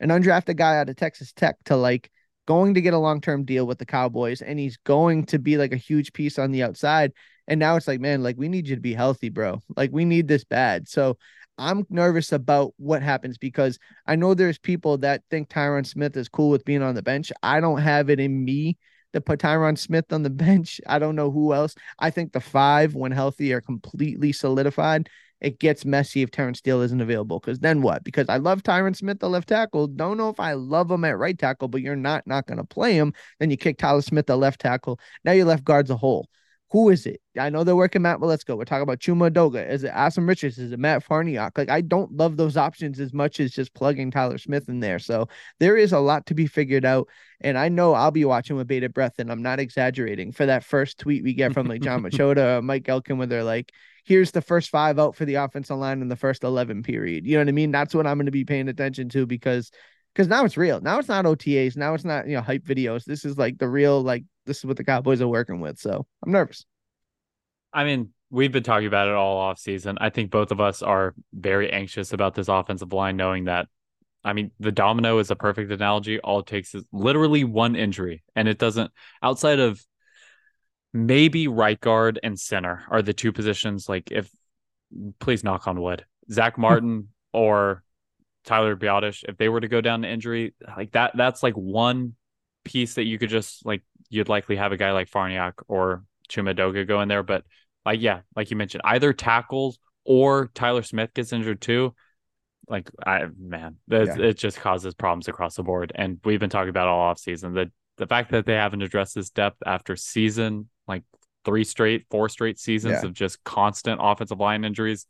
an 0.00 0.08
undrafted 0.08 0.56
guy 0.56 0.78
out 0.78 0.88
of 0.88 0.96
Texas 0.96 1.32
Tech 1.32 1.56
to 1.66 1.76
like 1.76 2.10
going 2.46 2.74
to 2.74 2.80
get 2.80 2.94
a 2.94 2.98
long 2.98 3.20
term 3.20 3.44
deal 3.44 3.66
with 3.66 3.78
the 3.78 3.86
Cowboys, 3.86 4.42
and 4.42 4.58
he's 4.58 4.76
going 4.78 5.24
to 5.26 5.38
be 5.38 5.56
like 5.56 5.72
a 5.72 5.76
huge 5.76 6.12
piece 6.12 6.38
on 6.38 6.50
the 6.50 6.62
outside. 6.62 7.12
And 7.48 7.58
now 7.58 7.76
it's 7.76 7.88
like, 7.88 8.00
man, 8.00 8.22
like 8.22 8.36
we 8.36 8.48
need 8.48 8.68
you 8.68 8.76
to 8.76 8.80
be 8.80 8.94
healthy, 8.94 9.28
bro. 9.28 9.60
Like 9.76 9.90
we 9.92 10.04
need 10.04 10.28
this 10.28 10.44
bad. 10.44 10.88
So 10.88 11.18
I'm 11.58 11.84
nervous 11.90 12.32
about 12.32 12.72
what 12.76 13.02
happens 13.02 13.38
because 13.38 13.78
I 14.06 14.16
know 14.16 14.34
there's 14.34 14.58
people 14.58 14.98
that 14.98 15.22
think 15.30 15.48
Tyron 15.48 15.86
Smith 15.86 16.16
is 16.16 16.28
cool 16.28 16.50
with 16.50 16.64
being 16.64 16.82
on 16.82 16.94
the 16.94 17.02
bench. 17.02 17.32
I 17.42 17.60
don't 17.60 17.80
have 17.80 18.10
it 18.10 18.20
in 18.20 18.44
me 18.44 18.78
to 19.12 19.20
put 19.20 19.40
Tyron 19.40 19.78
Smith 19.78 20.12
on 20.12 20.22
the 20.22 20.30
bench. 20.30 20.80
I 20.86 20.98
don't 20.98 21.16
know 21.16 21.30
who 21.30 21.52
else. 21.52 21.74
I 21.98 22.10
think 22.10 22.32
the 22.32 22.40
five, 22.40 22.94
when 22.94 23.12
healthy, 23.12 23.52
are 23.52 23.60
completely 23.60 24.32
solidified. 24.32 25.08
It 25.40 25.58
gets 25.58 25.84
messy 25.84 26.22
if 26.22 26.30
Terence 26.30 26.58
Steele 26.58 26.82
isn't 26.82 27.00
available. 27.00 27.40
Because 27.40 27.58
then 27.58 27.82
what? 27.82 28.04
Because 28.04 28.28
I 28.28 28.36
love 28.36 28.62
Tyron 28.62 28.94
Smith, 28.94 29.18
the 29.18 29.28
left 29.28 29.48
tackle. 29.48 29.88
Don't 29.88 30.16
know 30.16 30.28
if 30.28 30.38
I 30.38 30.52
love 30.52 30.90
him 30.90 31.04
at 31.04 31.18
right 31.18 31.36
tackle, 31.36 31.66
but 31.68 31.80
you're 31.82 31.96
not 31.96 32.26
not 32.26 32.46
going 32.46 32.58
to 32.58 32.64
play 32.64 32.94
him. 32.94 33.12
Then 33.40 33.50
you 33.50 33.56
kick 33.56 33.78
Tyler 33.78 34.02
Smith, 34.02 34.26
the 34.26 34.36
left 34.36 34.60
tackle. 34.60 35.00
Now 35.24 35.32
your 35.32 35.46
left 35.46 35.64
guards 35.64 35.90
a 35.90 35.96
hole. 35.96 36.28
Who 36.72 36.88
is 36.88 37.04
it? 37.04 37.20
I 37.38 37.50
know 37.50 37.64
they're 37.64 37.76
working 37.76 38.00
Matt, 38.00 38.18
but 38.18 38.28
let's 38.28 38.44
go. 38.44 38.56
We're 38.56 38.64
talking 38.64 38.82
about 38.82 38.98
Chuma 38.98 39.30
Edoga. 39.30 39.68
Is 39.68 39.84
it 39.84 39.92
Asim 39.92 40.26
Richards? 40.26 40.56
Is 40.56 40.72
it 40.72 40.78
Matt 40.78 41.06
Farniok? 41.06 41.58
Like, 41.58 41.68
I 41.68 41.82
don't 41.82 42.10
love 42.16 42.38
those 42.38 42.56
options 42.56 42.98
as 42.98 43.12
much 43.12 43.40
as 43.40 43.52
just 43.52 43.74
plugging 43.74 44.10
Tyler 44.10 44.38
Smith 44.38 44.70
in 44.70 44.80
there. 44.80 44.98
So 44.98 45.28
there 45.60 45.76
is 45.76 45.92
a 45.92 45.98
lot 45.98 46.24
to 46.26 46.34
be 46.34 46.46
figured 46.46 46.86
out. 46.86 47.08
And 47.42 47.58
I 47.58 47.68
know 47.68 47.92
I'll 47.92 48.10
be 48.10 48.24
watching 48.24 48.56
with 48.56 48.68
bated 48.68 48.94
breath, 48.94 49.18
and 49.18 49.30
I'm 49.30 49.42
not 49.42 49.60
exaggerating 49.60 50.32
for 50.32 50.46
that 50.46 50.64
first 50.64 50.96
tweet 50.98 51.22
we 51.22 51.34
get 51.34 51.52
from 51.52 51.66
like 51.66 51.82
Jon 51.82 52.02
Machota 52.04 52.58
or 52.58 52.62
Mike 52.62 52.84
Gehlken, 52.84 53.18
where 53.18 53.26
they're 53.26 53.44
like, 53.44 53.70
here's 54.06 54.30
the 54.30 54.40
first 54.40 54.70
five 54.70 54.98
out 54.98 55.14
for 55.14 55.26
the 55.26 55.34
offensive 55.34 55.76
line 55.76 56.00
in 56.00 56.08
the 56.08 56.16
first 56.16 56.42
11 56.42 56.84
period. 56.84 57.26
You 57.26 57.34
know 57.34 57.42
what 57.42 57.48
I 57.48 57.52
mean? 57.52 57.70
That's 57.70 57.94
what 57.94 58.06
I'm 58.06 58.16
going 58.16 58.26
to 58.26 58.32
be 58.32 58.46
paying 58.46 58.68
attention 58.68 59.10
to 59.10 59.26
because 59.26 59.70
because 60.14 60.28
now 60.28 60.44
it's 60.44 60.56
real. 60.56 60.80
Now 60.80 60.98
it's 60.98 61.08
not 61.08 61.24
OTAs. 61.24 61.76
Now 61.76 61.94
it's 61.94 62.04
not, 62.04 62.26
you 62.26 62.36
know, 62.36 62.42
hype 62.42 62.64
videos. 62.64 63.04
This 63.04 63.24
is 63.24 63.38
like 63.38 63.58
the 63.58 63.68
real, 63.68 64.02
like, 64.02 64.24
this 64.46 64.58
is 64.58 64.64
what 64.64 64.76
the 64.76 64.84
Cowboys 64.84 65.20
are 65.20 65.28
working 65.28 65.60
with. 65.60 65.78
So 65.78 66.06
I'm 66.24 66.32
nervous. 66.32 66.64
I 67.72 67.84
mean, 67.84 68.10
we've 68.30 68.52
been 68.52 68.62
talking 68.62 68.86
about 68.86 69.08
it 69.08 69.14
all 69.14 69.38
off 69.38 69.58
season. 69.58 69.98
I 70.00 70.10
think 70.10 70.30
both 70.30 70.50
of 70.50 70.60
us 70.60 70.82
are 70.82 71.14
very 71.32 71.72
anxious 71.72 72.12
about 72.12 72.34
this 72.34 72.48
offensive 72.48 72.92
line, 72.92 73.16
knowing 73.16 73.44
that 73.44 73.68
I 74.24 74.32
mean, 74.34 74.52
the 74.60 74.72
domino 74.72 75.18
is 75.18 75.30
a 75.30 75.36
perfect 75.36 75.72
analogy. 75.72 76.20
All 76.20 76.40
it 76.40 76.46
takes 76.46 76.74
is 76.74 76.84
literally 76.92 77.44
one 77.44 77.74
injury, 77.74 78.22
and 78.36 78.48
it 78.48 78.58
doesn't 78.58 78.92
outside 79.22 79.58
of 79.58 79.84
maybe 80.92 81.48
right 81.48 81.80
guard 81.80 82.20
and 82.22 82.38
center 82.38 82.84
are 82.88 83.02
the 83.02 83.12
two 83.12 83.32
positions. 83.32 83.88
Like, 83.88 84.12
if 84.12 84.30
please 85.18 85.42
knock 85.42 85.66
on 85.66 85.80
wood, 85.80 86.04
Zach 86.30 86.56
Martin 86.58 87.08
or 87.32 87.82
Tyler 88.44 88.76
Biadasz, 88.76 89.24
if 89.28 89.36
they 89.38 89.48
were 89.48 89.60
to 89.60 89.68
go 89.68 89.80
down 89.80 90.02
to 90.02 90.08
injury, 90.08 90.54
like 90.76 90.92
that, 90.92 91.12
that's 91.16 91.42
like 91.42 91.54
one 91.54 92.14
piece 92.64 92.94
that 92.94 93.04
you 93.04 93.18
could 93.18 93.30
just 93.30 93.66
like 93.66 93.82
you'd 94.12 94.28
likely 94.28 94.56
have 94.56 94.72
a 94.72 94.76
guy 94.76 94.92
like 94.92 95.10
Farniok 95.10 95.54
or 95.68 96.04
Chuma 96.28 96.54
Edoga 96.54 96.86
go 96.86 97.00
in 97.00 97.08
there. 97.08 97.22
But 97.22 97.44
like, 97.84 98.00
yeah, 98.00 98.20
like 98.36 98.50
you 98.50 98.56
mentioned, 98.56 98.82
either 98.84 99.12
tackles 99.12 99.78
or 100.04 100.50
Tyler 100.54 100.82
Smith 100.82 101.14
gets 101.14 101.32
injured 101.32 101.60
too. 101.60 101.94
Like, 102.68 102.90
I 103.04 103.26
man, 103.38 103.76
yeah. 103.88 104.16
it 104.18 104.34
just 104.34 104.58
causes 104.58 104.94
problems 104.94 105.28
across 105.28 105.56
the 105.56 105.62
board. 105.62 105.92
And 105.94 106.20
we've 106.24 106.40
been 106.40 106.50
talking 106.50 106.68
about 106.68 106.88
all 106.88 107.00
off 107.00 107.18
season. 107.18 107.54
The 107.54 107.72
the 107.96 108.06
fact 108.06 108.30
that 108.30 108.46
they 108.46 108.54
haven't 108.54 108.82
addressed 108.82 109.14
this 109.14 109.30
depth 109.30 109.58
after 109.66 109.96
season, 109.96 110.68
like 110.86 111.02
three 111.44 111.64
straight, 111.64 112.06
four 112.10 112.28
straight 112.28 112.58
seasons 112.58 112.98
yeah. 113.02 113.06
of 113.06 113.14
just 113.14 113.42
constant 113.44 114.00
offensive 114.02 114.40
line 114.40 114.64
injuries, 114.64 115.06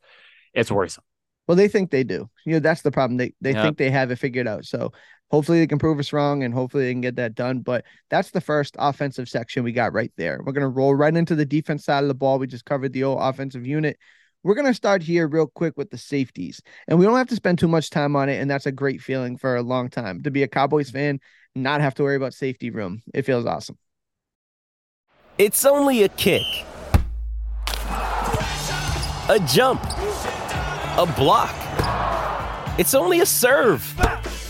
it's 0.55 0.71
worrisome. 0.71 1.05
Well, 1.47 1.57
they 1.57 1.69
think 1.69 1.91
they 1.91 2.05
do. 2.05 2.31
You 2.47 2.55
know, 2.55 2.61
that's 2.61 2.83
the 2.83 2.93
problem. 2.93 3.17
They 3.17 3.35
they 3.41 3.53
yep. 3.53 3.65
think 3.65 3.79
they 3.79 3.91
have 3.91 4.11
it 4.11 4.17
figured 4.17 4.47
out. 4.47 4.65
So 4.65 4.93
hopefully 5.33 5.59
they 5.59 5.67
can 5.67 5.79
prove 5.79 5.99
us 5.99 6.13
wrong 6.13 6.43
and 6.43 6.55
hopefully 6.55 6.85
they 6.85 6.93
can 6.93 7.01
get 7.01 7.17
that 7.17 7.35
done. 7.35 7.61
But 7.61 7.85
that's 8.11 8.31
the 8.31 8.41
first 8.41 8.77
offensive 8.79 9.29
section 9.29 9.65
we 9.65 9.73
got 9.73 9.93
right 9.93 10.13
there. 10.17 10.41
We're 10.45 10.53
gonna 10.53 10.69
roll 10.69 10.95
right 10.95 11.15
into 11.15 11.35
the 11.35 11.47
defense 11.47 11.85
side 11.85 12.05
of 12.05 12.09
the 12.09 12.15
ball. 12.15 12.39
We 12.39 12.47
just 12.47 12.65
covered 12.65 12.93
the 12.93 13.05
old 13.05 13.19
offensive 13.21 13.67
unit. 13.67 13.99
We're 14.45 14.55
gonna 14.55 14.75
start 14.75 15.03
here 15.03 15.27
real 15.27 15.47
quick 15.47 15.75
with 15.77 15.91
the 15.91 15.99
safeties. 15.99 16.61
And 16.87 16.99
we 16.99 17.05
don't 17.05 17.17
have 17.17 17.29
to 17.29 17.37
spend 17.37 17.59
too 17.59 17.69
much 17.69 17.91
time 17.91 18.15
on 18.15 18.29
it. 18.29 18.41
And 18.41 18.51
that's 18.51 18.67
a 18.67 18.73
great 18.73 19.01
feeling 19.01 19.37
for 19.37 19.57
a 19.57 19.63
long 19.63 19.89
time 19.89 20.23
to 20.23 20.31
be 20.31 20.43
a 20.43 20.49
Cowboys 20.49 20.91
fan, 20.91 21.19
not 21.55 21.81
have 21.81 21.95
to 21.95 22.03
worry 22.03 22.17
about 22.17 22.35
safety 22.35 22.71
room. 22.71 23.03
It 23.15 23.23
feels 23.23 23.47
awesome. 23.47 23.79
It's 25.39 25.65
only 25.65 26.03
a 26.03 26.09
kick. 26.09 26.45
A 29.29 29.39
jump 29.49 29.83
a 30.99 31.07
block. 31.07 31.55
It's 32.79 32.95
only 32.95 33.21
a 33.21 33.27
serve. 33.27 33.83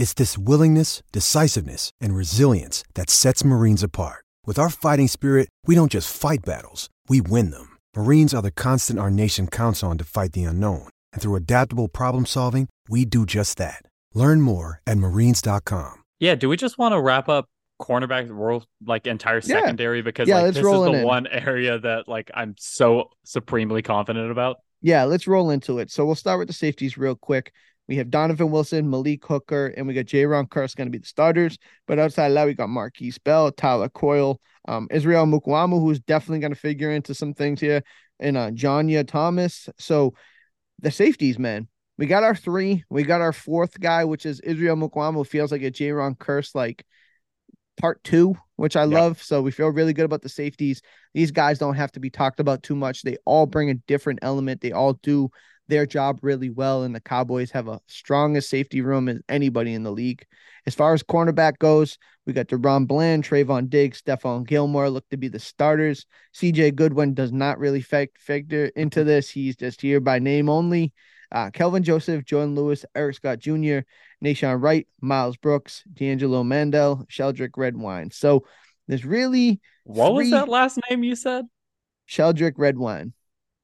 It's 0.00 0.14
this 0.14 0.38
willingness, 0.38 1.02
decisiveness, 1.12 1.90
and 2.00 2.14
resilience 2.16 2.84
that 2.94 3.10
sets 3.10 3.44
Marines 3.44 3.82
apart. 3.82 4.24
With 4.46 4.58
our 4.58 4.70
fighting 4.70 5.08
spirit, 5.08 5.50
we 5.66 5.74
don't 5.74 5.92
just 5.92 6.08
fight 6.10 6.40
battles, 6.42 6.88
we 7.10 7.20
win 7.20 7.50
them. 7.50 7.76
Marines 7.94 8.32
are 8.32 8.40
the 8.40 8.50
constant 8.50 8.98
our 8.98 9.10
nation 9.10 9.46
counts 9.46 9.82
on 9.82 9.98
to 9.98 10.04
fight 10.04 10.32
the 10.32 10.44
unknown. 10.44 10.88
And 11.12 11.20
through 11.20 11.34
adaptable 11.34 11.88
problem 11.88 12.24
solving, 12.24 12.66
we 12.88 13.04
do 13.04 13.26
just 13.26 13.58
that. 13.58 13.82
Learn 14.14 14.40
more 14.40 14.80
at 14.86 14.96
marines.com. 14.96 16.02
Yeah, 16.18 16.34
do 16.34 16.48
we 16.48 16.56
just 16.56 16.78
want 16.78 16.94
to 16.94 17.00
wrap 17.02 17.28
up 17.28 17.44
cornerback 17.78 18.30
world 18.30 18.66
like 18.86 19.06
entire 19.06 19.42
Yeah. 19.44 19.60
secondary 19.60 20.00
because 20.00 20.28
Yeah, 20.28 20.36
like 20.36 20.54
this 20.54 20.56
is 20.56 20.62
the 20.62 20.92
in. 20.92 21.04
one 21.04 21.26
area 21.26 21.78
that 21.78 22.08
like 22.08 22.30
I'm 22.32 22.54
so 22.58 23.10
supremely 23.24 23.82
confident 23.82 24.30
about. 24.30 24.56
Yeah, 24.80 25.04
let's 25.04 25.26
roll 25.26 25.50
into 25.50 25.78
it. 25.78 25.90
So 25.90 26.06
we'll 26.06 26.14
start 26.14 26.38
with 26.38 26.48
the 26.48 26.54
safeties 26.54 26.96
real 26.96 27.14
quick. 27.14 27.52
We 27.90 27.96
have 27.96 28.08
Donovan 28.08 28.52
Wilson, 28.52 28.88
Malik 28.88 29.26
Hooker, 29.26 29.74
and 29.76 29.84
we 29.84 29.94
got 29.94 30.04
Jayron 30.04 30.48
Kearse 30.48 30.76
going 30.76 30.86
to 30.86 30.92
be 30.92 30.98
the 30.98 31.08
starters. 31.08 31.58
But 31.88 31.98
outside 31.98 32.28
of 32.28 32.34
that, 32.34 32.46
we 32.46 32.54
got 32.54 32.68
Markquese 32.68 33.18
Bell, 33.24 33.50
Tyler 33.50 33.88
Coyle, 33.88 34.40
um, 34.68 34.86
Israel 34.92 35.26
Mukuamu, 35.26 35.80
who's 35.80 35.98
definitely 35.98 36.38
going 36.38 36.54
to 36.54 36.58
figure 36.58 36.92
into 36.92 37.14
some 37.14 37.34
things 37.34 37.60
here, 37.60 37.82
and 38.20 38.36
uh, 38.36 38.52
Juanyeh 38.52 39.08
Thomas. 39.08 39.68
So 39.80 40.14
the 40.78 40.92
safeties, 40.92 41.36
man, 41.36 41.66
we 41.98 42.06
got 42.06 42.22
our 42.22 42.36
three. 42.36 42.84
We 42.90 43.02
got 43.02 43.22
our 43.22 43.32
fourth 43.32 43.80
guy, 43.80 44.04
which 44.04 44.24
is 44.24 44.38
Israel 44.38 44.76
Mukuamu. 44.76 45.26
Feels 45.26 45.50
like 45.50 45.62
a 45.62 45.72
Jayron 45.72 46.16
Kearse 46.16 46.54
like 46.54 46.86
part 47.80 48.04
two, 48.04 48.36
which 48.54 48.76
I 48.76 48.84
Yeah. 48.84 49.00
love. 49.00 49.20
So 49.20 49.42
we 49.42 49.50
feel 49.50 49.66
really 49.66 49.94
good 49.94 50.04
about 50.04 50.22
the 50.22 50.28
safeties. 50.28 50.80
These 51.12 51.32
guys 51.32 51.58
don't 51.58 51.74
have 51.74 51.90
to 51.92 52.00
be 52.00 52.08
talked 52.08 52.38
about 52.38 52.62
too 52.62 52.76
much. 52.76 53.02
They 53.02 53.16
all 53.24 53.46
bring 53.46 53.68
a 53.68 53.74
different 53.74 54.20
element. 54.22 54.60
They 54.60 54.70
all 54.70 54.92
do 55.02 55.30
their 55.70 55.86
job 55.86 56.18
really 56.22 56.50
well. 56.50 56.82
And 56.82 56.94
the 56.94 57.00
Cowboys 57.00 57.50
have 57.52 57.68
a 57.68 57.80
strongest 57.86 58.50
safety 58.50 58.82
room 58.82 59.08
as 59.08 59.20
anybody 59.28 59.72
in 59.72 59.82
the 59.82 59.90
league. 59.90 60.26
As 60.66 60.74
far 60.74 60.92
as 60.92 61.02
cornerback 61.02 61.58
goes, 61.58 61.96
we 62.26 62.34
got 62.34 62.48
DaRon 62.48 62.86
Bland, 62.86 63.24
Trevon 63.24 63.70
Diggs, 63.70 64.02
Stephon 64.02 64.46
Gilmore 64.46 64.90
look 64.90 65.08
to 65.08 65.16
be 65.16 65.28
the 65.28 65.38
starters. 65.38 66.04
CJ 66.34 66.74
Goodwin 66.74 67.14
does 67.14 67.32
not 67.32 67.58
really 67.58 67.80
fac- 67.80 68.18
factor 68.18 68.66
into 68.76 69.02
this. 69.04 69.30
He's 69.30 69.56
just 69.56 69.80
here 69.80 70.00
by 70.00 70.18
name 70.18 70.48
only. 70.50 70.92
Uh, 71.32 71.50
Kelvin 71.50 71.82
Joseph, 71.82 72.24
Jordan 72.24 72.54
Lewis, 72.54 72.84
Eric 72.94 73.16
Scott 73.16 73.38
Jr., 73.38 73.80
Nahshon 74.22 74.60
Wright, 74.60 74.86
Miles 75.00 75.36
Brooks, 75.36 75.84
D'Angelo 75.92 76.42
Mandell, 76.42 77.08
Sheldrick 77.08 77.56
Redwine. 77.56 78.10
So 78.10 78.44
there's 78.88 79.04
really 79.04 79.60
What 79.84 80.14
was 80.14 80.30
that 80.30 80.48
last 80.48 80.78
name 80.90 81.04
you 81.04 81.14
said? 81.14 81.46
Sheldrick 82.08 82.54
Redwine. 82.56 83.12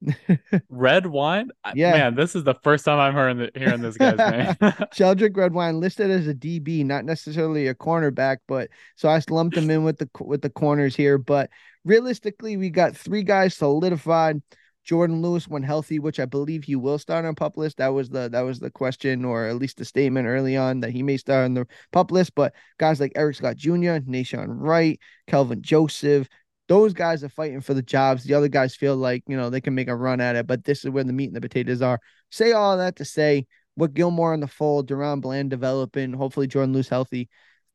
Red 0.69 1.07
wine? 1.07 1.49
Yeah. 1.73 1.91
Man, 1.91 2.15
this 2.15 2.35
is 2.35 2.43
the 2.43 2.53
first 2.55 2.85
time 2.85 2.99
I'm 2.99 3.13
hearing 3.13 3.37
the, 3.37 3.51
hearing 3.55 3.81
this 3.81 3.97
guy's 3.97 4.17
name. 4.31 4.55
Sheldrick 4.93 5.35
Redwine 5.35 5.79
listed 5.79 6.11
as 6.11 6.27
a 6.27 6.33
DB, 6.33 6.85
not 6.85 7.05
necessarily 7.05 7.67
a 7.67 7.75
cornerback, 7.75 8.37
but 8.47 8.69
so 8.95 9.09
I 9.09 9.21
lumped 9.29 9.57
him 9.57 9.69
in 9.69 9.83
with 9.83 9.97
the 9.97 10.09
with 10.21 10.41
the 10.41 10.49
corners 10.49 10.95
here. 10.95 11.17
But 11.17 11.49
realistically, 11.83 12.57
we 12.57 12.69
got 12.69 12.95
three 12.95 13.23
guys 13.23 13.55
solidified. 13.55 14.41
Jordan 14.83 15.21
Lewis, 15.21 15.49
when 15.49 15.63
healthy, 15.63 15.99
which 15.99 16.17
I 16.17 16.23
believe 16.23 16.63
he 16.63 16.77
will 16.77 16.97
start 16.97 17.25
on 17.25 17.35
pup 17.35 17.57
list. 17.57 17.77
That 17.77 17.89
was 17.89 18.09
the 18.09 18.29
that 18.29 18.41
was 18.41 18.59
the 18.59 18.71
question, 18.71 19.25
or 19.25 19.45
at 19.47 19.57
least 19.57 19.77
the 19.77 19.85
statement 19.85 20.27
early 20.27 20.55
on 20.55 20.79
that 20.79 20.91
he 20.91 21.03
may 21.03 21.17
start 21.17 21.43
on 21.43 21.55
the 21.55 21.67
pup 21.91 22.09
list. 22.09 22.35
But 22.35 22.53
guys 22.77 23.01
like 23.01 23.11
Eric 23.15 23.35
Scott 23.35 23.57
Jr., 23.57 23.99
Nahshon 24.07 24.45
Wright, 24.47 24.97
Kelvin 25.27 25.61
Joseph, 25.61 26.29
those 26.67 26.93
guys 26.93 27.23
are 27.23 27.29
fighting 27.29 27.61
for 27.61 27.73
the 27.73 27.81
jobs. 27.81 28.23
The 28.23 28.33
other 28.33 28.47
guys 28.47 28.75
feel 28.75 28.95
like 28.95 29.23
you 29.27 29.37
know 29.37 29.49
they 29.49 29.61
can 29.61 29.75
make 29.75 29.87
a 29.87 29.95
run 29.95 30.21
at 30.21 30.35
it, 30.35 30.47
but 30.47 30.63
this 30.63 30.83
is 30.83 30.91
where 30.91 31.03
the 31.03 31.13
meat 31.13 31.27
and 31.27 31.35
the 31.35 31.41
potatoes 31.41 31.81
are. 31.81 31.99
Say 32.29 32.51
all 32.51 32.77
that 32.77 32.97
to 32.97 33.05
say, 33.05 33.45
with 33.75 33.93
Gilmore 33.93 34.33
in 34.33 34.39
the 34.39 34.47
fold, 34.47 34.89
DaRon 34.89 35.21
Bland 35.21 35.49
developing, 35.49 36.13
hopefully 36.13 36.47
Jordan 36.47 36.73
Lewis 36.73 36.89
healthy. 36.89 37.29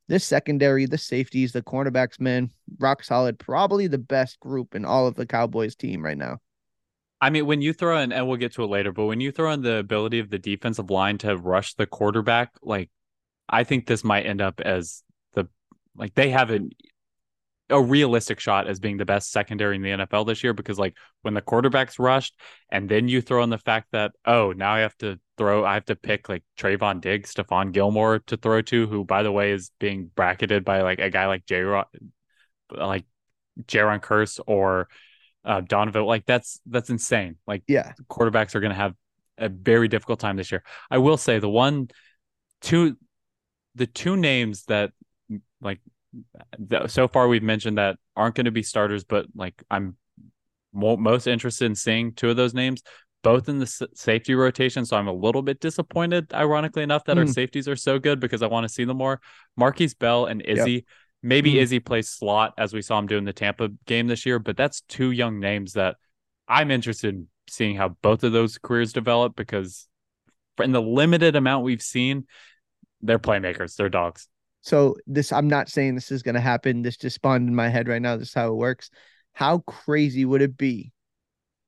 This 0.08 0.24
secondary, 0.24 0.84
the 0.84 0.98
safeties, 0.98 1.52
the 1.52 1.62
cornerbacks, 1.62 2.20
man, 2.20 2.50
rock 2.78 3.04
solid. 3.04 3.38
Probably 3.38 3.86
the 3.86 3.98
best 3.98 4.38
group 4.40 4.74
in 4.74 4.84
all 4.84 5.06
of 5.06 5.14
the 5.14 5.24
Cowboys 5.24 5.74
team 5.76 6.04
right 6.04 6.18
now. 6.18 6.38
I 7.20 7.30
mean, 7.30 7.46
when 7.46 7.62
you 7.62 7.72
throw 7.72 8.00
in, 8.00 8.12
and 8.12 8.26
we'll 8.26 8.36
get 8.36 8.52
to 8.54 8.64
it 8.64 8.66
later, 8.66 8.90
but 8.90 9.06
when 9.06 9.20
you 9.20 9.30
throw 9.30 9.52
in 9.52 9.62
the 9.62 9.76
ability 9.76 10.18
of 10.18 10.28
the 10.28 10.40
defensive 10.40 10.90
line 10.90 11.18
to 11.18 11.36
rush 11.36 11.74
the 11.74 11.86
quarterback, 11.86 12.50
like 12.62 12.90
I 13.48 13.62
think 13.62 13.86
this 13.86 14.02
might 14.02 14.26
end 14.26 14.40
up 14.40 14.60
as 14.60 15.04
the 15.34 15.48
like 15.94 16.14
they 16.14 16.30
have 16.30 16.50
a 17.70 17.80
realistic 17.80 18.38
shot 18.38 18.66
as 18.66 18.80
being 18.80 18.96
the 18.96 19.04
best 19.04 19.30
secondary 19.30 19.76
in 19.76 19.82
the 19.82 19.90
NFL 19.90 20.26
this 20.26 20.44
year 20.44 20.52
because 20.52 20.78
like 20.78 20.96
when 21.22 21.32
the 21.34 21.40
quarterback's 21.40 21.98
rushed 21.98 22.38
and 22.70 22.88
then 22.88 23.08
you 23.08 23.22
throw 23.22 23.42
in 23.42 23.50
the 23.50 23.58
fact 23.58 23.88
that 23.92 24.12
oh 24.26 24.52
now 24.52 24.74
I 24.74 24.80
have 24.80 24.96
to 24.98 25.18
throw 25.38 25.64
I 25.64 25.74
have 25.74 25.86
to 25.86 25.96
pick 25.96 26.28
like 26.28 26.44
Trevon 26.58 27.00
Diggs, 27.00 27.32
Stephon 27.34 27.72
Gilmore 27.72 28.18
to 28.26 28.36
throw 28.36 28.60
to, 28.62 28.86
who 28.86 29.04
by 29.04 29.22
the 29.22 29.32
way 29.32 29.52
is 29.52 29.70
being 29.78 30.10
bracketed 30.14 30.64
by 30.64 30.82
like 30.82 30.98
a 30.98 31.08
guy 31.08 31.26
like 31.26 31.46
J 31.46 31.64
like 32.70 33.04
Jayron 33.66 34.00
Kearse 34.00 34.40
or 34.46 34.88
uh, 35.44 35.60
Donovan. 35.60 36.04
Like 36.04 36.26
that's 36.26 36.60
that's 36.66 36.90
insane. 36.90 37.36
Like 37.46 37.62
Yeah. 37.66 37.92
quarterbacks 38.08 38.54
are 38.54 38.60
going 38.60 38.70
to 38.70 38.76
have 38.76 38.94
a 39.38 39.48
very 39.48 39.88
difficult 39.88 40.20
time 40.20 40.36
this 40.36 40.52
year. 40.52 40.62
I 40.90 40.98
will 40.98 41.16
say 41.16 41.38
the 41.38 41.48
one, 41.48 41.88
two, 42.60 42.96
the 43.74 43.86
two 43.86 44.16
names 44.16 44.64
that 44.64 44.92
like 45.60 45.80
the, 46.58 46.86
so 46.88 47.08
far 47.08 47.28
we've 47.28 47.42
mentioned 47.42 47.78
that 47.78 47.96
aren't 48.16 48.34
going 48.34 48.44
to 48.46 48.50
be 48.50 48.62
starters, 48.62 49.04
but 49.04 49.26
like 49.34 49.62
I'm 49.70 49.96
mo- 50.72 50.96
most 50.96 51.26
interested 51.26 51.66
in 51.66 51.74
seeing 51.74 52.12
two 52.12 52.30
of 52.30 52.36
those 52.36 52.54
names. 52.54 52.82
Both 53.22 53.48
in 53.48 53.58
the 53.60 53.66
s- 53.66 53.82
safety 53.94 54.34
rotation, 54.34 54.84
so 54.84 54.96
I'm 54.96 55.06
a 55.06 55.12
little 55.12 55.42
bit 55.42 55.60
disappointed, 55.60 56.34
ironically 56.34 56.82
enough, 56.82 57.04
that 57.04 57.18
our 57.18 57.24
Mm. 57.24 57.32
safeties 57.32 57.68
are 57.68 57.76
so 57.76 58.00
good 58.00 58.18
because 58.18 58.42
I 58.42 58.48
want 58.48 58.64
to 58.64 58.68
see 58.68 58.82
them 58.82 58.96
more. 58.96 59.20
Markquese 59.58 59.96
Bell 59.96 60.26
and 60.26 60.42
Izzy, 60.44 60.86
maybe 61.22 61.52
Mm. 61.54 61.58
Izzy 61.58 61.78
plays 61.78 62.08
slot 62.08 62.52
as 62.58 62.74
we 62.74 62.82
saw 62.82 62.98
him 62.98 63.06
do 63.06 63.16
in 63.16 63.24
the 63.24 63.32
Tampa 63.32 63.68
game 63.86 64.08
this 64.08 64.26
year, 64.26 64.40
but 64.40 64.56
that's 64.56 64.80
two 64.82 65.12
young 65.12 65.38
names 65.38 65.74
that 65.74 65.98
I'm 66.48 66.72
interested 66.72 67.14
in 67.14 67.28
seeing 67.48 67.76
how 67.76 67.90
both 68.02 68.24
of 68.24 68.32
those 68.32 68.58
careers 68.58 68.92
develop 68.92 69.36
because 69.36 69.86
in 70.60 70.72
the 70.72 70.82
limited 70.82 71.36
amount 71.36 71.62
we've 71.62 71.80
seen, 71.80 72.26
they're 73.02 73.20
playmakers, 73.20 73.76
they're 73.76 73.88
dogs. 73.88 74.26
So 74.62 74.96
this, 75.06 75.32
I'm 75.32 75.48
not 75.48 75.68
saying 75.68 75.94
this 75.94 76.10
is 76.10 76.22
going 76.22 76.36
to 76.36 76.40
happen. 76.40 76.82
This 76.82 76.96
just 76.96 77.16
spawned 77.16 77.48
in 77.48 77.54
my 77.54 77.68
head 77.68 77.88
right 77.88 78.00
now. 78.00 78.16
This 78.16 78.28
is 78.28 78.34
how 78.34 78.48
it 78.48 78.56
works. 78.56 78.90
How 79.32 79.58
crazy 79.58 80.24
would 80.24 80.42
it 80.42 80.56
be 80.56 80.92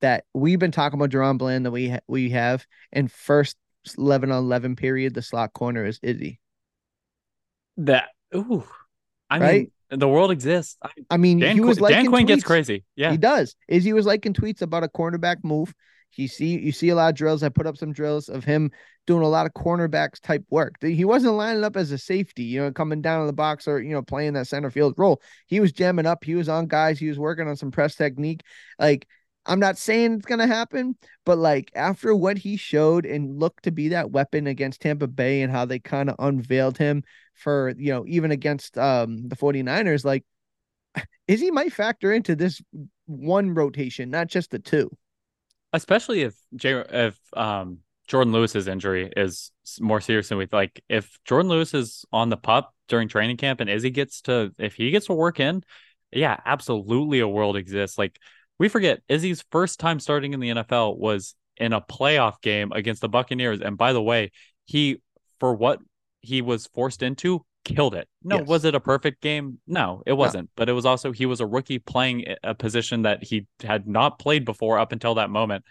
that 0.01 0.23
we've 0.33 0.59
been 0.59 0.71
talking 0.71 0.99
about 0.99 1.09
DaRon 1.09 1.37
Bland 1.37 1.65
that 1.65 1.71
we 1.71 1.89
ha- 1.89 1.99
we 2.07 2.29
have, 2.31 2.65
and 2.91 3.11
first 3.11 3.57
11 3.97 4.31
on 4.31 4.37
11 4.43 4.75
period, 4.75 5.13
the 5.13 5.21
slot 5.21 5.53
corner 5.53 5.85
is 5.85 5.99
Izzy. 6.01 6.39
That 7.77 8.09
ooh, 8.35 8.63
I 9.29 9.39
Right? 9.39 9.71
mean, 9.89 9.99
the 9.99 10.07
world 10.07 10.31
exists. 10.31 10.77
I, 10.81 10.89
I 11.11 11.17
mean, 11.17 11.39
Dan, 11.39 11.55
he 11.55 11.61
was 11.61 11.79
like 11.81 11.93
Dan 11.93 12.07
Quinn 12.07 12.25
gets 12.25 12.43
crazy. 12.43 12.83
Yeah, 12.95 13.11
He 13.11 13.17
does. 13.17 13.55
Izzy 13.67 13.93
was 13.93 14.05
liking 14.05 14.33
tweets 14.33 14.61
about 14.61 14.83
a 14.83 14.87
cornerback 14.87 15.37
move. 15.43 15.73
He 16.15 16.27
see 16.27 16.57
you 16.57 16.71
see 16.71 16.89
a 16.89 16.95
lot 16.95 17.09
of 17.09 17.15
drills. 17.15 17.43
I 17.43 17.49
put 17.49 17.67
up 17.67 17.75
some 17.75 17.91
drills 17.91 18.29
of 18.29 18.45
him 18.45 18.71
doing 19.05 19.21
a 19.21 19.27
lot 19.27 19.45
of 19.45 19.53
cornerbacks 19.53 20.21
type 20.21 20.45
work. 20.49 20.75
He 20.81 21.03
wasn't 21.03 21.33
lining 21.33 21.65
up 21.65 21.75
as 21.75 21.91
a 21.91 21.97
safety, 21.97 22.43
you 22.43 22.61
know, 22.61 22.71
coming 22.71 23.01
down 23.01 23.19
in 23.19 23.27
the 23.27 23.33
box 23.33 23.67
or 23.67 23.81
you 23.81 23.91
know 23.91 24.01
playing 24.01 24.33
that 24.33 24.47
center 24.47 24.71
field 24.71 24.93
role. 24.97 25.21
He 25.47 25.59
was 25.59 25.73
jamming 25.73 26.05
up. 26.05 26.23
He 26.23 26.35
was 26.35 26.47
on 26.47 26.67
guys. 26.67 26.99
He 26.99 27.09
was 27.09 27.19
working 27.19 27.49
on 27.49 27.57
some 27.57 27.69
press 27.69 27.95
technique. 27.95 28.43
Like 28.79 29.07
I'm 29.45 29.59
not 29.59 29.77
saying 29.77 30.13
it's 30.13 30.25
gonna 30.25 30.47
happen, 30.47 30.95
but 31.25 31.37
like 31.37 31.69
after 31.75 32.15
what 32.15 32.37
he 32.37 32.55
showed 32.55 33.05
and 33.05 33.37
looked 33.37 33.63
to 33.63 33.71
be 33.71 33.89
that 33.89 34.11
weapon 34.11 34.47
against 34.47 34.81
Tampa 34.81 35.07
Bay 35.07 35.41
and 35.41 35.51
how 35.51 35.65
they 35.65 35.79
kind 35.79 36.09
of 36.09 36.15
unveiled 36.17 36.77
him 36.77 37.03
for 37.33 37.73
you 37.77 37.91
know 37.91 38.05
even 38.07 38.31
against 38.31 38.77
um 38.77 39.27
the 39.27 39.35
49ers, 39.35 40.05
like 40.05 40.23
is 41.27 41.41
he 41.41 41.51
might 41.51 41.73
factor 41.73 42.13
into 42.13 42.37
this 42.37 42.61
one 43.05 43.53
rotation, 43.53 44.09
not 44.09 44.27
just 44.27 44.51
the 44.51 44.59
two. 44.59 44.89
Especially 45.75 46.21
if 46.23 46.35
J 46.55 46.83
if 46.89 47.19
um 47.35 47.79
Jordan 48.07 48.33
Lewis's 48.33 48.67
injury 48.67 49.11
is 49.15 49.51
more 49.79 50.01
serious 50.01 50.29
than 50.29 50.37
we 50.37 50.47
like. 50.51 50.83
If 50.89 51.17
Jordan 51.25 51.49
Lewis 51.49 51.73
is 51.73 52.05
on 52.11 52.29
the 52.29 52.37
pup 52.37 52.73
during 52.87 53.07
training 53.07 53.37
camp 53.37 53.59
and 53.61 53.69
Izzy 53.69 53.89
gets 53.89 54.21
to 54.21 54.51
if 54.59 54.75
he 54.75 54.91
gets 54.91 55.07
to 55.07 55.13
work 55.13 55.39
in, 55.39 55.63
yeah, 56.11 56.37
absolutely 56.45 57.19
a 57.19 57.27
world 57.27 57.57
exists. 57.57 57.97
Like 57.97 58.19
we 58.59 58.69
forget 58.69 59.01
Izzy's 59.09 59.43
first 59.51 59.79
time 59.79 59.99
starting 59.99 60.33
in 60.33 60.39
the 60.39 60.49
NFL 60.49 60.97
was 60.97 61.35
in 61.57 61.73
a 61.73 61.81
playoff 61.81 62.41
game 62.41 62.71
against 62.71 63.01
the 63.01 63.09
Buccaneers, 63.09 63.61
and 63.61 63.77
by 63.77 63.93
the 63.93 64.01
way, 64.01 64.31
he 64.65 65.01
for 65.39 65.53
what 65.53 65.79
he 66.21 66.41
was 66.41 66.67
forced 66.67 67.03
into 67.03 67.45
killed 67.65 67.95
it. 67.95 68.07
No, 68.23 68.37
Yes. 68.37 68.47
was 68.47 68.63
it 68.63 68.75
a 68.75 68.79
perfect 68.79 69.21
game? 69.21 69.59
No, 69.67 70.01
it 70.05 70.13
wasn't. 70.13 70.49
But 70.55 70.69
it 70.69 70.73
was 70.73 70.85
also 70.85 71.11
he 71.11 71.25
was 71.25 71.41
a 71.41 71.45
rookie 71.45 71.79
playing 71.79 72.25
a 72.43 72.55
position 72.55 73.01
that 73.01 73.23
he 73.23 73.47
had 73.61 73.87
not 73.87 74.19
played 74.19 74.45
before 74.45 74.79
up 74.79 74.93
until 74.93 75.15
that 75.15 75.29
moment. 75.29 75.65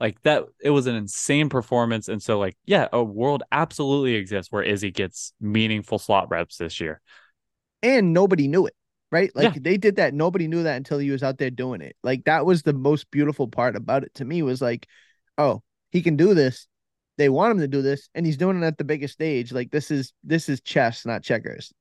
Like 0.00 0.20
that, 0.22 0.44
it 0.60 0.70
was 0.70 0.88
an 0.88 0.96
insane 0.96 1.48
performance. 1.48 2.08
And 2.08 2.20
so, 2.20 2.38
like, 2.40 2.56
yeah, 2.64 2.88
a 2.92 3.02
world 3.02 3.44
absolutely 3.52 4.14
exists 4.14 4.50
where 4.50 4.62
Izzy 4.62 4.90
gets 4.90 5.32
meaningful 5.40 6.00
slot 6.00 6.30
reps 6.30 6.56
this 6.56 6.80
year. 6.80 7.00
And 7.82 8.12
nobody 8.12 8.48
knew 8.48 8.66
it, 8.66 8.74
right? 9.12 9.30
Like 9.36 9.54
Yeah. 9.54 9.60
they 9.60 9.76
did 9.76 9.96
that. 9.96 10.14
Nobody 10.14 10.48
knew 10.48 10.62
that 10.64 10.76
until 10.76 10.98
he 10.98 11.10
was 11.10 11.22
out 11.22 11.38
there 11.38 11.50
doing 11.50 11.80
it. 11.80 11.96
Like 12.02 12.24
that 12.24 12.44
was 12.46 12.62
the 12.62 12.72
most 12.72 13.10
beautiful 13.10 13.46
part 13.46 13.76
about 13.76 14.02
it 14.04 14.14
to 14.14 14.24
me 14.24 14.42
was 14.42 14.60
like, 14.62 14.86
oh, 15.38 15.62
he 15.92 16.02
can 16.02 16.16
do 16.16 16.34
this. 16.34 16.66
They 17.16 17.28
want 17.28 17.52
him 17.52 17.58
to 17.58 17.68
do 17.68 17.82
this, 17.82 18.08
and 18.14 18.26
he's 18.26 18.36
doing 18.36 18.62
it 18.62 18.66
at 18.66 18.78
the 18.78 18.84
biggest 18.84 19.14
stage. 19.14 19.52
Like 19.52 19.70
this 19.70 19.90
is 19.90 20.12
this 20.22 20.48
is 20.48 20.60
chess, 20.60 21.06
not 21.06 21.22
checkers. 21.22 21.72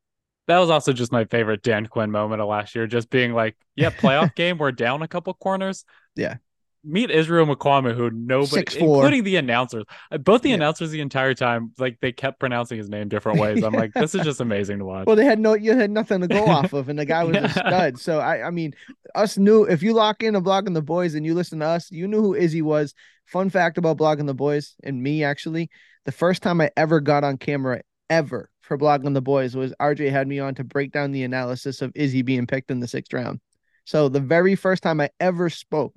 That 0.48 0.60
was 0.60 0.70
also 0.70 0.92
just 0.92 1.12
my 1.12 1.26
favorite 1.26 1.64
Dan 1.64 1.88
Quinn 1.88 2.12
moment 2.12 2.42
of 2.42 2.50
last 2.50 2.76
year, 2.76 2.86
just 2.86 3.10
being 3.10 3.34
like, 3.34 3.56
yeah, 3.76 3.90
playoff 3.90 4.36
game, 4.36 4.58
we're 4.58 4.72
down 4.74 5.02
a 5.02 5.08
couple 5.08 5.34
corners. 5.34 5.86
Yeah. 6.16 6.36
Meet 6.84 7.10
Israel 7.10 7.46
Mukuamu, 7.46 7.96
who 7.96 8.10
nobody, 8.12 8.64
6'4". 8.64 8.80
including 8.80 9.24
the 9.24 9.36
announcers, 9.38 9.84
uh, 10.12 10.18
both 10.18 10.42
the 10.42 10.50
yeah. 10.50 10.56
announcers 10.56 10.92
the 10.92 11.02
entire 11.02 11.34
time, 11.34 11.72
like 11.78 12.00
they 12.02 12.12
kept 12.12 12.40
pronouncing 12.40 12.78
his 12.78 12.90
name 12.90 13.08
different 13.08 13.40
ways. 13.40 13.64
I'm 13.64 13.74
like, 13.74 13.94
this 13.94 14.14
is 14.16 14.24
just 14.24 14.42
amazing 14.42 14.80
to 14.80 14.86
watch. 14.86 15.08
Well, 15.08 15.16
they 15.16 15.26
had 15.26 15.40
no, 15.40 15.54
you 15.54 15.76
had 15.76 15.92
nothing 15.92 16.22
to 16.22 16.28
go 16.28 16.46
off 16.48 16.74
of, 16.74 16.90
and 16.90 17.00
the 17.00 17.06
guy 17.06 17.24
was 17.24 17.36
yeah. 17.36 17.46
a 17.46 17.50
stud. 17.50 18.00
So 18.00 18.20
I, 18.20 18.48
I 18.48 18.50
mean, 18.50 18.74
us 19.16 19.38
knew 19.38 19.64
if 19.64 19.82
you 19.82 19.94
lock 19.94 20.24
in 20.24 20.36
a 20.36 20.42
blogging 20.42 20.74
the 20.74 20.82
boys 20.82 21.16
and 21.16 21.26
you 21.26 21.34
listen 21.34 21.60
to 21.60 21.66
us, 21.66 21.92
you 21.92 22.08
knew 22.08 22.22
who 22.22 22.36
Izzy 22.36 22.62
was. 22.62 22.94
Fun 23.26 23.50
fact 23.50 23.78
about 23.78 23.98
blogging 23.98 24.28
the 24.28 24.34
boys 24.34 24.76
and 24.84 25.02
me 25.02 25.24
actually, 25.24 25.70
the 26.06 26.12
first 26.12 26.44
time 26.44 26.60
I 26.60 26.72
ever 26.76 27.00
got 27.00 27.24
on 27.24 27.38
camera 27.38 27.82
ever 28.10 28.50
for 28.62 28.78
blogging 28.78 29.14
the 29.14 29.22
boys 29.22 29.56
was 29.56 29.74
RJ 29.80 30.12
had 30.12 30.28
me 30.28 30.40
on 30.40 30.56
to 30.56 30.64
break 30.64 30.92
down 30.92 31.12
the 31.12 31.24
analysis 31.24 31.82
of 31.82 31.92
Izzy 31.96 32.22
being 32.22 32.48
picked 32.48 32.70
in 32.70 32.80
the 32.80 32.88
sixth 32.88 33.14
round. 33.14 33.40
So 33.86 34.10
the 34.10 34.20
very 34.20 34.56
first 34.56 34.84
time 34.84 35.02
I 35.02 35.10
ever 35.20 35.50
spoke 35.50 35.94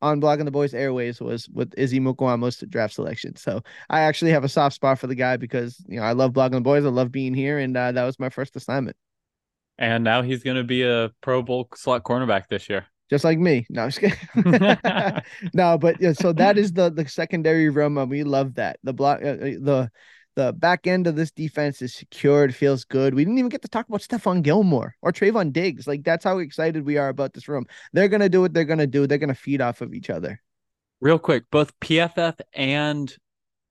on 0.00 0.20
blogging 0.20 0.44
the 0.44 0.50
boys 0.50 0.74
airways 0.74 1.20
was 1.20 1.48
with 1.48 1.74
Izzy 1.76 2.00
Mukuamu's 2.00 2.58
draft 2.68 2.94
selection. 2.94 3.36
So 3.36 3.62
I 3.90 4.00
actually 4.00 4.30
have 4.32 4.44
a 4.44 4.48
soft 4.48 4.74
spot 4.74 4.98
for 4.98 5.06
the 5.06 5.14
guy 5.14 5.36
because 5.36 5.82
you 5.88 5.98
know 5.98 6.04
I 6.04 6.12
love 6.12 6.32
blogging 6.32 6.52
the 6.52 6.60
boys. 6.60 6.84
I 6.84 6.88
love 6.88 7.10
being 7.10 7.34
here, 7.34 7.58
and 7.58 7.76
uh, 7.76 7.92
that 7.92 8.04
was 8.04 8.18
my 8.18 8.28
first 8.28 8.56
assignment. 8.56 8.96
And 9.78 10.02
now 10.02 10.22
he's 10.22 10.42
going 10.42 10.56
to 10.56 10.64
be 10.64 10.82
a 10.82 11.10
Pro 11.20 11.42
Bowl 11.42 11.68
slot 11.74 12.02
cornerback 12.02 12.48
this 12.48 12.68
year. 12.68 12.86
Just 13.10 13.24
like 13.24 13.38
me. 13.38 13.66
No, 13.70 13.84
I'm 13.84 13.90
just 13.90 14.00
kidding. 14.00 14.78
no, 15.54 15.78
but 15.78 16.00
yeah, 16.00 16.12
so 16.12 16.32
that 16.34 16.58
is 16.58 16.72
the 16.72 16.90
the 16.90 17.08
secondary 17.08 17.68
room, 17.70 17.96
and 17.98 18.10
we 18.10 18.22
love 18.22 18.54
that. 18.54 18.78
The 18.82 18.92
block, 18.92 19.20
uh, 19.22 19.28
uh 19.28 19.36
the 19.38 19.90
the 20.38 20.52
back 20.52 20.86
end 20.86 21.08
of 21.08 21.16
this 21.16 21.32
defense 21.32 21.82
is 21.82 21.92
secured, 21.92 22.54
feels 22.54 22.84
good. 22.84 23.12
We 23.12 23.24
didn't 23.24 23.38
even 23.38 23.48
get 23.48 23.60
to 23.62 23.68
talk 23.68 23.88
about 23.88 24.02
Stephon 24.02 24.40
Gilmore 24.40 24.94
or 25.02 25.10
Trevon 25.10 25.52
Diggs. 25.52 25.88
Like 25.88 26.04
that's 26.04 26.22
how 26.22 26.38
excited 26.38 26.86
we 26.86 26.96
are 26.96 27.08
about 27.08 27.32
this 27.32 27.48
room. 27.48 27.66
They're 27.92 28.06
gonna 28.06 28.28
do 28.28 28.40
what 28.42 28.54
they're 28.54 28.64
gonna 28.64 28.86
do. 28.86 29.08
They're 29.08 29.18
gonna 29.18 29.34
feed 29.34 29.60
off 29.60 29.80
of 29.80 29.92
each 29.92 30.10
other. 30.10 30.40
Real 31.00 31.18
quick, 31.18 31.50
both 31.50 31.78
PFF 31.80 32.38
and 32.52 33.12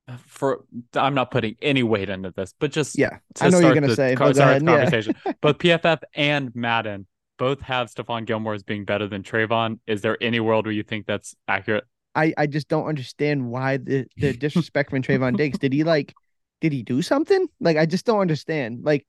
uh, 0.09 0.17
for 0.17 0.65
I'm 0.93 1.13
not 1.13 1.31
putting 1.31 1.55
any 1.61 1.83
weight 1.83 2.09
into 2.09 2.31
this, 2.31 2.53
but 2.59 2.73
just 2.73 2.97
yeah, 2.97 3.19
I 3.39 3.47
know 3.47 3.59
you're 3.59 3.73
gonna 3.73 3.95
say 3.95 4.17
co- 4.17 4.33
go 4.33 4.41
ahead, 4.41 4.65
conversation. 4.65 5.15
Yeah. 5.25 5.31
both 5.41 5.59
PFF 5.59 6.01
and 6.15 6.53
Madden 6.53 7.07
both 7.37 7.61
have 7.61 7.89
Stephon 7.89 8.25
Gilmore 8.25 8.55
as 8.55 8.63
being 8.63 8.83
better 8.83 9.07
than 9.07 9.23
Trevon. 9.23 9.79
Is 9.87 10.01
there 10.01 10.17
any 10.19 10.41
world 10.41 10.65
where 10.65 10.73
you 10.73 10.83
think 10.83 11.05
that's 11.05 11.33
accurate? 11.47 11.85
I, 12.13 12.33
I 12.37 12.47
just 12.47 12.67
don't 12.67 12.87
understand 12.87 13.49
why 13.49 13.77
the, 13.77 14.05
the 14.17 14.33
disrespect 14.37 14.89
from 14.89 15.01
Trevon 15.01 15.37
Diggs. 15.37 15.59
Did 15.59 15.71
he 15.71 15.85
like 15.85 16.13
did 16.61 16.71
he 16.71 16.83
do 16.83 17.01
something? 17.01 17.47
Like, 17.59 17.77
I 17.77 17.85
just 17.85 18.05
don't 18.05 18.19
understand. 18.19 18.83
Like, 18.83 19.05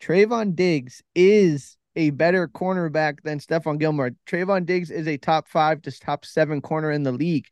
Trevon 0.00 0.54
Diggs 0.54 1.02
is 1.14 1.76
a 1.96 2.10
better 2.10 2.48
cornerback 2.48 3.22
than 3.22 3.38
Stephon 3.38 3.78
Gilmore. 3.78 4.10
Trevon 4.26 4.66
Diggs 4.66 4.90
is 4.90 5.06
a 5.06 5.16
top 5.16 5.48
five 5.48 5.82
to 5.82 5.98
top 5.98 6.24
seven 6.24 6.60
corner 6.60 6.90
in 6.90 7.02
the 7.02 7.12
league. 7.12 7.46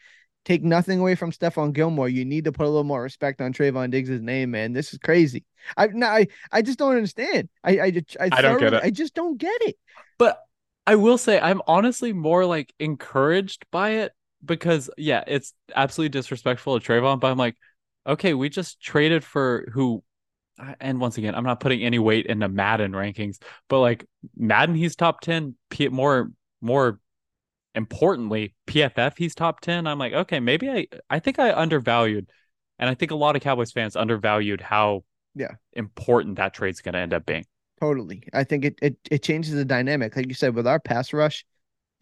Take 0.45 0.65
nothing 0.65 0.99
away 0.99 1.15
from 1.15 1.31
Stephon 1.31 1.73
Gilmore. 1.73 2.09
You 2.09 2.25
need 2.25 2.45
to 2.45 2.53
put 2.53 2.65
a 2.65 2.69
little 2.69 2.83
more 2.83 3.03
respect 3.03 3.41
on 3.41 3.53
Trevon 3.53 3.91
Diggs' 3.91 4.11
name, 4.11 4.51
man. 4.51 4.73
This 4.73 4.93
is 4.93 4.99
crazy. 4.99 5.45
I 5.77 5.87
no, 5.87 6.07
I, 6.07 6.27
I 6.51 6.63
just 6.63 6.79
don't 6.81 6.97
understand. 6.97 7.49
I 7.63 7.79
I, 7.79 8.03
I, 8.21 8.29
I 8.33 8.43
don't 8.43 8.59
get 8.59 8.75
it. 8.75 8.83
I 8.83 8.91
just 8.91 9.15
don't 9.15 9.39
get 9.39 9.63
it. 9.63 9.77
But 10.19 10.41
I 10.85 10.97
will 10.97 11.17
say 11.17 11.39
I'm 11.39 11.63
honestly 11.69 12.13
more 12.13 12.45
like 12.45 12.75
encouraged 12.81 13.67
by 13.71 13.91
it 13.91 14.13
because 14.45 14.91
yeah, 14.99 15.23
it's 15.29 15.55
absolutely 15.75 16.09
disrespectful 16.09 16.79
to 16.79 16.85
Trevon, 16.85 17.21
but 17.21 17.31
I'm 17.31 17.39
like, 17.39 17.57
okay, 18.07 18.35
we 18.35 18.49
just 18.49 18.81
traded 18.81 19.25
for 19.25 19.69
who 19.73 20.03
and 20.81 21.01
once 21.01 21.19
again, 21.19 21.35
I'm 21.35 21.45
not 21.45 21.61
putting 21.61 21.83
any 21.83 21.99
weight 21.99 22.27
in 22.27 22.39
the 22.39 22.49
Madden 22.49 22.93
rankings, 22.93 23.39
but 23.69 23.81
like 23.81 24.07
Madden, 24.37 24.75
he's 24.75 24.97
top 24.97 25.21
10. 25.21 25.55
P- 25.71 25.89
more, 25.89 26.31
more 26.61 27.01
importantly, 27.75 28.55
PFF, 28.67 29.15
he's 29.17 29.35
top 29.35 29.61
10. 29.61 29.87
I'm 29.87 29.99
like, 29.99 30.13
okay, 30.13 30.41
maybe 30.41 30.71
I, 30.71 30.87
I 31.09 31.19
think 31.19 31.39
I 31.39 31.53
undervalued, 31.53 32.31
and 32.79 32.89
I 32.89 32.95
think 32.95 33.11
a 33.11 33.17
lot 33.17 33.37
of 33.37 33.43
Cowboys 33.43 33.73
fans 33.73 33.97
undervalued 33.97 34.61
how 34.61 35.05
yeah 35.35 35.53
important 35.73 36.37
that 36.37 36.53
trade's 36.53 36.83
going 36.83 36.93
to 36.93 36.99
end 36.99 37.15
up 37.15 37.25
being. 37.25 37.47
Totally. 37.81 38.23
I 38.33 38.45
think 38.45 38.65
it, 38.65 38.79
it, 38.81 38.97
it 39.11 39.23
changes 39.23 39.55
the 39.55 39.65
dynamic. 39.65 40.15
Like 40.15 40.29
you 40.29 40.35
said, 40.35 40.55
with 40.55 40.67
our 40.67 40.79
pass 40.79 41.13
rush, 41.13 41.45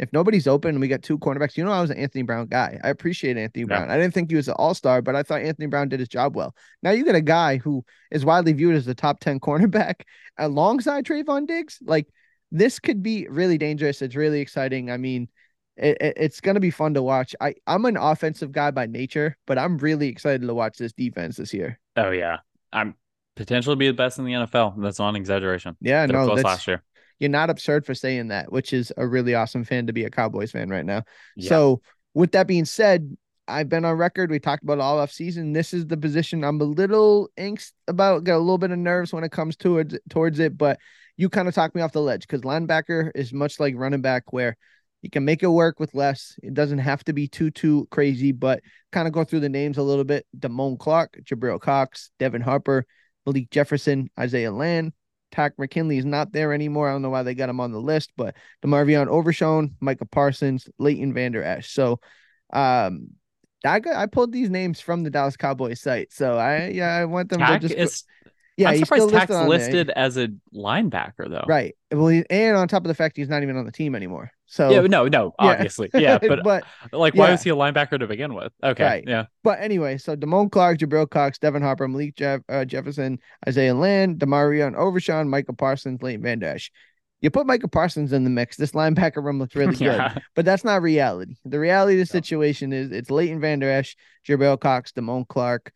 if 0.00 0.10
nobody's 0.14 0.46
open 0.46 0.70
and 0.70 0.80
we 0.80 0.88
got 0.88 1.02
two 1.02 1.18
cornerbacks, 1.18 1.58
you 1.58 1.64
know, 1.64 1.70
I 1.70 1.82
was 1.82 1.90
an 1.90 1.98
Anthony 1.98 2.22
Brown 2.22 2.46
guy. 2.46 2.80
I 2.82 2.88
appreciate 2.88 3.36
Anthony 3.36 3.64
yeah. 3.64 3.66
Brown. 3.66 3.90
I 3.90 3.98
didn't 3.98 4.14
think 4.14 4.30
he 4.30 4.36
was 4.36 4.48
an 4.48 4.54
all 4.56 4.72
star, 4.72 5.02
but 5.02 5.14
I 5.14 5.22
thought 5.22 5.42
Anthony 5.42 5.66
Brown 5.66 5.90
did 5.90 6.00
his 6.00 6.08
job 6.08 6.34
well. 6.34 6.54
Now 6.82 6.92
you 6.92 7.04
got 7.04 7.14
a 7.14 7.20
guy 7.20 7.58
who 7.58 7.84
is 8.10 8.24
widely 8.24 8.54
viewed 8.54 8.74
as 8.74 8.86
the 8.86 8.94
top 8.94 9.20
10 9.20 9.40
cornerback 9.40 9.96
alongside 10.38 11.04
Trevon 11.04 11.46
Diggs. 11.46 11.78
Like 11.82 12.08
this 12.50 12.78
could 12.78 13.02
be 13.02 13.28
really 13.28 13.58
dangerous. 13.58 14.00
It's 14.00 14.16
really 14.16 14.40
exciting. 14.40 14.90
I 14.90 14.96
mean, 14.96 15.28
it, 15.76 15.98
it, 16.00 16.14
it's 16.16 16.40
going 16.40 16.54
to 16.54 16.60
be 16.60 16.70
fun 16.70 16.94
to 16.94 17.02
watch. 17.02 17.36
I, 17.38 17.54
I'm 17.66 17.84
an 17.84 17.98
offensive 17.98 18.52
guy 18.52 18.70
by 18.70 18.86
nature, 18.86 19.36
but 19.46 19.58
I'm 19.58 19.76
really 19.76 20.08
excited 20.08 20.46
to 20.46 20.54
watch 20.54 20.78
this 20.78 20.94
defense 20.94 21.36
this 21.36 21.52
year. 21.52 21.78
Oh, 21.96 22.10
yeah. 22.10 22.38
I'm 22.72 22.94
potentially 23.36 23.76
be 23.76 23.88
the 23.88 23.92
best 23.92 24.18
in 24.18 24.24
the 24.24 24.32
NFL. 24.32 24.80
That's 24.80 24.98
not 24.98 25.10
an 25.10 25.16
exaggeration. 25.16 25.76
Yeah, 25.82 26.06
no, 26.06 26.26
that's 26.34 26.42
last 26.42 26.66
year 26.66 26.82
you're 27.20 27.30
not 27.30 27.50
absurd 27.50 27.86
for 27.86 27.94
saying 27.94 28.28
that, 28.28 28.50
which 28.50 28.72
is 28.72 28.92
a 28.96 29.06
really 29.06 29.34
awesome 29.34 29.62
fan 29.62 29.86
to 29.86 29.92
be 29.92 30.04
a 30.04 30.10
Cowboys 30.10 30.50
fan 30.50 30.70
right 30.70 30.84
now. 30.84 31.04
Yeah. 31.36 31.48
So, 31.50 31.82
with 32.14 32.32
that 32.32 32.48
being 32.48 32.64
said, 32.64 33.16
I've 33.46 33.68
been 33.68 33.84
on 33.84 33.96
record. 33.96 34.30
We 34.30 34.38
talked 34.38 34.62
about 34.62 34.80
all 34.80 34.98
off 34.98 35.12
season. 35.12 35.52
This 35.52 35.74
is 35.74 35.86
the 35.86 35.96
position 35.96 36.44
I'm 36.44 36.60
a 36.60 36.64
little 36.64 37.28
angst 37.38 37.72
about, 37.86 38.24
got 38.24 38.36
a 38.36 38.38
little 38.38 38.58
bit 38.58 38.70
of 38.70 38.78
nerves 38.78 39.12
when 39.12 39.24
it 39.24 39.32
comes 39.32 39.56
towards 39.56 39.96
towards 40.08 40.38
it, 40.38 40.56
but 40.56 40.78
you 41.16 41.28
kind 41.28 41.48
of 41.48 41.54
talked 41.54 41.74
me 41.74 41.82
off 41.82 41.92
the 41.92 42.00
ledge 42.00 42.22
because 42.22 42.40
linebacker 42.40 43.10
is 43.14 43.32
much 43.32 43.60
like 43.60 43.74
running 43.76 44.00
back 44.00 44.32
where 44.32 44.56
you 45.02 45.10
can 45.10 45.24
make 45.24 45.42
it 45.42 45.48
work 45.48 45.80
with 45.80 45.94
less. 45.94 46.36
It 46.42 46.54
doesn't 46.54 46.78
have 46.78 47.04
to 47.04 47.12
be 47.12 47.28
too 47.28 47.50
too 47.50 47.86
crazy, 47.90 48.32
but 48.32 48.62
kind 48.92 49.06
of 49.06 49.12
go 49.12 49.24
through 49.24 49.40
the 49.40 49.48
names 49.48 49.78
a 49.78 49.82
little 49.82 50.04
bit. 50.04 50.26
Damone 50.38 50.78
Clark, 50.78 51.18
Jabril 51.22 51.60
Cox, 51.60 52.10
Devin 52.18 52.42
Harper, 52.42 52.86
Malik 53.26 53.50
Jefferson, 53.50 54.10
Isaiah 54.18 54.52
Land, 54.52 54.92
Takk 55.30 55.58
McKinley 55.58 55.98
is 55.98 56.04
not 56.04 56.32
there 56.32 56.52
anymore. 56.52 56.88
I 56.88 56.92
don't 56.92 57.02
know 57.02 57.10
why 57.10 57.22
they 57.22 57.34
got 57.34 57.48
him 57.48 57.60
on 57.60 57.72
the 57.72 57.80
list, 57.80 58.12
but 58.16 58.36
DeMarvion 58.64 59.08
Overshown, 59.08 59.76
Micah 59.80 60.06
Parsons, 60.06 60.68
Leighton 60.78 61.12
Vander 61.12 61.42
Esch. 61.42 61.72
So 61.72 62.00
um 62.52 63.08
I 63.64 63.80
got 63.80 63.96
I 63.96 64.06
pulled 64.06 64.32
these 64.32 64.50
names 64.50 64.80
from 64.80 65.02
the 65.02 65.10
Dallas 65.10 65.36
Cowboys 65.36 65.80
site. 65.80 66.12
So 66.12 66.36
I 66.36 66.68
yeah, 66.68 66.94
I 66.94 67.04
want 67.04 67.28
them 67.28 67.40
Takk 67.40 67.60
to 67.60 67.68
just 67.68 67.78
is, 67.78 68.04
yeah, 68.56 68.70
I'm 68.70 68.78
surprised 68.78 69.10
Takk's 69.10 69.30
listed, 69.30 69.48
listed 69.48 69.90
as 69.90 70.16
a 70.16 70.28
linebacker 70.54 71.28
though. 71.30 71.44
Right. 71.46 71.76
Well, 71.90 72.08
he, 72.08 72.24
and 72.28 72.56
on 72.56 72.68
top 72.68 72.84
of 72.84 72.88
the 72.88 72.94
fact 72.94 73.16
he's 73.16 73.28
not 73.28 73.42
even 73.42 73.56
on 73.56 73.64
the 73.64 73.72
team 73.72 73.94
anymore. 73.94 74.32
So 74.50 74.68
yeah, 74.68 74.80
no, 74.80 75.06
no, 75.06 75.32
obviously, 75.38 75.90
yeah, 75.94 76.00
yeah 76.00 76.18
but, 76.28 76.42
but 76.42 76.64
like, 76.92 77.14
why 77.14 77.26
yeah. 77.26 77.30
was 77.30 77.42
he 77.44 77.50
a 77.50 77.54
linebacker 77.54 78.00
to 78.00 78.06
begin 78.08 78.34
with? 78.34 78.52
Okay, 78.64 78.84
right. 78.84 79.04
yeah. 79.06 79.26
But 79.44 79.60
anyway, 79.60 79.96
so 79.96 80.16
Damone 80.16 80.50
Clark, 80.50 80.78
Jabril 80.78 81.08
Cox, 81.08 81.38
Devin 81.38 81.62
Harper, 81.62 81.86
Malik 81.86 82.16
Jeff, 82.16 82.40
uh, 82.48 82.64
Jefferson, 82.64 83.20
Isaiah 83.46 83.74
Land, 83.74 84.18
DeMarvion 84.18 84.74
Overshown, 84.74 85.28
Michael 85.28 85.54
Parsons, 85.54 86.02
Leighton 86.02 86.24
Vander 86.24 86.48
Esch. 86.48 86.72
You 87.20 87.30
put 87.30 87.46
Michael 87.46 87.68
Parsons 87.68 88.12
in 88.12 88.24
the 88.24 88.30
mix, 88.30 88.56
this 88.56 88.72
linebacker 88.72 89.22
room 89.22 89.38
looks 89.38 89.54
really 89.54 89.76
yeah. 89.78 90.14
good. 90.14 90.22
But 90.34 90.44
that's 90.46 90.64
not 90.64 90.82
reality. 90.82 91.36
The 91.44 91.60
reality 91.60 92.00
of 92.00 92.08
the 92.08 92.12
situation 92.12 92.72
is 92.72 92.90
it's 92.90 93.08
Leighton 93.08 93.40
Vander 93.40 93.70
Esch, 93.70 93.94
Jabril 94.26 94.58
Cox, 94.58 94.90
Damone 94.90 95.28
Clark, 95.28 95.72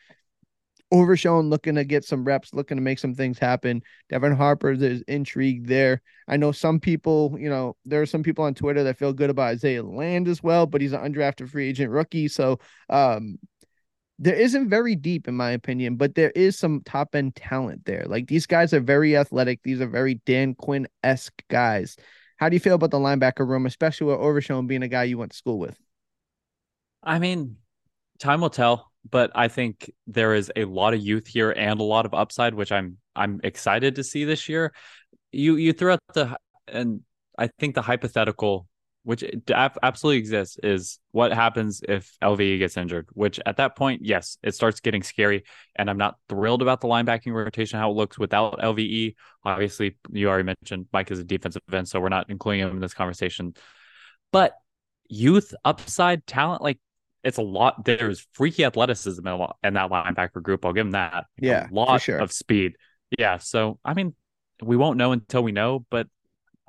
Overshown 0.95 1.51
looking 1.51 1.74
to 1.74 1.84
get 1.84 2.05
some 2.05 2.24
reps, 2.24 2.55
looking 2.55 2.76
to 2.76 2.82
make 2.82 3.01
some 3.01 3.14
things 3.14 3.36
happen. 3.36 3.82
Devin 4.09 4.36
Harper, 4.36 4.76
there's 4.76 5.03
intrigue 5.03 5.66
there. 5.66 6.01
I 6.28 6.36
know 6.36 6.53
some 6.53 6.78
people, 6.78 7.36
you 7.36 7.51
know, 7.51 7.76
there 7.84 8.01
are 8.01 8.07
some 8.07 8.22
people 8.22 8.45
on 8.45 8.55
Twitter 8.55 8.84
that 8.84 8.97
feel 8.97 9.12
good 9.12 9.28
about 9.28 9.49
Isaiah 9.49 9.82
Land 9.82 10.28
as 10.28 10.40
well, 10.40 10.66
but 10.66 10.80
he's 10.80 10.92
an 10.92 11.01
undrafted 11.01 11.51
free 11.51 11.68
agent 11.68 11.90
rookie. 11.90 12.28
So 12.28 12.61
um 12.88 13.38
there 14.20 14.36
isn't 14.36 14.68
very 14.68 14.95
deep 14.95 15.26
in 15.26 15.34
my 15.34 15.51
opinion, 15.51 15.97
but 15.97 16.14
there 16.14 16.30
is 16.30 16.57
some 16.57 16.80
top 16.84 17.16
end 17.16 17.34
talent 17.34 17.84
there. 17.84 18.05
Like 18.07 18.28
these 18.28 18.47
guys 18.47 18.72
are 18.72 18.80
very 18.80 19.16
athletic. 19.16 19.64
These 19.64 19.80
are 19.80 19.88
very 19.88 20.20
Dan 20.26 20.55
Quinn 20.55 20.86
esque 21.03 21.42
guys. 21.51 21.97
How 22.36 22.49
do 22.49 22.55
you 22.55 22.61
feel 22.61 22.76
about 22.76 22.92
the 22.92 22.99
linebacker 22.99 23.47
room, 23.49 23.66
especially 23.66 24.07
with 24.07 24.20
Overshown 24.20 24.68
being 24.68 24.84
a 24.84 24.88
guy 24.88 25.03
you 25.05 25.18
went 25.18 25.32
to 25.32 25.36
school 25.36 25.59
with? 25.59 25.76
I 27.03 27.18
mean, 27.18 27.57
time 28.20 28.40
will 28.40 28.51
tell 28.51 28.92
but 29.09 29.31
I 29.35 29.49
think 29.49 29.91
there 30.07 30.35
is 30.35 30.51
a 30.57 30.65
lot 30.65 30.95
of 30.95 31.01
youth 31.01 31.27
here 31.27 31.51
and 31.51 31.81
a 31.81 31.85
lot 31.85 32.07
of 32.07 32.15
upside, 32.15 32.55
which 32.55 32.73
I'm 32.73 32.99
I'm 33.15 33.41
excited 33.45 33.97
to 33.97 34.05
see 34.05 34.25
this 34.25 34.49
year. 34.49 34.73
You 35.33 35.57
you 35.57 35.73
threw 35.73 35.93
out 35.93 36.01
the 36.15 36.39
and 36.69 37.01
I 37.39 37.49
think 37.59 37.75
the 37.75 37.83
hypothetical, 37.83 38.67
which 39.03 39.25
absolutely 39.51 40.19
exists, 40.19 40.57
is 40.63 40.99
what 41.11 41.33
happens 41.33 41.83
if 41.87 42.17
LVE 42.23 42.59
gets 42.59 42.77
injured. 42.77 43.09
Which 43.13 43.39
at 43.45 43.59
that 43.59 43.77
point, 43.77 44.03
yes, 44.05 44.39
it 44.43 44.55
starts 44.55 44.81
getting 44.81 45.03
scary, 45.03 45.45
and 45.77 45.91
I'm 45.91 45.99
not 45.99 46.17
thrilled 46.29 46.63
about 46.63 46.81
the 46.81 46.89
linebacking 46.89 47.33
rotation 47.33 47.79
how 47.79 47.91
it 47.91 47.95
looks 47.95 48.19
without 48.19 48.59
LVE. 48.61 49.15
Obviously, 49.45 49.97
you 50.13 50.29
already 50.29 50.45
mentioned 50.45 50.87
Mike 50.93 51.11
is 51.11 51.19
a 51.19 51.25
defensive 51.25 51.63
end, 51.73 51.89
so 51.89 52.01
we're 52.01 52.09
not 52.09 52.31
including 52.31 52.63
him 52.63 52.71
in 52.71 52.81
this 52.81 52.95
conversation. 52.95 53.55
But 54.33 54.55
youth 55.09 55.55
upside 55.65 56.27
talent 56.27 56.63
like 56.63 56.79
it's 57.25 57.39
a 57.39 57.43
lot. 57.43 57.85
There's 57.85 58.27
freaky 58.33 58.64
athleticism 58.64 59.27
in, 59.27 59.47
in 59.64 59.75
that 59.75 59.91
linebacker 59.91 60.43
group. 60.43 60.64
I'll 60.64 60.72
give 60.72 60.87
him 60.87 60.93
that. 60.93 61.27
Yeah, 61.41 61.68
a 61.68 61.75
lot 61.75 62.03
sure. 62.03 62.18
of 62.18 62.31
speed. 62.31 62.77
Yeah. 63.18 63.39
So 63.39 63.79
I 63.85 63.95
mean, 63.95 64.14
we 64.62 64.77
won't 64.77 64.99
know 64.99 65.12
until 65.12 65.43
we 65.43 65.53
know. 65.53 65.85
But 65.91 66.07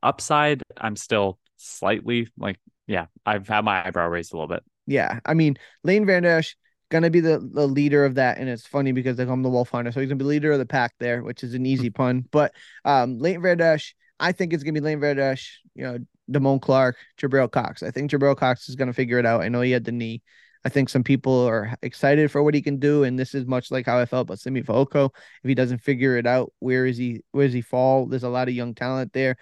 upside, 0.01 0.63
I'm 0.77 0.95
still 0.95 1.39
slightly 1.57 2.29
like, 2.37 2.59
yeah, 2.87 3.07
I've 3.25 3.47
had 3.47 3.65
my 3.65 3.85
eyebrow 3.85 4.07
raised 4.07 4.33
a 4.33 4.37
little 4.37 4.47
bit. 4.47 4.63
Yeah, 4.87 5.19
I 5.25 5.33
mean, 5.33 5.57
Lane 5.83 6.05
Vander 6.05 6.29
Esch 6.29 6.55
gonna 6.89 7.09
be 7.09 7.19
the, 7.19 7.39
the 7.39 7.67
leader 7.67 8.05
of 8.05 8.15
that, 8.15 8.37
and 8.37 8.47
it's 8.47 8.67
funny 8.67 8.91
because 8.91 9.17
they 9.17 9.25
call 9.25 9.33
him 9.33 9.43
the 9.43 9.49
Wolf 9.49 9.69
Hunter, 9.69 9.91
so 9.91 9.99
he's 9.99 10.09
gonna 10.09 10.17
be 10.17 10.25
leader 10.25 10.51
of 10.51 10.59
the 10.59 10.65
pack 10.65 10.93
there, 10.99 11.23
which 11.23 11.43
is 11.43 11.53
an 11.53 11.65
easy 11.65 11.89
pun. 11.89 12.25
But 12.31 12.53
um, 12.85 13.17
Leighton 13.17 13.41
Vander 13.41 13.63
Esch, 13.63 13.95
I 14.19 14.31
think 14.31 14.53
it's 14.53 14.63
gonna 14.63 14.73
be 14.73 14.79
Lane 14.79 14.99
Vander 14.99 15.23
Esch, 15.23 15.59
you 15.73 15.83
know, 15.83 15.97
Damone 16.31 16.61
Clark, 16.61 16.97
Jabril 17.19 17.51
Cox. 17.51 17.83
I 17.83 17.91
think 17.91 18.11
Jabril 18.11 18.37
Cox 18.37 18.69
is 18.69 18.75
gonna 18.75 18.93
figure 18.93 19.19
it 19.19 19.25
out. 19.25 19.41
I 19.41 19.49
know 19.49 19.61
he 19.61 19.71
had 19.71 19.85
the 19.85 19.91
knee. 19.91 20.21
I 20.65 20.69
think 20.69 20.89
some 20.89 21.03
people 21.03 21.47
are 21.47 21.75
excited 21.83 22.31
for 22.31 22.41
what 22.41 22.55
he 22.55 22.61
can 22.61 22.79
do, 22.79 23.03
and 23.03 23.19
this 23.19 23.35
is 23.35 23.45
much 23.45 23.69
like 23.69 23.85
how 23.85 23.99
I 23.99 24.07
felt 24.07 24.23
about 24.23 24.39
Simi 24.39 24.63
Fehoko. 24.63 25.11
If 25.43 25.47
he 25.47 25.53
doesn't 25.53 25.77
figure 25.77 26.17
it 26.17 26.25
out, 26.25 26.51
where 26.57 26.87
is 26.87 26.97
he? 26.97 27.21
Where 27.31 27.45
does 27.45 27.53
he 27.53 27.61
fall? 27.61 28.07
There's 28.07 28.23
a 28.23 28.29
lot 28.29 28.47
of 28.47 28.55
young 28.55 28.73
talent 28.73 29.13
there. 29.13 29.37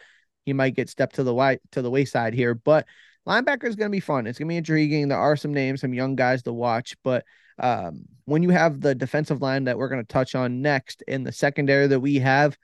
He 0.45 0.51
might 0.51 0.75
get 0.75 0.89
stepped 0.89 1.15
to 1.15 1.23
the 1.23 1.33
white 1.33 1.61
to 1.71 1.81
the 1.81 1.89
wayside 1.89 2.33
here, 2.33 2.53
but 2.53 2.85
linebacker 3.25 3.63
is 3.63 3.77
going 3.77 3.89
to 3.89 3.95
be 3.95 4.01
fun. 4.01 4.27
It's 4.27 4.37
going 4.37 4.49
to 4.49 4.51
be 4.51 4.57
intriguing. 4.57 5.07
There 5.07 5.17
are 5.17 5.37
some 5.37 5.53
names, 5.53 5.79
some 5.79 5.93
young 5.93 6.17
guys 6.17 6.43
to 6.43 6.51
watch, 6.51 6.97
but 7.05 7.23
um, 7.57 8.03
when 8.25 8.43
you 8.43 8.49
have 8.49 8.81
the 8.81 8.93
defensive 8.93 9.41
line 9.41 9.63
that 9.63 9.77
we're 9.77 9.89
going 9.89 10.01
to 10.01 10.13
touch 10.13 10.35
on 10.35 10.61
next 10.61 11.03
in 11.07 11.23
the 11.23 11.31
secondary 11.31 11.87
that 11.87 12.01
we 12.01 12.15
have, 12.15 12.57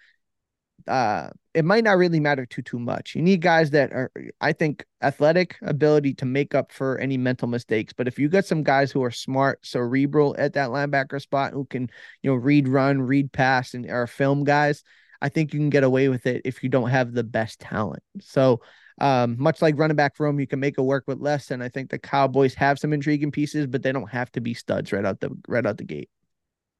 uh, 0.89 1.29
it 1.53 1.65
might 1.65 1.83
not 1.83 1.97
really 1.97 2.19
matter 2.19 2.45
too 2.45 2.61
too 2.61 2.79
much. 2.79 3.15
You 3.15 3.21
need 3.21 3.41
guys 3.41 3.69
that 3.71 3.91
are, 3.91 4.11
I 4.41 4.53
think, 4.53 4.85
athletic 5.01 5.55
ability 5.61 6.15
to 6.15 6.25
make 6.25 6.55
up 6.55 6.71
for 6.71 6.97
any 6.97 7.17
mental 7.17 7.47
mistakes. 7.47 7.93
But 7.93 8.07
if 8.07 8.17
you 8.17 8.27
got 8.27 8.45
some 8.45 8.63
guys 8.63 8.91
who 8.91 9.03
are 9.03 9.11
smart, 9.11 9.65
cerebral 9.65 10.35
at 10.37 10.53
that 10.53 10.69
linebacker 10.69 11.21
spot, 11.21 11.53
who 11.53 11.65
can, 11.65 11.89
you 12.23 12.31
know, 12.31 12.35
read, 12.35 12.67
run, 12.67 13.01
read, 13.01 13.31
pass, 13.31 13.73
and 13.73 13.89
are 13.89 14.07
film 14.07 14.43
guys, 14.43 14.83
I 15.21 15.29
think 15.29 15.53
you 15.53 15.59
can 15.59 15.69
get 15.69 15.83
away 15.83 16.09
with 16.09 16.25
it 16.25 16.41
if 16.45 16.63
you 16.63 16.69
don't 16.69 16.89
have 16.89 17.13
the 17.13 17.23
best 17.23 17.59
talent. 17.59 18.03
So 18.19 18.61
um, 18.99 19.35
much 19.39 19.61
like 19.61 19.77
running 19.77 19.95
back 19.95 20.19
room, 20.19 20.39
you 20.39 20.47
can 20.47 20.59
make 20.59 20.77
it 20.77 20.81
work 20.81 21.03
with 21.07 21.19
less. 21.19 21.51
And 21.51 21.63
I 21.63 21.69
think 21.69 21.89
the 21.89 21.99
Cowboys 21.99 22.53
have 22.55 22.79
some 22.79 22.93
intriguing 22.93 23.31
pieces, 23.31 23.67
but 23.67 23.83
they 23.83 23.91
don't 23.91 24.09
have 24.09 24.31
to 24.33 24.41
be 24.41 24.53
studs 24.53 24.91
right 24.91 25.05
out 25.05 25.19
the 25.19 25.29
right 25.47 25.65
out 25.65 25.77
the 25.77 25.83
gate. 25.83 26.09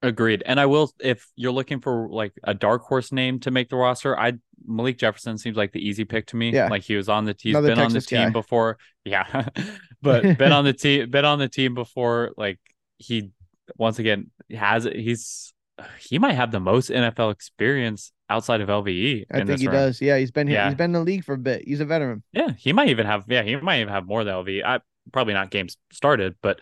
Agreed. 0.02 0.44
And 0.46 0.60
I 0.60 0.66
will, 0.66 0.92
if 1.00 1.28
you're 1.36 1.52
looking 1.52 1.82
for 1.82 2.08
like 2.10 2.34
a 2.44 2.54
dark 2.54 2.84
horse 2.84 3.12
name 3.12 3.40
to 3.42 3.52
make 3.52 3.70
the 3.70 3.76
roster, 3.76 4.18
I 4.18 4.34
Malik 4.66 4.98
Jefferson 4.98 5.38
seems 5.38 5.58
like 5.58 5.74
the 5.74 5.86
easy 5.86 6.06
pick 6.06 6.28
to 6.28 6.38
me. 6.38 6.52
Yeah. 6.52 6.70
Like 6.70 6.84
he 6.84 6.96
was 6.96 7.10
on 7.10 7.26
the 7.26 7.34
team, 7.34 7.54
been 7.54 7.76
Texas 7.76 7.86
on 7.86 7.94
the 7.94 8.02
team 8.02 8.28
guy. 8.28 8.30
before. 8.30 8.78
Yeah. 9.04 9.50
but 10.02 10.22
been 10.38 10.54
on 10.54 10.64
the 10.64 10.74
team, 10.74 11.10
been 11.10 11.26
on 11.26 11.40
the 11.40 11.50
team 11.50 11.74
before. 11.74 12.32
Like 12.38 12.60
he, 12.98 13.32
once 13.78 14.00
again, 14.00 14.32
has 14.52 14.86
he's, 14.86 15.54
he 16.00 16.18
might 16.18 16.34
have 16.34 16.52
the 16.52 16.62
most 16.62 16.90
NFL 16.90 17.34
experience 17.34 18.14
outside 18.30 18.62
of 18.62 18.70
LVE. 18.70 19.26
I 19.32 19.44
think 19.44 19.60
he 19.60 19.68
round. 19.68 19.78
does. 19.78 20.02
Yeah. 20.02 20.18
He's 20.18 20.32
been 20.32 20.48
here. 20.48 20.58
Yeah. 20.58 20.70
He's 20.70 20.78
been 20.78 20.86
in 20.86 20.94
the 20.94 21.02
league 21.02 21.26
for 21.26 21.34
a 21.34 21.38
bit. 21.38 21.64
He's 21.66 21.82
a 21.82 21.86
veteran. 21.86 22.24
Yeah. 22.32 22.52
He 22.58 22.72
might 22.72 22.88
even 22.88 23.06
have, 23.06 23.26
yeah, 23.28 23.44
he 23.44 23.58
might 23.58 23.82
even 23.82 23.94
have 23.94 24.06
more 24.06 24.24
than 24.24 24.34
LVE. 24.34 24.64
I 24.64 24.80
probably 25.12 25.34
not 25.34 25.52
games 25.52 25.76
started, 25.92 26.36
but 26.42 26.62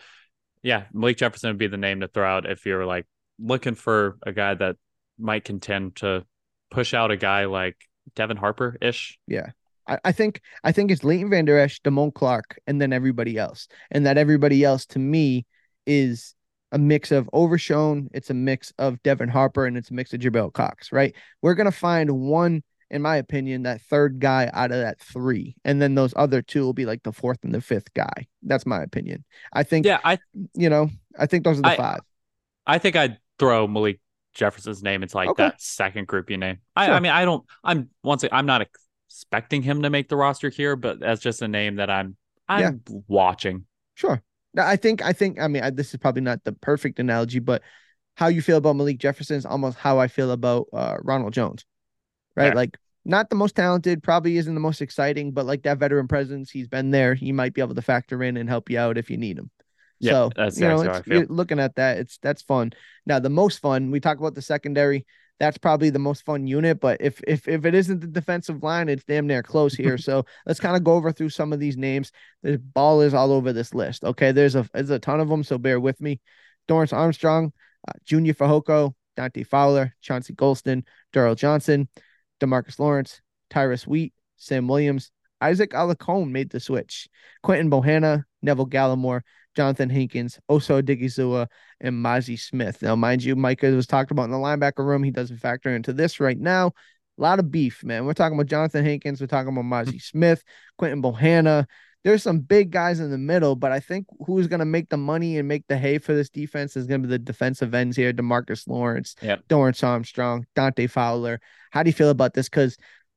yeah, 0.62 0.84
Malik 0.92 1.18
Jefferson 1.18 1.50
would 1.50 1.58
be 1.58 1.68
the 1.68 1.76
name 1.76 2.00
to 2.00 2.08
throw 2.08 2.28
out 2.28 2.50
if 2.50 2.66
you're 2.66 2.84
like 2.84 3.06
looking 3.38 3.74
for 3.74 4.18
a 4.24 4.32
guy 4.32 4.54
that 4.54 4.76
might 5.18 5.44
contend 5.44 5.96
to 5.96 6.24
push 6.70 6.94
out 6.94 7.10
a 7.10 7.16
guy 7.16 7.46
like 7.46 7.76
Devin 8.14 8.36
Harper 8.36 8.76
ish. 8.80 9.18
Yeah. 9.26 9.50
I, 9.86 9.98
I 10.04 10.12
think 10.12 10.40
I 10.64 10.72
think 10.72 10.90
it's 10.90 11.04
Leighton 11.04 11.30
Vander 11.30 11.58
Esch, 11.58 11.80
Damone 11.82 12.14
Clark, 12.14 12.58
and 12.66 12.80
then 12.80 12.92
everybody 12.92 13.38
else. 13.38 13.68
And 13.90 14.06
that 14.06 14.18
everybody 14.18 14.64
else 14.64 14.86
to 14.86 14.98
me 14.98 15.46
is 15.86 16.34
a 16.70 16.78
mix 16.78 17.10
of 17.10 17.28
Overshown, 17.32 18.08
it's 18.12 18.30
a 18.30 18.34
mix 18.34 18.72
of 18.78 19.02
Devin 19.02 19.30
Harper, 19.30 19.64
and 19.64 19.76
it's 19.76 19.90
a 19.90 19.94
mix 19.94 20.12
of 20.12 20.20
Jabril 20.20 20.52
Cox, 20.52 20.92
right? 20.92 21.14
We're 21.40 21.54
gonna 21.54 21.72
find 21.72 22.10
one, 22.10 22.62
in 22.90 23.00
my 23.00 23.16
opinion, 23.16 23.62
that 23.62 23.80
third 23.82 24.20
guy 24.20 24.50
out 24.52 24.70
of 24.70 24.78
that 24.78 25.00
three. 25.00 25.56
And 25.64 25.80
then 25.80 25.94
those 25.94 26.12
other 26.14 26.42
two 26.42 26.62
will 26.62 26.74
be 26.74 26.84
like 26.84 27.02
the 27.02 27.12
fourth 27.12 27.38
and 27.42 27.54
the 27.54 27.62
fifth 27.62 27.92
guy. 27.94 28.26
That's 28.42 28.66
my 28.66 28.82
opinion. 28.82 29.24
I 29.52 29.62
think 29.62 29.86
yeah, 29.86 30.00
I 30.04 30.18
you 30.54 30.68
know, 30.68 30.90
I 31.18 31.26
think 31.26 31.44
those 31.44 31.58
are 31.58 31.62
the 31.62 31.68
I, 31.68 31.76
five. 31.76 32.00
I 32.66 32.78
think 32.78 32.96
I'd 32.96 33.18
throw 33.38 33.66
Malik 33.66 34.00
Jefferson's 34.34 34.82
name 34.82 35.02
into 35.02 35.16
like 35.16 35.28
okay. 35.30 35.44
that 35.44 35.60
second 35.60 36.06
group 36.06 36.30
you 36.30 36.36
name. 36.36 36.58
I, 36.76 36.86
sure. 36.86 36.94
I 36.94 37.00
mean, 37.00 37.12
I 37.12 37.24
don't. 37.24 37.44
I'm 37.64 37.90
once 38.02 38.24
I'm 38.30 38.46
not 38.46 38.66
expecting 39.08 39.62
him 39.62 39.82
to 39.82 39.90
make 39.90 40.08
the 40.08 40.16
roster 40.16 40.48
here, 40.48 40.76
but 40.76 41.00
that's 41.00 41.20
just 41.20 41.42
a 41.42 41.48
name 41.48 41.76
that 41.76 41.90
I'm 41.90 42.16
I'm 42.48 42.60
yeah. 42.60 42.92
watching. 43.08 43.64
Sure. 43.94 44.22
I 44.56 44.76
think 44.76 45.02
I 45.02 45.12
think 45.12 45.40
I 45.40 45.48
mean 45.48 45.62
I, 45.62 45.70
this 45.70 45.92
is 45.92 45.98
probably 45.98 46.22
not 46.22 46.44
the 46.44 46.52
perfect 46.52 46.98
analogy, 46.98 47.38
but 47.38 47.62
how 48.16 48.28
you 48.28 48.42
feel 48.42 48.56
about 48.56 48.76
Malik 48.76 48.98
Jefferson 48.98 49.36
is 49.36 49.46
almost 49.46 49.78
how 49.78 49.98
I 49.98 50.08
feel 50.08 50.30
about 50.32 50.66
uh, 50.72 50.96
Ronald 51.02 51.32
Jones, 51.32 51.64
right? 52.36 52.48
Yeah. 52.48 52.54
Like 52.54 52.76
not 53.04 53.30
the 53.30 53.36
most 53.36 53.56
talented, 53.56 54.02
probably 54.02 54.36
isn't 54.36 54.54
the 54.54 54.60
most 54.60 54.82
exciting, 54.82 55.32
but 55.32 55.46
like 55.46 55.62
that 55.62 55.78
veteran 55.78 56.08
presence, 56.08 56.50
he's 56.50 56.68
been 56.68 56.90
there. 56.90 57.14
He 57.14 57.32
might 57.32 57.54
be 57.54 57.60
able 57.60 57.74
to 57.74 57.82
factor 57.82 58.22
in 58.22 58.36
and 58.36 58.48
help 58.48 58.70
you 58.70 58.78
out 58.78 58.98
if 58.98 59.10
you 59.10 59.16
need 59.16 59.38
him. 59.38 59.50
Yeah, 60.00 60.12
so 60.12 60.30
that's 60.36 60.60
you 60.60 60.68
know, 60.68 61.02
it's, 61.06 61.30
looking 61.30 61.58
at 61.58 61.74
that, 61.76 61.98
it's 61.98 62.18
that's 62.18 62.42
fun. 62.42 62.72
Now 63.06 63.18
the 63.18 63.30
most 63.30 63.60
fun, 63.60 63.90
we 63.90 64.00
talk 64.00 64.18
about 64.18 64.34
the 64.34 64.42
secondary. 64.42 65.06
That's 65.40 65.58
probably 65.58 65.90
the 65.90 66.00
most 66.00 66.24
fun 66.24 66.46
unit, 66.46 66.80
but 66.80 67.00
if 67.00 67.20
if 67.26 67.46
if 67.46 67.64
it 67.64 67.74
isn't 67.74 68.00
the 68.00 68.06
defensive 68.08 68.62
line, 68.62 68.88
it's 68.88 69.04
damn 69.04 69.26
near 69.26 69.42
close 69.42 69.74
here. 69.74 69.98
so 69.98 70.24
let's 70.46 70.60
kind 70.60 70.76
of 70.76 70.84
go 70.84 70.94
over 70.94 71.12
through 71.12 71.30
some 71.30 71.52
of 71.52 71.60
these 71.60 71.76
names. 71.76 72.10
The 72.42 72.58
ball 72.58 73.00
is 73.02 73.14
all 73.14 73.32
over 73.32 73.52
this 73.52 73.74
list. 73.74 74.04
Okay, 74.04 74.32
there's 74.32 74.56
a 74.56 74.68
there's 74.72 74.90
a 74.90 74.98
ton 74.98 75.20
of 75.20 75.28
them, 75.28 75.44
so 75.44 75.58
bear 75.58 75.78
with 75.78 76.00
me. 76.00 76.20
Dorance 76.68 76.92
Armstrong, 76.92 77.52
uh, 77.88 77.92
Junior 78.04 78.34
Fehoko, 78.34 78.94
Dante 79.16 79.42
Fowler, 79.42 79.94
Chauncey 80.00 80.34
Golston, 80.34 80.84
Darryl 81.12 81.36
Johnson, 81.36 81.88
Demarcus 82.40 82.78
Lawrence, 82.78 83.20
Tyrus 83.50 83.86
Wheat, 83.86 84.12
Sam 84.36 84.68
Williams, 84.68 85.10
Isaac 85.40 85.70
Alarcon 85.70 86.30
made 86.30 86.50
the 86.50 86.60
switch. 86.60 87.08
Quinton 87.42 87.70
Bohanna, 87.70 88.24
Neville 88.42 88.66
Gallimore, 88.66 89.22
Johnathan 89.56 89.90
Hankins, 89.90 90.38
Osa 90.48 90.82
Odighizuwa, 90.82 91.48
and 91.80 91.94
Mazi 91.94 92.38
Smith. 92.38 92.82
Now, 92.82 92.96
mind 92.96 93.22
you, 93.24 93.36
Micah 93.36 93.70
was 93.70 93.86
talked 93.86 94.10
about 94.10 94.24
in 94.24 94.30
the 94.30 94.36
linebacker 94.36 94.84
room. 94.84 95.02
He 95.02 95.10
doesn't 95.10 95.38
factor 95.38 95.74
into 95.74 95.92
this 95.92 96.20
right 96.20 96.38
now. 96.38 96.68
A 97.18 97.22
lot 97.22 97.38
of 97.38 97.50
beef, 97.50 97.82
man. 97.82 98.06
We're 98.06 98.14
talking 98.14 98.38
about 98.38 98.46
Jonathan 98.46 98.84
Hankins. 98.84 99.20
We're 99.20 99.26
talking 99.26 99.52
about 99.52 99.64
Mazi 99.64 100.00
Smith, 100.00 100.44
Quinton 100.76 101.02
Bohanna. 101.02 101.66
There's 102.04 102.22
some 102.22 102.38
big 102.38 102.70
guys 102.70 103.00
in 103.00 103.10
the 103.10 103.18
middle, 103.18 103.56
but 103.56 103.72
I 103.72 103.80
think 103.80 104.06
who's 104.24 104.46
going 104.46 104.60
to 104.60 104.64
make 104.64 104.88
the 104.88 104.96
money 104.96 105.36
and 105.36 105.48
make 105.48 105.66
the 105.66 105.76
hay 105.76 105.98
for 105.98 106.14
this 106.14 106.30
defense 106.30 106.76
is 106.76 106.86
going 106.86 107.02
to 107.02 107.08
be 107.08 107.10
the 107.10 107.18
defensive 107.18 107.74
ends 107.74 107.96
here 107.96 108.12
Demarcus 108.12 108.68
Lawrence, 108.68 109.16
yep. 109.20 109.40
Dorance 109.48 109.82
Armstrong, 109.82 110.46
Dante 110.54 110.86
Fowler. 110.86 111.40
How 111.72 111.82
do 111.82 111.88
you 111.88 111.94
feel 111.94 112.10
about 112.10 112.34
this? 112.34 112.48
Because 112.48 112.76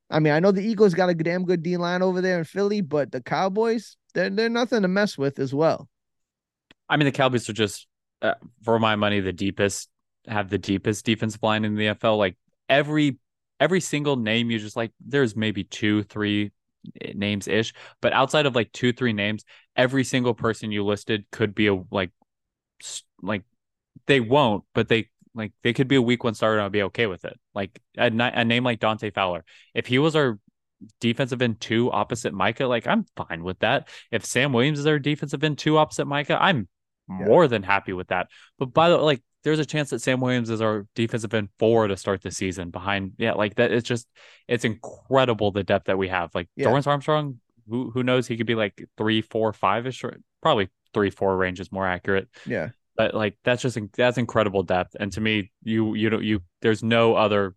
I 0.10 0.20
mean, 0.20 0.34
I 0.34 0.40
know 0.40 0.52
the 0.52 0.64
Eagles 0.64 0.94
got 0.94 1.10
a 1.10 1.14
damn 1.14 1.46
good 1.46 1.64
D 1.64 1.78
line 1.78 2.02
over 2.02 2.22
there 2.22 2.40
in 2.40 2.44
Philly, 2.44 2.82
but 2.82 3.12
the 3.12 3.22
Cowboys, 3.22 3.98
they're 4.14 4.30
they're 4.30 4.50
nothing 4.50 4.82
to 4.82 4.88
mess 4.88 5.18
with 5.18 5.38
as 5.40 5.54
well. 5.54 5.88
I 6.92 6.98
mean, 6.98 7.06
the 7.06 7.12
Cowboys 7.12 7.50
are 7.50 7.54
just, 7.54 7.88
uh, 8.22 8.34
for 8.64 8.78
my 8.78 8.96
money, 8.96 9.22
the 9.22 9.34
deepest 9.34 9.90
have 10.28 10.50
the 10.50 10.58
deepest 10.58 11.06
defensive 11.06 11.42
line 11.42 11.66
in 11.66 11.76
the 11.76 11.88
NFL. 11.88 12.18
Like 12.18 12.38
every 12.70 13.18
every 13.60 13.80
single 13.80 14.16
name, 14.16 14.52
you 14.52 14.60
just 14.60 14.76
like 14.76 14.92
there's 15.04 15.36
maybe 15.36 15.64
two, 15.64 16.04
three 16.04 16.52
names 17.14 17.48
ish, 17.48 17.74
but 18.02 18.14
outside 18.14 18.46
of 18.46 18.56
like 18.56 18.72
two, 18.72 18.92
three 18.94 19.14
names, 19.14 19.46
every 19.76 20.04
single 20.04 20.34
person 20.34 20.72
you 20.72 20.84
listed 20.84 21.26
could 21.32 21.56
be 21.56 21.68
a 21.68 21.82
like 21.92 22.12
like 23.22 23.44
they 24.08 24.20
won't, 24.20 24.64
but 24.74 24.88
they 24.88 25.10
like 25.34 25.54
they 25.64 25.74
could 25.74 25.88
be 25.88 25.96
a 25.96 26.02
week 26.02 26.24
one 26.24 26.34
starter 26.34 26.58
and 26.58 26.66
I'd 26.66 26.72
be 26.72 26.84
okay 26.84 27.08
with 27.08 27.26
it. 27.26 27.40
Like 27.54 27.80
a, 27.98 28.08
a 28.08 28.46
name 28.46 28.64
like 28.64 28.80
Dante 28.80 29.12
Fowler, 29.12 29.46
if 29.74 29.88
he 29.88 30.00
was 30.00 30.16
our 30.16 30.40
defensive 31.00 31.42
end 31.42 31.62
two 31.62 31.92
opposite 31.92 32.34
Micah, 32.34 32.66
like 32.66 32.88
I'm 32.88 33.06
fine 33.16 33.44
with 33.44 33.60
that. 33.60 33.88
If 34.12 34.26
Sam 34.26 34.54
Williams 34.54 34.80
is 34.80 34.88
our 34.88 35.00
defensive 35.00 35.44
end 35.44 35.58
two 35.58 35.78
opposite 35.78 36.06
Micah, 36.06 36.38
I'm 36.42 36.68
yeah. 37.20 37.26
more 37.26 37.48
than 37.48 37.64
happy 37.64 37.94
with 37.94 38.08
that. 38.08 38.28
But 38.58 38.74
by 38.74 38.90
the 38.90 38.98
way, 38.98 39.04
like 39.04 39.24
there's 39.44 39.60
a 39.60 39.66
chance 39.66 39.90
that 39.90 40.02
Sam 40.02 40.22
Williams 40.22 40.50
is 40.50 40.62
our 40.62 40.86
defensive 40.96 41.34
end 41.34 41.50
four 41.58 41.88
to 41.88 41.98
start 41.98 42.22
the 42.22 42.32
season 42.32 42.70
behind. 42.70 43.14
Yeah, 43.18 43.34
like 43.34 43.56
that. 43.56 43.72
It's 43.72 43.88
just 43.88 44.08
it's 44.48 44.66
incredible 44.66 45.52
the 45.52 45.64
depth 45.64 45.88
that 45.88 45.98
we 45.98 46.08
have. 46.10 46.34
Like 46.36 46.50
yeah. 46.56 46.68
Dorance 46.68 46.88
Armstrong, 46.88 47.40
who 47.68 47.90
who 47.92 48.04
knows? 48.04 48.28
He 48.28 48.38
could 48.38 48.48
be 48.48 48.56
like 48.56 48.88
three, 48.98 49.22
four, 49.22 49.52
five 49.54 49.88
ish, 49.88 50.04
probably 50.42 50.70
three, 50.94 51.10
four 51.10 51.36
range 51.38 51.60
is 51.60 51.72
more 51.72 51.88
accurate. 51.88 52.28
Yeah. 52.46 52.70
But 52.96 53.16
like 53.16 53.38
that's 53.44 53.62
just 53.62 53.78
that's 53.94 54.18
incredible 54.18 54.64
depth. 54.64 54.96
And 55.00 55.12
to 55.14 55.22
me, 55.22 55.52
you 55.64 55.96
you 55.96 56.10
know 56.10 56.20
you 56.20 56.42
there's 56.62 56.84
no 56.84 57.16
other 57.16 57.56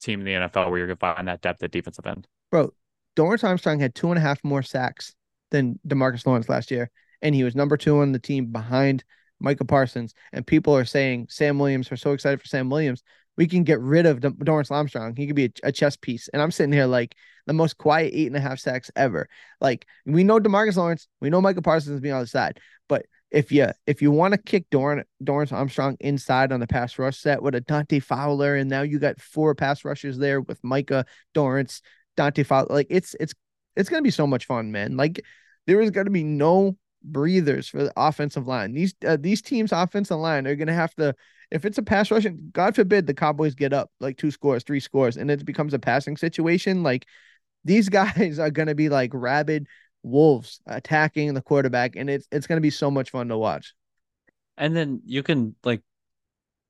team 0.00 0.20
in 0.20 0.26
the 0.26 0.32
NFL 0.32 0.70
where 0.70 0.78
you're 0.78 0.86
gonna 0.86 1.14
find 1.14 1.28
that 1.28 1.42
depth 1.42 1.62
at 1.62 1.72
defensive 1.72 2.06
end. 2.06 2.26
Bro, 2.50 2.72
Dorance 3.16 3.44
Armstrong 3.44 3.80
had 3.80 3.94
two 3.94 4.08
and 4.08 4.18
a 4.18 4.20
half 4.20 4.42
more 4.42 4.62
sacks 4.62 5.14
than 5.50 5.78
Demarcus 5.86 6.26
Lawrence 6.26 6.48
last 6.48 6.70
year 6.70 6.90
and 7.22 7.34
he 7.34 7.44
was 7.44 7.54
number 7.54 7.76
two 7.76 8.00
on 8.00 8.12
the 8.12 8.18
team 8.18 8.46
behind 8.46 9.04
Micah 9.40 9.64
Parsons. 9.64 10.14
And 10.32 10.46
people 10.46 10.76
are 10.76 10.84
saying 10.84 11.26
Sam 11.30 11.58
Williams. 11.58 11.90
We're 11.90 11.96
so 11.96 12.12
excited 12.12 12.40
for 12.40 12.46
Sam 12.46 12.70
Williams. 12.70 13.02
We 13.36 13.46
can 13.46 13.64
get 13.64 13.80
rid 13.80 14.06
of 14.06 14.20
Dorance 14.20 14.70
Armstrong. 14.70 15.16
He 15.16 15.26
could 15.26 15.36
be 15.36 15.46
a, 15.46 15.52
a 15.64 15.72
chess 15.72 15.96
piece. 15.96 16.28
And 16.28 16.42
I'm 16.42 16.50
sitting 16.50 16.72
here 16.72 16.86
like 16.86 17.14
the 17.46 17.52
most 17.52 17.78
quiet 17.78 18.12
eight 18.14 18.26
and 18.26 18.36
a 18.36 18.40
half 18.40 18.58
sacks 18.58 18.90
ever. 18.94 19.28
Like 19.60 19.86
we 20.06 20.22
know 20.24 20.38
Demarcus 20.38 20.76
Lawrence, 20.76 21.08
we 21.20 21.30
know 21.30 21.40
Micah 21.40 21.62
Parsons 21.62 22.00
being 22.00 22.14
on 22.14 22.20
the 22.20 22.26
side, 22.26 22.60
but 22.88 23.06
if 23.30 23.50
you 23.50 23.68
if 23.86 24.02
you 24.02 24.10
want 24.10 24.34
to 24.34 24.38
kick 24.38 24.66
Doran 24.70 25.04
Dorance 25.24 25.52
Armstrong 25.52 25.96
inside 26.00 26.52
on 26.52 26.60
the 26.60 26.66
pass 26.66 26.98
rush 26.98 27.18
set 27.18 27.42
with 27.42 27.54
a 27.54 27.62
Dante 27.62 27.98
Fowler, 27.98 28.56
and 28.56 28.68
now 28.68 28.82
you 28.82 28.98
got 28.98 29.20
four 29.20 29.54
pass 29.54 29.84
rushers 29.84 30.18
there 30.18 30.40
with 30.40 30.62
Micah 30.62 31.06
Dorance, 31.34 31.80
Dante 32.16 32.42
Fowler, 32.42 32.68
like 32.68 32.88
it's 32.90 33.16
it's 33.18 33.34
it's 33.74 33.88
gonna 33.88 34.02
be 34.02 34.10
so 34.10 34.26
much 34.26 34.44
fun, 34.44 34.70
man. 34.70 34.98
Like 34.98 35.24
there 35.66 35.80
is 35.80 35.90
gonna 35.90 36.10
be 36.10 36.24
no 36.24 36.76
breathers 37.04 37.68
for 37.68 37.84
the 37.84 37.92
offensive 37.96 38.46
line. 38.46 38.72
These 38.72 38.94
uh, 39.06 39.16
these 39.18 39.42
teams' 39.42 39.72
offensive 39.72 40.18
line 40.18 40.46
are 40.46 40.56
gonna 40.56 40.74
have 40.74 40.94
to. 40.96 41.14
If 41.50 41.64
it's 41.64 41.78
a 41.78 41.82
pass 41.82 42.10
rushing, 42.10 42.50
God 42.52 42.74
forbid 42.74 43.06
the 43.06 43.14
Cowboys 43.14 43.54
get 43.54 43.72
up 43.72 43.90
like 44.00 44.16
two 44.16 44.30
scores, 44.30 44.64
three 44.64 44.80
scores, 44.80 45.16
and 45.16 45.30
it 45.30 45.44
becomes 45.44 45.74
a 45.74 45.78
passing 45.78 46.16
situation. 46.16 46.82
Like 46.82 47.06
these 47.64 47.88
guys 47.90 48.38
are 48.38 48.50
gonna 48.50 48.74
be 48.74 48.88
like 48.88 49.10
rabid 49.12 49.66
wolves 50.02 50.60
attacking 50.66 51.34
the 51.34 51.42
quarterback, 51.42 51.96
and 51.96 52.08
it's 52.08 52.26
it's 52.32 52.46
gonna 52.46 52.60
be 52.60 52.70
so 52.70 52.90
much 52.90 53.10
fun 53.10 53.28
to 53.28 53.38
watch. 53.38 53.74
And 54.56 54.76
then 54.76 55.02
you 55.04 55.22
can 55.22 55.54
like 55.64 55.82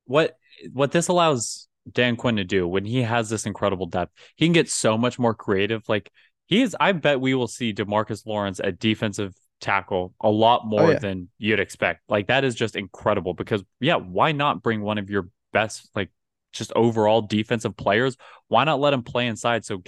what 0.04 0.36
what 0.72 0.92
this 0.92 1.08
allows 1.08 1.68
Dan 1.90 2.16
Quinn 2.16 2.36
to 2.36 2.44
do 2.44 2.66
when 2.68 2.84
he 2.84 3.02
has 3.02 3.28
this 3.28 3.46
incredible 3.46 3.86
depth, 3.86 4.12
he 4.36 4.46
can 4.46 4.52
get 4.52 4.70
so 4.70 4.96
much 4.96 5.18
more 5.18 5.34
creative. 5.34 5.88
Like 5.88 6.10
he 6.46 6.62
is, 6.62 6.76
I 6.78 6.92
bet 6.92 7.20
we 7.20 7.34
will 7.34 7.48
see 7.48 7.72
Demarcus 7.72 8.26
Lawrence 8.26 8.60
at 8.60 8.78
defensive 8.78 9.34
tackle 9.62 10.14
a 10.20 10.28
lot 10.28 10.62
oh, 10.64 10.68
more 10.68 10.82
oh, 10.82 10.90
yeah. 10.90 10.98
than 10.98 11.28
you'd 11.38 11.60
expect. 11.60 12.02
Like 12.08 12.26
that 12.26 12.44
is 12.44 12.54
just 12.54 12.76
incredible 12.76 13.32
because 13.32 13.62
yeah, 13.80 13.96
why 13.96 14.32
not 14.32 14.62
bring 14.62 14.82
one 14.82 14.98
of 14.98 15.08
your 15.08 15.28
best 15.52 15.88
like 15.94 16.10
just 16.52 16.72
overall 16.74 17.22
defensive 17.22 17.76
players? 17.76 18.16
Why 18.48 18.64
not 18.64 18.80
let 18.80 18.92
him 18.92 19.02
play 19.02 19.26
inside 19.26 19.64
so 19.64 19.82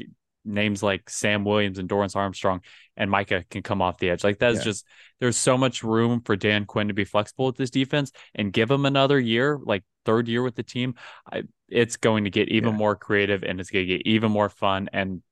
names 0.44 0.82
like 0.82 1.08
Sam 1.08 1.44
Williams 1.44 1.78
and 1.78 1.88
Dorance 1.88 2.16
Armstrong 2.16 2.60
and 2.96 3.10
Micah 3.10 3.44
can 3.50 3.62
come 3.62 3.82
off 3.82 3.98
the 3.98 4.10
edge. 4.10 4.24
Like 4.24 4.38
that's 4.38 4.58
yeah. 4.58 4.64
just 4.64 4.86
there's 5.20 5.36
so 5.36 5.56
much 5.56 5.82
room 5.82 6.20
for 6.20 6.36
Dan 6.36 6.66
Quinn 6.66 6.88
to 6.88 6.94
be 6.94 7.04
flexible 7.04 7.46
with 7.46 7.56
this 7.56 7.70
defense 7.70 8.12
and 8.34 8.52
give 8.52 8.70
him 8.70 8.86
another 8.86 9.18
year, 9.18 9.58
like 9.62 9.84
third 10.04 10.28
year 10.28 10.42
with 10.42 10.54
the 10.54 10.62
team. 10.62 10.94
I, 11.30 11.44
it's 11.68 11.96
going 11.96 12.24
to 12.24 12.30
get 12.30 12.48
even 12.50 12.70
yeah. 12.70 12.78
more 12.78 12.96
creative 12.96 13.42
and 13.42 13.58
it's 13.58 13.70
going 13.70 13.86
to 13.86 13.96
get 13.96 14.06
even 14.06 14.30
more 14.30 14.48
fun. 14.48 14.90
And 14.92 15.22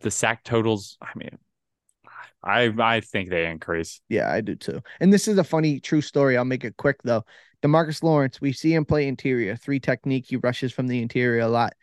the 0.00 0.10
sack 0.10 0.44
totals, 0.44 0.98
I 1.00 1.10
mean, 1.16 1.38
I 2.42 2.72
I 2.78 3.00
think 3.00 3.28
they 3.28 3.46
increase. 3.46 4.00
Yeah, 4.08 4.30
I 4.30 4.40
do 4.40 4.56
too. 4.56 4.80
And 5.00 5.12
this 5.12 5.28
is 5.28 5.38
a 5.38 5.44
funny 5.44 5.80
true 5.80 6.00
story. 6.00 6.36
I'll 6.36 6.44
make 6.44 6.64
it 6.64 6.76
quick 6.76 7.02
though. 7.02 7.24
Demarcus 7.62 8.02
Lawrence, 8.02 8.40
we 8.40 8.52
see 8.52 8.74
him 8.74 8.84
play 8.84 9.06
interior, 9.06 9.56
three 9.56 9.80
technique. 9.80 10.26
He 10.28 10.36
rushes 10.36 10.72
from 10.72 10.86
the 10.86 11.02
interior 11.02 11.40
a 11.40 11.48
lot. 11.48 11.74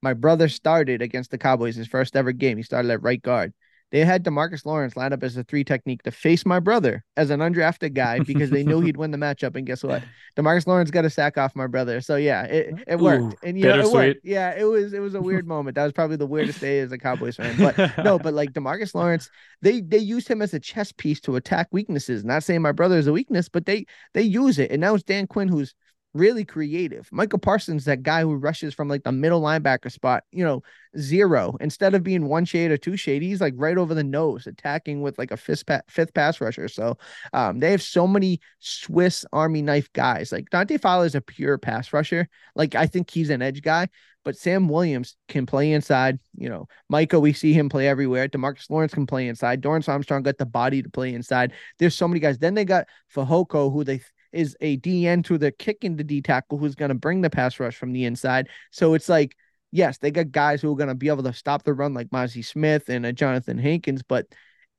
My 0.00 0.14
brother 0.14 0.48
started 0.48 1.02
against 1.02 1.30
the 1.30 1.38
Cowboys 1.38 1.76
his 1.76 1.88
first 1.88 2.16
ever 2.16 2.32
game. 2.32 2.56
He 2.56 2.62
started 2.62 2.90
at 2.90 3.02
right 3.02 3.20
guard. 3.20 3.52
They 3.90 4.04
had 4.04 4.22
Demarcus 4.22 4.66
Lawrence 4.66 4.96
line 4.96 5.12
up 5.12 5.22
as 5.22 5.36
a 5.36 5.44
three 5.44 5.64
technique 5.64 6.02
to 6.02 6.10
face 6.10 6.44
my 6.44 6.60
brother 6.60 7.04
as 7.16 7.30
an 7.30 7.40
undrafted 7.40 7.94
guy 7.94 8.18
because 8.20 8.50
they 8.50 8.62
knew 8.62 8.80
he'd 8.82 8.98
win 8.98 9.10
the 9.10 9.18
matchup. 9.18 9.56
And 9.56 9.66
guess 9.66 9.82
what? 9.82 10.02
Demarcus 10.36 10.66
Lawrence 10.66 10.90
got 10.90 11.06
a 11.06 11.10
sack 11.10 11.38
off 11.38 11.56
my 11.56 11.66
brother. 11.66 12.00
So 12.00 12.16
yeah, 12.16 12.42
it, 12.44 12.74
it 12.86 12.98
worked. 12.98 13.22
Ooh, 13.22 13.36
and 13.42 13.58
you 13.58 13.64
know, 13.64 13.80
it 13.80 13.92
worked. 13.92 14.20
Yeah, 14.24 14.54
it 14.56 14.64
was 14.64 14.92
it 14.92 15.00
was 15.00 15.14
a 15.14 15.22
weird 15.22 15.46
moment. 15.46 15.76
That 15.76 15.84
was 15.84 15.92
probably 15.92 16.16
the 16.16 16.26
weirdest 16.26 16.60
day 16.60 16.80
as 16.80 16.92
a 16.92 16.98
Cowboys 16.98 17.36
fan. 17.36 17.56
But 17.58 18.04
no, 18.04 18.18
but 18.18 18.34
like 18.34 18.52
Demarcus 18.52 18.94
Lawrence, 18.94 19.30
they 19.62 19.80
they 19.80 19.98
used 19.98 20.28
him 20.28 20.42
as 20.42 20.52
a 20.52 20.60
chess 20.60 20.92
piece 20.92 21.20
to 21.20 21.36
attack 21.36 21.68
weaknesses. 21.72 22.24
Not 22.24 22.44
saying 22.44 22.62
my 22.62 22.72
brother 22.72 22.98
is 22.98 23.06
a 23.06 23.12
weakness, 23.12 23.48
but 23.48 23.64
they 23.64 23.86
they 24.12 24.22
use 24.22 24.58
it. 24.58 24.70
And 24.70 24.80
now 24.80 24.94
it's 24.94 25.04
Dan 25.04 25.26
Quinn 25.26 25.48
who's 25.48 25.74
really 26.14 26.44
creative. 26.44 27.08
Michael 27.12 27.38
Parsons, 27.38 27.84
that 27.84 28.02
guy 28.02 28.22
who 28.22 28.34
rushes 28.34 28.74
from 28.74 28.88
like 28.88 29.04
the 29.04 29.12
middle 29.12 29.40
linebacker 29.40 29.90
spot, 29.90 30.24
you 30.32 30.44
know, 30.44 30.62
zero. 30.98 31.56
Instead 31.60 31.94
of 31.94 32.02
being 32.02 32.26
one 32.26 32.44
shade 32.44 32.70
or 32.70 32.76
two 32.76 32.96
shade, 32.96 33.22
he's 33.22 33.40
like 33.40 33.54
right 33.56 33.78
over 33.78 33.94
the 33.94 34.04
nose, 34.04 34.46
attacking 34.46 35.02
with 35.02 35.18
like 35.18 35.30
a 35.30 35.36
fifth, 35.36 35.66
pa- 35.66 35.82
fifth 35.88 36.14
pass 36.14 36.40
rusher. 36.40 36.68
So 36.68 36.96
um, 37.32 37.58
they 37.58 37.70
have 37.70 37.82
so 37.82 38.06
many 38.06 38.40
Swiss 38.58 39.24
Army 39.32 39.62
knife 39.62 39.92
guys. 39.92 40.32
Like 40.32 40.50
Dante 40.50 40.78
Fowler 40.78 41.06
is 41.06 41.14
a 41.14 41.20
pure 41.20 41.58
pass 41.58 41.92
rusher. 41.92 42.28
Like 42.54 42.74
I 42.74 42.86
think 42.86 43.10
he's 43.10 43.30
an 43.30 43.42
edge 43.42 43.62
guy. 43.62 43.88
But 44.24 44.36
Sam 44.36 44.68
Williams 44.68 45.16
can 45.28 45.46
play 45.46 45.72
inside. 45.72 46.18
You 46.36 46.50
know, 46.50 46.68
Micah, 46.90 47.20
we 47.20 47.32
see 47.32 47.54
him 47.54 47.68
play 47.70 47.88
everywhere. 47.88 48.28
Demarcus 48.28 48.68
Lawrence 48.68 48.92
can 48.92 49.06
play 49.06 49.28
inside. 49.28 49.62
Dorance 49.62 49.88
Armstrong 49.88 50.22
got 50.22 50.36
the 50.36 50.44
body 50.44 50.82
to 50.82 50.90
play 50.90 51.14
inside. 51.14 51.52
There's 51.78 51.94
so 51.94 52.06
many 52.06 52.20
guys. 52.20 52.36
Then 52.36 52.54
they 52.54 52.66
got 52.66 52.88
Fehoko, 53.14 53.72
who 53.72 53.84
they 53.84 54.00
is 54.32 54.56
a 54.60 54.76
DN 54.78 55.24
to 55.24 55.38
the 55.38 55.50
kicking 55.50 55.96
the 55.96 56.04
D 56.04 56.20
tackle 56.20 56.58
who's 56.58 56.74
going 56.74 56.90
to 56.90 56.94
bring 56.94 57.20
the 57.20 57.30
pass 57.30 57.58
rush 57.58 57.76
from 57.76 57.92
the 57.92 58.04
inside. 58.04 58.48
So 58.70 58.94
it's 58.94 59.08
like, 59.08 59.36
yes, 59.72 59.98
they 59.98 60.10
got 60.10 60.30
guys 60.30 60.60
who 60.60 60.72
are 60.72 60.76
going 60.76 60.88
to 60.88 60.94
be 60.94 61.08
able 61.08 61.22
to 61.24 61.32
stop 61.32 61.62
the 61.62 61.74
run 61.74 61.94
like 61.94 62.08
Mazi 62.10 62.44
Smith 62.44 62.88
and 62.88 63.04
uh, 63.04 63.10
a 63.10 63.12
Johnathan 63.12 63.60
Hankins, 63.60 64.02
but 64.02 64.26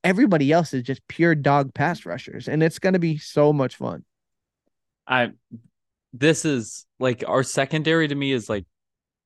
everybody 0.04 0.52
else 0.52 0.74
is 0.74 0.82
just 0.82 1.06
pure 1.08 1.34
dog 1.34 1.74
pass 1.74 2.06
rushers, 2.06 2.48
and 2.48 2.62
it's 2.62 2.78
going 2.78 2.94
to 2.94 2.98
be 2.98 3.18
so 3.18 3.52
much 3.52 3.76
fun. 3.76 4.04
I, 5.06 5.30
this 6.12 6.44
is 6.44 6.86
like 6.98 7.24
our 7.26 7.42
secondary 7.42 8.08
to 8.08 8.14
me 8.14 8.32
is 8.32 8.48
like 8.48 8.64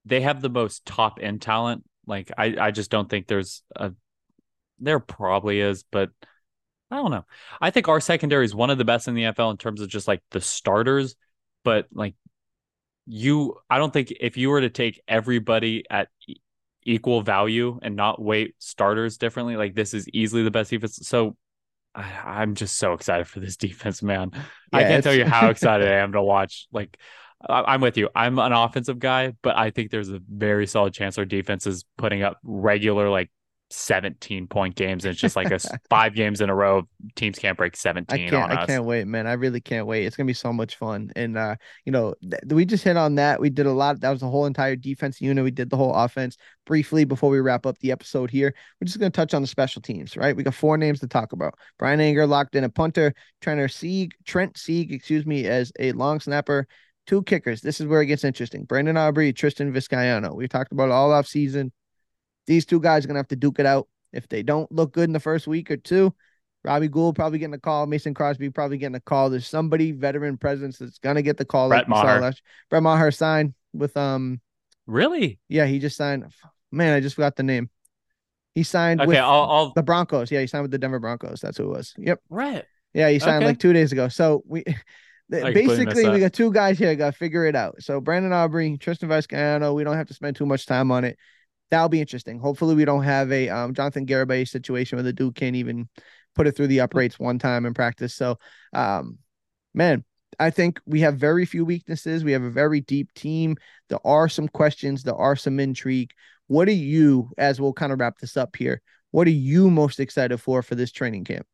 they 0.04 0.20
have 0.20 0.40
the 0.40 0.50
most 0.50 0.84
top 0.84 1.18
end 1.22 1.42
talent. 1.42 1.84
Like 2.06 2.30
I, 2.36 2.56
I 2.58 2.70
just 2.70 2.90
don't 2.90 3.08
think 3.08 3.26
there's 3.26 3.62
a, 3.76 3.92
there 4.78 5.00
probably 5.00 5.60
is, 5.60 5.84
but 5.90 6.10
I 6.94 6.98
don't 6.98 7.10
know. 7.10 7.24
I 7.60 7.70
think 7.70 7.88
our 7.88 8.00
secondary 8.00 8.44
is 8.44 8.54
one 8.54 8.70
of 8.70 8.78
the 8.78 8.84
best 8.84 9.08
in 9.08 9.14
the 9.14 9.24
NFL 9.24 9.50
in 9.50 9.56
terms 9.56 9.80
of 9.80 9.88
just 9.88 10.06
like 10.06 10.22
the 10.30 10.40
starters, 10.40 11.16
but 11.64 11.86
like 11.92 12.14
you, 13.06 13.56
I 13.68 13.78
don't 13.78 13.92
think 13.92 14.12
if 14.20 14.36
you 14.36 14.50
were 14.50 14.60
to 14.60 14.70
take 14.70 15.02
everybody 15.08 15.84
at 15.90 16.08
equal 16.84 17.22
value 17.22 17.80
and 17.82 17.96
not 17.96 18.22
weight 18.22 18.54
starters 18.58 19.18
differently, 19.18 19.56
like 19.56 19.74
this 19.74 19.92
is 19.92 20.08
easily 20.10 20.44
the 20.44 20.52
best 20.52 20.70
defense. 20.70 21.00
So 21.02 21.36
I, 21.96 22.42
am 22.42 22.54
just 22.54 22.76
so 22.78 22.92
excited 22.92 23.26
for 23.26 23.40
this 23.40 23.56
defense, 23.58 24.00
man. 24.00 24.30
Yeah, 24.32 24.40
I 24.72 24.82
can't 24.84 25.02
tell 25.02 25.14
you 25.14 25.24
how 25.24 25.48
excited 25.50 25.88
I 25.88 25.96
am 25.96 26.12
to 26.12 26.22
watch. 26.22 26.68
Like, 26.72 26.96
I'm 27.46 27.80
with 27.80 27.96
you. 27.96 28.08
I'm 28.14 28.38
an 28.38 28.52
offensive 28.52 29.00
guy, 29.00 29.34
but 29.42 29.56
I 29.56 29.70
think 29.70 29.90
there's 29.90 30.10
a 30.10 30.20
very 30.26 30.66
solid 30.66 30.94
chance 30.94 31.18
our 31.18 31.24
defense 31.24 31.66
is 31.66 31.84
putting 31.98 32.22
up 32.22 32.38
regular, 32.44 33.10
like 33.10 33.30
17 33.70 34.46
point 34.46 34.74
games 34.76 35.04
and 35.04 35.12
it's 35.12 35.20
just 35.20 35.36
like 35.36 35.50
a 35.50 35.58
five 35.90 36.14
games 36.14 36.40
in 36.40 36.50
a 36.50 36.54
row 36.54 36.82
teams 37.16 37.38
can't 37.38 37.56
break 37.56 37.76
17 37.76 38.26
I 38.26 38.30
can't, 38.30 38.52
I 38.52 38.66
can't 38.66 38.84
wait 38.84 39.06
man. 39.06 39.26
I 39.26 39.32
really 39.32 39.60
can't 39.60 39.86
wait. 39.86 40.04
It's 40.04 40.16
gonna 40.16 40.26
be 40.26 40.34
so 40.34 40.52
much 40.52 40.76
fun. 40.76 41.10
And 41.16 41.36
uh 41.36 41.56
you 41.84 41.92
know 41.92 42.14
th- 42.22 42.42
we 42.46 42.64
just 42.64 42.84
hit 42.84 42.96
on 42.96 43.16
that. 43.16 43.40
We 43.40 43.50
did 43.50 43.66
a 43.66 43.72
lot 43.72 44.00
that 44.00 44.10
was 44.10 44.20
the 44.20 44.28
whole 44.28 44.46
entire 44.46 44.76
defense 44.76 45.20
unit. 45.20 45.44
We 45.44 45.50
did 45.50 45.70
the 45.70 45.76
whole 45.76 45.94
offense 45.94 46.36
briefly 46.66 47.04
before 47.04 47.30
we 47.30 47.40
wrap 47.40 47.66
up 47.66 47.78
the 47.78 47.90
episode 47.90 48.30
here. 48.30 48.54
We're 48.80 48.86
just 48.86 48.98
gonna 48.98 49.10
touch 49.10 49.34
on 49.34 49.42
the 49.42 49.48
special 49.48 49.82
teams 49.82 50.16
right? 50.16 50.36
We 50.36 50.42
got 50.42 50.54
four 50.54 50.76
names 50.76 51.00
to 51.00 51.08
talk 51.08 51.32
about. 51.32 51.54
Brian 51.78 52.00
Anger 52.00 52.26
locked 52.26 52.54
in 52.54 52.64
a 52.64 52.68
punter 52.68 53.14
Trent 53.40 53.70
Sieg 53.70 54.14
Trent 54.24 54.56
Sieg 54.56 54.92
excuse 54.92 55.26
me 55.26 55.46
as 55.46 55.72
a 55.78 55.92
long 55.92 56.20
snapper 56.20 56.68
two 57.06 57.22
kickers. 57.22 57.60
This 57.60 57.80
is 57.80 57.86
where 57.86 58.02
it 58.02 58.06
gets 58.06 58.24
interesting. 58.24 58.64
Brandon 58.64 58.96
Aubrey 58.96 59.32
Tristan 59.32 59.72
Vizcaino 59.72 60.34
we 60.34 60.48
talked 60.48 60.72
about 60.72 60.90
all 60.90 61.12
off 61.12 61.26
season 61.26 61.72
these 62.46 62.66
two 62.66 62.80
guys 62.80 63.04
are 63.04 63.08
gonna 63.08 63.18
have 63.18 63.28
to 63.28 63.36
duke 63.36 63.58
it 63.58 63.66
out. 63.66 63.88
If 64.12 64.28
they 64.28 64.42
don't 64.42 64.70
look 64.70 64.92
good 64.92 65.08
in 65.08 65.12
the 65.12 65.20
first 65.20 65.46
week 65.46 65.70
or 65.70 65.76
two, 65.76 66.14
Robbie 66.62 66.88
Gould 66.88 67.14
probably 67.14 67.38
getting 67.38 67.54
a 67.54 67.60
call. 67.60 67.86
Mason 67.86 68.14
Crosby 68.14 68.50
probably 68.50 68.78
getting 68.78 68.94
a 68.94 69.00
call. 69.00 69.28
There's 69.28 69.46
somebody 69.46 69.92
veteran 69.92 70.38
presence 70.38 70.78
that's 70.78 70.98
gonna 70.98 71.22
get 71.22 71.36
the 71.36 71.44
call. 71.44 71.68
Brett 71.68 71.82
like 71.82 71.88
Maher. 71.88 72.32
Brett 72.70 72.82
Maher 72.82 73.10
signed 73.10 73.54
with 73.72 73.96
um. 73.96 74.40
Really? 74.86 75.38
Yeah, 75.48 75.66
he 75.66 75.78
just 75.78 75.96
signed. 75.96 76.24
Man, 76.70 76.94
I 76.94 77.00
just 77.00 77.16
forgot 77.16 77.36
the 77.36 77.42
name. 77.42 77.70
He 78.54 78.62
signed 78.62 79.00
okay, 79.00 79.08
with 79.08 79.18
I'll, 79.18 79.50
I'll... 79.50 79.72
the 79.72 79.82
Broncos. 79.82 80.30
Yeah, 80.30 80.40
he 80.40 80.46
signed 80.46 80.62
with 80.62 80.70
the 80.70 80.78
Denver 80.78 81.00
Broncos. 81.00 81.40
That's 81.40 81.58
who 81.58 81.64
it 81.64 81.76
was. 81.76 81.94
Yep. 81.98 82.20
Right. 82.28 82.64
Yeah, 82.92 83.10
he 83.10 83.18
signed 83.18 83.38
okay. 83.38 83.46
like 83.46 83.58
two 83.58 83.72
days 83.72 83.92
ago. 83.92 84.08
So 84.08 84.42
we. 84.46 84.64
Basically, 85.30 86.06
we 86.10 86.20
got 86.20 86.34
two 86.34 86.52
guys 86.52 86.78
here. 86.78 86.94
Got 86.94 87.12
to 87.12 87.18
figure 87.18 87.46
it 87.46 87.56
out. 87.56 87.82
So 87.82 87.98
Brandon 87.98 88.32
Aubrey, 88.32 88.76
Tristan 88.76 89.08
Vizcaino. 89.08 89.74
We 89.74 89.82
don't 89.82 89.96
have 89.96 90.08
to 90.08 90.14
spend 90.14 90.36
too 90.36 90.44
much 90.44 90.66
time 90.66 90.92
on 90.92 91.02
it 91.02 91.18
that'll 91.74 91.88
be 91.88 92.00
interesting. 92.00 92.38
Hopefully, 92.38 92.76
we 92.76 92.84
don't 92.84 93.02
have 93.02 93.32
a 93.32 93.48
um, 93.48 93.74
Jonathan 93.74 94.06
Garibay 94.06 94.46
situation 94.48 94.96
where 94.96 95.02
the 95.02 95.12
dude 95.12 95.34
can't 95.34 95.56
even 95.56 95.88
put 96.36 96.46
it 96.46 96.56
through 96.56 96.68
the 96.68 96.80
uprights 96.80 97.18
one 97.18 97.38
time 97.38 97.66
in 97.66 97.74
practice. 97.74 98.14
So, 98.14 98.38
um, 98.72 99.18
man, 99.74 100.04
I 100.38 100.50
think 100.50 100.80
we 100.86 101.00
have 101.00 101.16
very 101.16 101.44
few 101.44 101.64
weaknesses. 101.64 102.22
We 102.22 102.32
have 102.32 102.44
a 102.44 102.50
very 102.50 102.80
deep 102.80 103.12
team. 103.14 103.56
There 103.88 104.04
are 104.06 104.28
some 104.28 104.46
questions. 104.46 105.02
There 105.02 105.16
are 105.16 105.34
some 105.34 105.58
intrigue. 105.58 106.12
What 106.46 106.68
are 106.68 106.72
you, 106.72 107.30
as 107.38 107.60
we'll 107.60 107.72
kind 107.72 107.92
of 107.92 107.98
wrap 107.98 108.18
this 108.18 108.36
up 108.36 108.54
here, 108.54 108.80
what 109.10 109.26
are 109.26 109.30
you 109.30 109.70
most 109.70 109.98
excited 109.98 110.38
for 110.38 110.62
for 110.62 110.76
this 110.76 110.92
training 110.92 111.24
camp? 111.24 111.46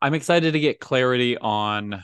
I'm 0.00 0.14
excited 0.14 0.52
to 0.52 0.60
get 0.60 0.80
clarity 0.80 1.36
on 1.36 2.02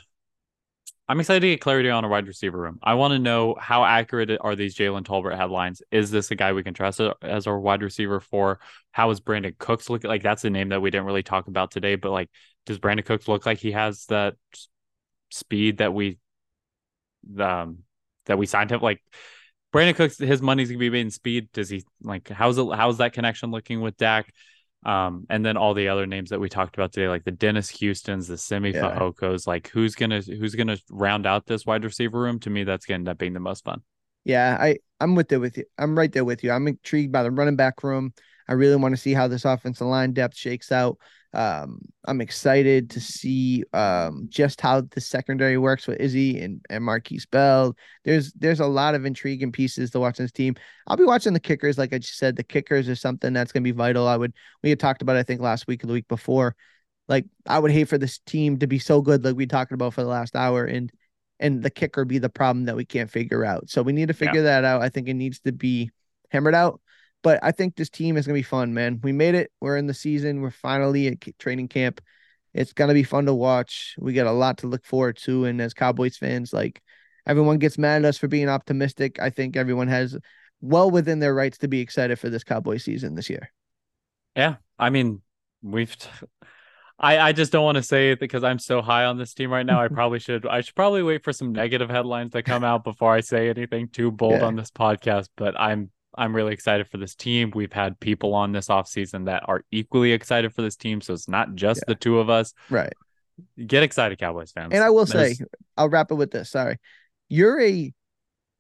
I'm 1.09 1.21
excited 1.21 1.41
to 1.41 1.49
get 1.49 1.61
clarity 1.61 1.89
on 1.89 2.05
a 2.05 2.09
wide 2.09 2.27
receiver 2.27 2.59
room. 2.59 2.81
I 2.83 2.95
want 2.95 3.13
to 3.13 3.21
know 3.21 3.55
how 3.61 3.85
accurate 3.85 4.39
are 4.41 4.57
these 4.57 4.75
Jalen 4.75 5.05
Tolbert 5.05 5.37
headlines? 5.37 5.81
Is 5.93 6.11
this 6.11 6.33
a 6.33 6.35
guy 6.35 6.53
we 6.53 6.65
can 6.65 6.75
trust 6.75 7.01
as 7.23 7.47
our 7.47 7.61
wide 7.61 7.83
receiver 7.83 8.19
for? 8.19 8.59
How 8.91 9.11
is 9.11 9.21
Brandin 9.21 9.57
Cooks 9.57 9.89
look 9.89 10.03
like? 10.03 10.25
That's 10.25 10.45
a 10.45 10.51
name 10.51 10.71
that 10.71 10.83
we 10.83 10.91
didn't 10.91 11.07
really 11.07 11.23
talk 11.23 11.47
about 11.47 11.71
today, 11.71 11.95
but 11.95 12.11
like, 12.11 12.29
does 12.65 12.81
Brandin 12.81 13.05
Cooks 13.05 13.29
look 13.29 13.47
like 13.47 13.59
he 13.59 13.71
has 13.71 14.07
that 14.07 14.35
speed 15.31 15.79
that 15.79 15.95
we, 15.95 16.19
um, 17.39 17.79
that 18.25 18.37
we 18.37 18.47
signed 18.47 18.73
him? 18.73 18.81
Like, 18.81 19.01
Brandin 19.73 19.95
Cooks, 19.95 20.19
his 20.19 20.43
money's 20.43 20.69
gonna 20.71 20.79
be 20.79 20.91
made 20.91 21.03
in 21.03 21.11
speed. 21.13 21.51
Does 21.53 21.69
he 21.69 21.85
like? 22.03 22.29
How's 22.29 22.59
it? 22.59 22.67
How's 22.75 22.99
that 22.99 23.13
connection 23.13 23.51
looking 23.51 23.81
with 23.81 23.97
Dak? 23.97 24.33
Um, 24.87 25.27
and 25.29 25.45
then 25.45 25.57
all 25.57 25.75
the 25.75 25.89
other 25.89 26.07
names 26.07 26.31
that 26.31 26.39
we 26.39 26.49
talked 26.49 26.77
about 26.77 26.93
today, 26.93 27.09
like 27.09 27.25
the 27.25 27.33
Dennis 27.33 27.69
Houston's, 27.69 28.29
the 28.29 28.39
Simi 28.39 28.71
yeah. 28.71 29.11
Like 29.45 29.69
who's 29.69 29.97
gonna 29.97 30.21
who's 30.21 30.55
gonna 30.55 30.79
round 30.91 31.27
out 31.27 31.45
this 31.45 31.67
wide 31.67 31.83
receiver 31.83 32.21
room? 32.21 32.39
To 32.41 32.51
me, 32.51 32.63
that's 32.63 32.87
gonna 32.87 32.99
end 32.99 33.09
up 33.09 33.19
being 33.19 33.33
the 33.33 33.41
most 33.41 33.65
fun. 33.65 33.83
Yeah, 34.23 34.57
I 34.61 34.79
I'm 35.01 35.17
with 35.17 35.29
there 35.29 35.41
with 35.41 35.59
you. 35.59 35.65
I'm 35.77 35.99
right 35.99 36.13
there 36.13 36.25
with 36.25 36.45
you. 36.45 36.53
I'm 36.53 36.69
intrigued 36.69 37.11
by 37.11 37.25
the 37.25 37.33
running 37.33 37.57
back 37.57 37.83
room. 37.83 38.15
I 38.49 38.53
really 38.53 38.77
want 38.77 38.95
to 38.95 39.01
see 39.01 39.13
how 39.13 39.27
this 39.27 39.45
offensive 39.45 39.89
line 39.89 40.13
depth 40.13 40.37
shakes 40.37 40.71
out. 40.71 40.99
Um, 41.37 41.81
I'm 42.07 42.23
excited 42.23 42.89
to 42.91 43.01
see 43.01 43.63
um, 43.75 44.27
just 44.31 44.59
how 44.59 44.81
the 44.81 45.03
secondary 45.03 45.59
works 45.59 45.87
with 45.87 46.01
Izzy 46.01 46.41
and, 46.41 46.65
and 46.71 46.83
Markquese 46.83 47.31
Bell. 47.31 47.77
There's 48.05 48.33
there's 48.33 48.61
a 48.61 48.67
lot 48.67 48.95
of 48.95 49.05
intriguing 49.05 49.53
pieces 49.53 49.91
to 49.91 50.01
watch 50.01 50.17
this 50.17 50.33
team. 50.33 50.55
I'll 50.87 50.97
be 50.97 51.05
watching 51.05 51.35
the 51.35 51.41
kickers, 51.41 51.77
like 51.77 51.93
I 51.93 51.99
just 51.99 52.17
said. 52.17 52.37
The 52.37 52.43
kickers 52.43 52.89
is 52.89 53.03
something 53.03 53.35
that's 53.35 53.53
gonna 53.53 53.65
be 53.65 53.73
vital. 53.73 54.09
I 54.09 54.17
would 54.17 54.33
we 54.63 54.71
had 54.71 54.81
talked 54.81 55.03
about 55.03 55.17
I 55.17 55.25
think 55.25 55.43
last 55.43 55.67
week 55.67 55.85
or 55.85 55.89
the 55.89 55.93
week 55.93 56.09
before. 56.09 56.57
Like 57.07 57.27
I 57.45 57.59
would 57.59 57.71
hate 57.71 57.89
for 57.89 57.99
this 57.99 58.19
team 58.21 58.59
to 58.61 58.67
be 58.67 58.79
so 58.79 59.03
good, 59.03 59.23
like 59.23 59.37
we 59.37 59.47
talked 59.47 59.73
about 59.73 59.93
for 59.93 60.03
the 60.03 60.09
last 60.09 60.37
hour, 60.37 60.65
and 60.65 60.91
and 61.39 61.63
the 61.63 61.71
kicker 61.71 62.07
be 62.07 62.17
the 62.17 62.31
problem 62.31 62.65
that 62.65 62.77
we 62.77 62.87
can't 62.87 63.11
figure 63.11 63.45
out. 63.45 63.69
So 63.69 63.83
we 63.83 63.93
need 63.93 64.09
to 64.09 64.15
figure 64.15 64.37
yeah. 64.37 64.61
that 64.61 64.65
out. 64.65 64.81
I 64.81 64.89
think 64.89 65.07
it 65.07 65.15
needs 65.15 65.41
to 65.41 65.53
be 65.53 65.91
hammered 66.31 66.55
out. 66.55 66.81
But 67.27 67.41
I 67.43 67.51
think 67.51 67.75
this 67.75 67.91
team 67.91 68.17
is 68.17 68.25
gonna 68.25 68.39
be 68.39 68.45
fun, 68.45 68.73
man. 68.73 69.01
We 69.03 69.11
made 69.11 69.35
it. 69.35 69.51
We're 69.61 69.79
in 69.79 69.89
the 69.89 69.95
season. 69.95 70.43
We're 70.43 70.53
finally 70.53 71.09
at 71.09 71.39
training 71.41 71.67
camp. 71.67 72.01
It's 72.55 72.73
gonna 72.73 72.95
be 72.95 73.03
fun 73.03 73.27
to 73.27 73.35
watch. 73.35 73.97
We 73.99 74.13
got 74.13 74.29
a 74.29 74.31
lot 74.31 74.59
to 74.59 74.69
look 74.69 74.85
forward 74.85 75.17
to. 75.25 75.45
And 75.45 75.61
as 75.61 75.75
Cowboys 75.75 76.17
fans, 76.17 76.53
like 76.53 76.81
everyone 77.27 77.59
gets 77.59 77.79
mad 77.79 78.05
at 78.05 78.09
us 78.11 78.17
for 78.17 78.29
being 78.29 78.49
optimistic. 78.49 79.21
I 79.21 79.31
think 79.31 79.57
everyone 79.57 79.89
has 79.89 80.17
well 80.61 80.89
within 80.89 81.19
their 81.19 81.35
rights 81.35 81.59
to 81.59 81.67
be 81.67 81.81
excited 81.81 82.17
for 82.21 82.31
this 82.31 82.45
Cowboy 82.45 82.77
season 82.77 83.17
this 83.17 83.29
year. 83.29 83.51
Yeah, 84.37 84.59
I 84.79 84.91
mean, 84.91 85.21
we've. 85.65 85.99
T- 85.99 86.09
I, 86.97 87.19
I 87.19 87.33
just 87.33 87.51
don't 87.51 87.65
want 87.65 87.75
to 87.75 87.83
say 87.83 88.13
it 88.13 88.21
because 88.21 88.45
I'm 88.45 88.61
so 88.61 88.83
high 88.83 89.07
on 89.07 89.19
this 89.19 89.35
team 89.35 89.51
right 89.51 89.67
now. 89.67 89.83
I 89.83 89.89
probably 89.93 90.21
should 90.21 90.47
I 90.47 90.61
should 90.61 90.77
probably 90.77 91.03
wait 91.03 91.25
for 91.25 91.33
some 91.33 91.51
negative 91.51 91.91
headlines 91.91 92.35
that 92.35 92.45
come 92.45 92.63
out 92.63 92.85
before 92.85 93.13
I 93.13 93.19
say 93.19 93.49
anything 93.49 93.89
too 93.89 94.13
bold 94.13 94.43
yeah. 94.43 94.45
on 94.45 94.55
this 94.55 94.71
podcast. 94.71 95.29
But 95.37 95.59
I'm 95.59 95.91
I'm 96.17 96.35
really 96.35 96.53
excited 96.53 96.89
for 96.89 96.97
this 96.97 97.15
team. 97.15 97.53
We've 97.55 97.73
had 97.73 97.99
people 98.01 98.35
on 98.35 98.53
this 98.53 98.69
offseason 98.69 99.27
that 99.27 99.43
are 99.47 99.65
equally 99.71 100.13
excited 100.13 100.55
for 100.55 100.63
this 100.63 100.77
team. 100.77 101.01
So 101.01 101.15
it's 101.15 101.29
not 101.29 101.55
just 101.55 101.81
yeah. 101.81 101.93
the 101.93 101.95
two 101.95 102.19
of 102.19 102.31
us. 102.31 102.55
Right. 102.71 102.93
Get 103.67 103.83
excited, 103.83 104.19
Cowboys 104.19 104.53
fans. 104.53 104.73
And 104.73 104.83
I 104.83 104.91
will 104.91 105.05
There's... 105.05 105.39
say, 105.39 105.45
I'll 105.77 105.89
wrap 105.89 106.11
it 106.11 106.15
with 106.15 106.31
this. 106.31 106.51
Sorry. 106.51 106.79
You're 107.29 107.61
a 107.61 107.93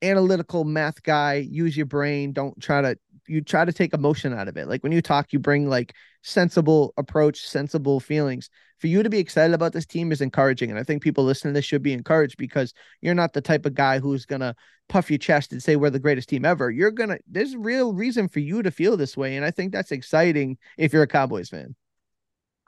analytical 0.02 0.64
math 0.64 1.02
guy. 1.02 1.34
Use 1.34 1.76
your 1.76 1.86
brain. 1.86 2.32
Don't 2.32 2.60
try 2.60 2.82
to 2.82 2.98
you 3.28 3.40
try 3.40 3.64
to 3.64 3.72
take 3.72 3.92
emotion 3.92 4.32
out 4.32 4.48
of 4.48 4.56
it. 4.56 4.68
Like 4.68 4.82
when 4.82 4.92
you 4.92 5.02
talk, 5.02 5.32
you 5.32 5.38
bring 5.38 5.68
like 5.68 5.94
sensible 6.22 6.92
approach, 6.96 7.46
sensible 7.46 8.00
feelings. 8.00 8.50
For 8.78 8.88
you 8.88 9.02
to 9.02 9.10
be 9.10 9.18
excited 9.18 9.54
about 9.54 9.72
this 9.72 9.86
team 9.86 10.12
is 10.12 10.20
encouraging. 10.20 10.70
And 10.70 10.78
I 10.78 10.82
think 10.82 11.02
people 11.02 11.24
listening 11.24 11.54
to 11.54 11.58
this 11.58 11.64
should 11.64 11.82
be 11.82 11.92
encouraged 11.92 12.36
because 12.36 12.74
you're 13.00 13.14
not 13.14 13.32
the 13.32 13.40
type 13.40 13.64
of 13.64 13.74
guy 13.74 13.98
who's 13.98 14.26
gonna 14.26 14.54
puff 14.88 15.10
your 15.10 15.18
chest 15.18 15.52
and 15.52 15.62
say 15.62 15.76
we're 15.76 15.90
the 15.90 15.98
greatest 15.98 16.28
team 16.28 16.44
ever. 16.44 16.70
You're 16.70 16.90
gonna 16.90 17.18
there's 17.26 17.56
real 17.56 17.92
reason 17.92 18.28
for 18.28 18.40
you 18.40 18.62
to 18.62 18.70
feel 18.70 18.96
this 18.96 19.16
way. 19.16 19.36
And 19.36 19.44
I 19.44 19.50
think 19.50 19.72
that's 19.72 19.92
exciting 19.92 20.58
if 20.76 20.92
you're 20.92 21.02
a 21.02 21.08
Cowboys 21.08 21.48
fan. 21.48 21.74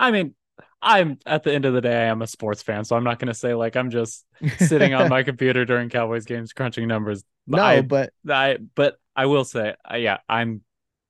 I 0.00 0.11
mean, 0.11 0.34
I'm 0.80 1.18
at 1.26 1.42
the 1.42 1.52
end 1.52 1.64
of 1.64 1.74
the 1.74 1.80
day, 1.80 2.02
I 2.02 2.04
am 2.04 2.22
a 2.22 2.26
sports 2.26 2.62
fan, 2.62 2.84
so 2.84 2.96
I'm 2.96 3.04
not 3.04 3.18
going 3.18 3.28
to 3.28 3.34
say 3.34 3.54
like 3.54 3.76
I'm 3.76 3.90
just 3.90 4.24
sitting 4.59 4.94
on 4.94 5.09
my 5.09 5.22
computer 5.24 5.64
during 5.64 5.88
Cowboys 5.88 6.24
games 6.24 6.52
crunching 6.52 6.86
numbers. 6.86 7.24
no, 7.46 7.62
I, 7.62 7.80
but 7.80 8.12
I 8.28 8.59
but 8.74 8.98
I 9.16 9.26
will 9.26 9.44
say, 9.44 9.74
uh, 9.90 9.96
yeah, 9.96 10.18
I'm. 10.28 10.62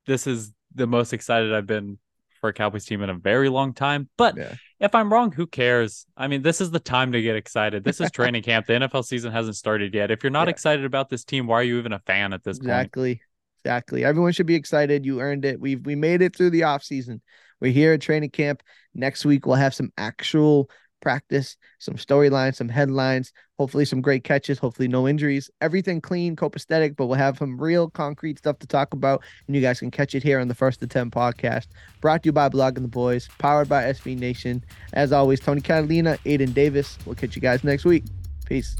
This 0.06 0.26
is 0.26 0.52
the 0.74 0.86
most 0.86 1.12
excited 1.12 1.52
I've 1.52 1.66
been 1.66 1.98
for 2.40 2.48
a 2.48 2.52
Cowboys 2.52 2.84
team 2.84 3.02
in 3.02 3.10
a 3.10 3.14
very 3.14 3.48
long 3.48 3.74
time. 3.74 4.08
But 4.16 4.36
yeah. 4.36 4.54
if 4.80 4.94
I'm 4.94 5.12
wrong, 5.12 5.32
who 5.32 5.46
cares? 5.46 6.06
I 6.16 6.28
mean, 6.28 6.42
this 6.42 6.60
is 6.60 6.70
the 6.70 6.80
time 6.80 7.12
to 7.12 7.22
get 7.22 7.36
excited. 7.36 7.84
This 7.84 8.00
is 8.00 8.10
training 8.12 8.42
camp. 8.42 8.66
The 8.66 8.74
NFL 8.74 9.04
season 9.04 9.32
hasn't 9.32 9.56
started 9.56 9.94
yet. 9.94 10.10
If 10.10 10.22
you're 10.22 10.30
not 10.30 10.48
yeah. 10.48 10.52
excited 10.52 10.84
about 10.84 11.08
this 11.08 11.24
team, 11.24 11.46
why 11.46 11.56
are 11.56 11.64
you 11.64 11.78
even 11.78 11.92
a 11.92 11.98
fan 12.00 12.32
at 12.32 12.44
this 12.44 12.58
exactly. 12.58 12.70
point? 12.70 13.12
Exactly. 13.12 13.24
Exactly. 13.64 14.04
Everyone 14.04 14.32
should 14.32 14.46
be 14.46 14.54
excited. 14.54 15.04
You 15.04 15.20
earned 15.20 15.44
it. 15.44 15.60
We've 15.60 15.84
we 15.84 15.94
made 15.94 16.22
it 16.22 16.34
through 16.34 16.50
the 16.50 16.62
off 16.62 16.82
season. 16.82 17.20
We're 17.60 17.72
here 17.72 17.92
at 17.92 18.00
training 18.00 18.30
camp. 18.30 18.62
Next 18.94 19.24
week 19.24 19.46
we'll 19.46 19.56
have 19.56 19.74
some 19.74 19.92
actual 19.98 20.70
practice, 21.00 21.56
some 21.78 21.94
storylines, 21.94 22.56
some 22.56 22.68
headlines, 22.68 23.32
hopefully 23.58 23.84
some 23.84 24.00
great 24.00 24.24
catches, 24.24 24.58
hopefully 24.58 24.88
no 24.88 25.08
injuries, 25.08 25.50
everything 25.60 26.00
clean, 26.00 26.36
copacetic, 26.36 26.96
but 26.96 27.06
we'll 27.06 27.18
have 27.18 27.38
some 27.38 27.60
real 27.60 27.90
concrete 27.90 28.38
stuff 28.38 28.58
to 28.58 28.66
talk 28.66 28.92
about. 28.92 29.22
And 29.46 29.56
you 29.56 29.62
guys 29.62 29.80
can 29.80 29.90
catch 29.90 30.14
it 30.14 30.22
here 30.22 30.40
on 30.40 30.48
the 30.48 30.54
First 30.54 30.80
to 30.80 30.86
10 30.86 31.10
podcast, 31.10 31.66
brought 32.00 32.22
to 32.22 32.28
you 32.28 32.32
by 32.32 32.48
Blogging 32.48 32.82
the 32.82 32.88
Boys, 32.88 33.28
powered 33.38 33.68
by 33.68 33.84
SB 33.84 34.18
Nation. 34.18 34.64
As 34.92 35.12
always, 35.12 35.40
Tony 35.40 35.60
Catalina, 35.60 36.18
Aidan 36.24 36.52
Davis. 36.52 36.98
We'll 37.04 37.16
catch 37.16 37.36
you 37.36 37.42
guys 37.42 37.64
next 37.64 37.84
week. 37.84 38.04
Peace. 38.46 38.76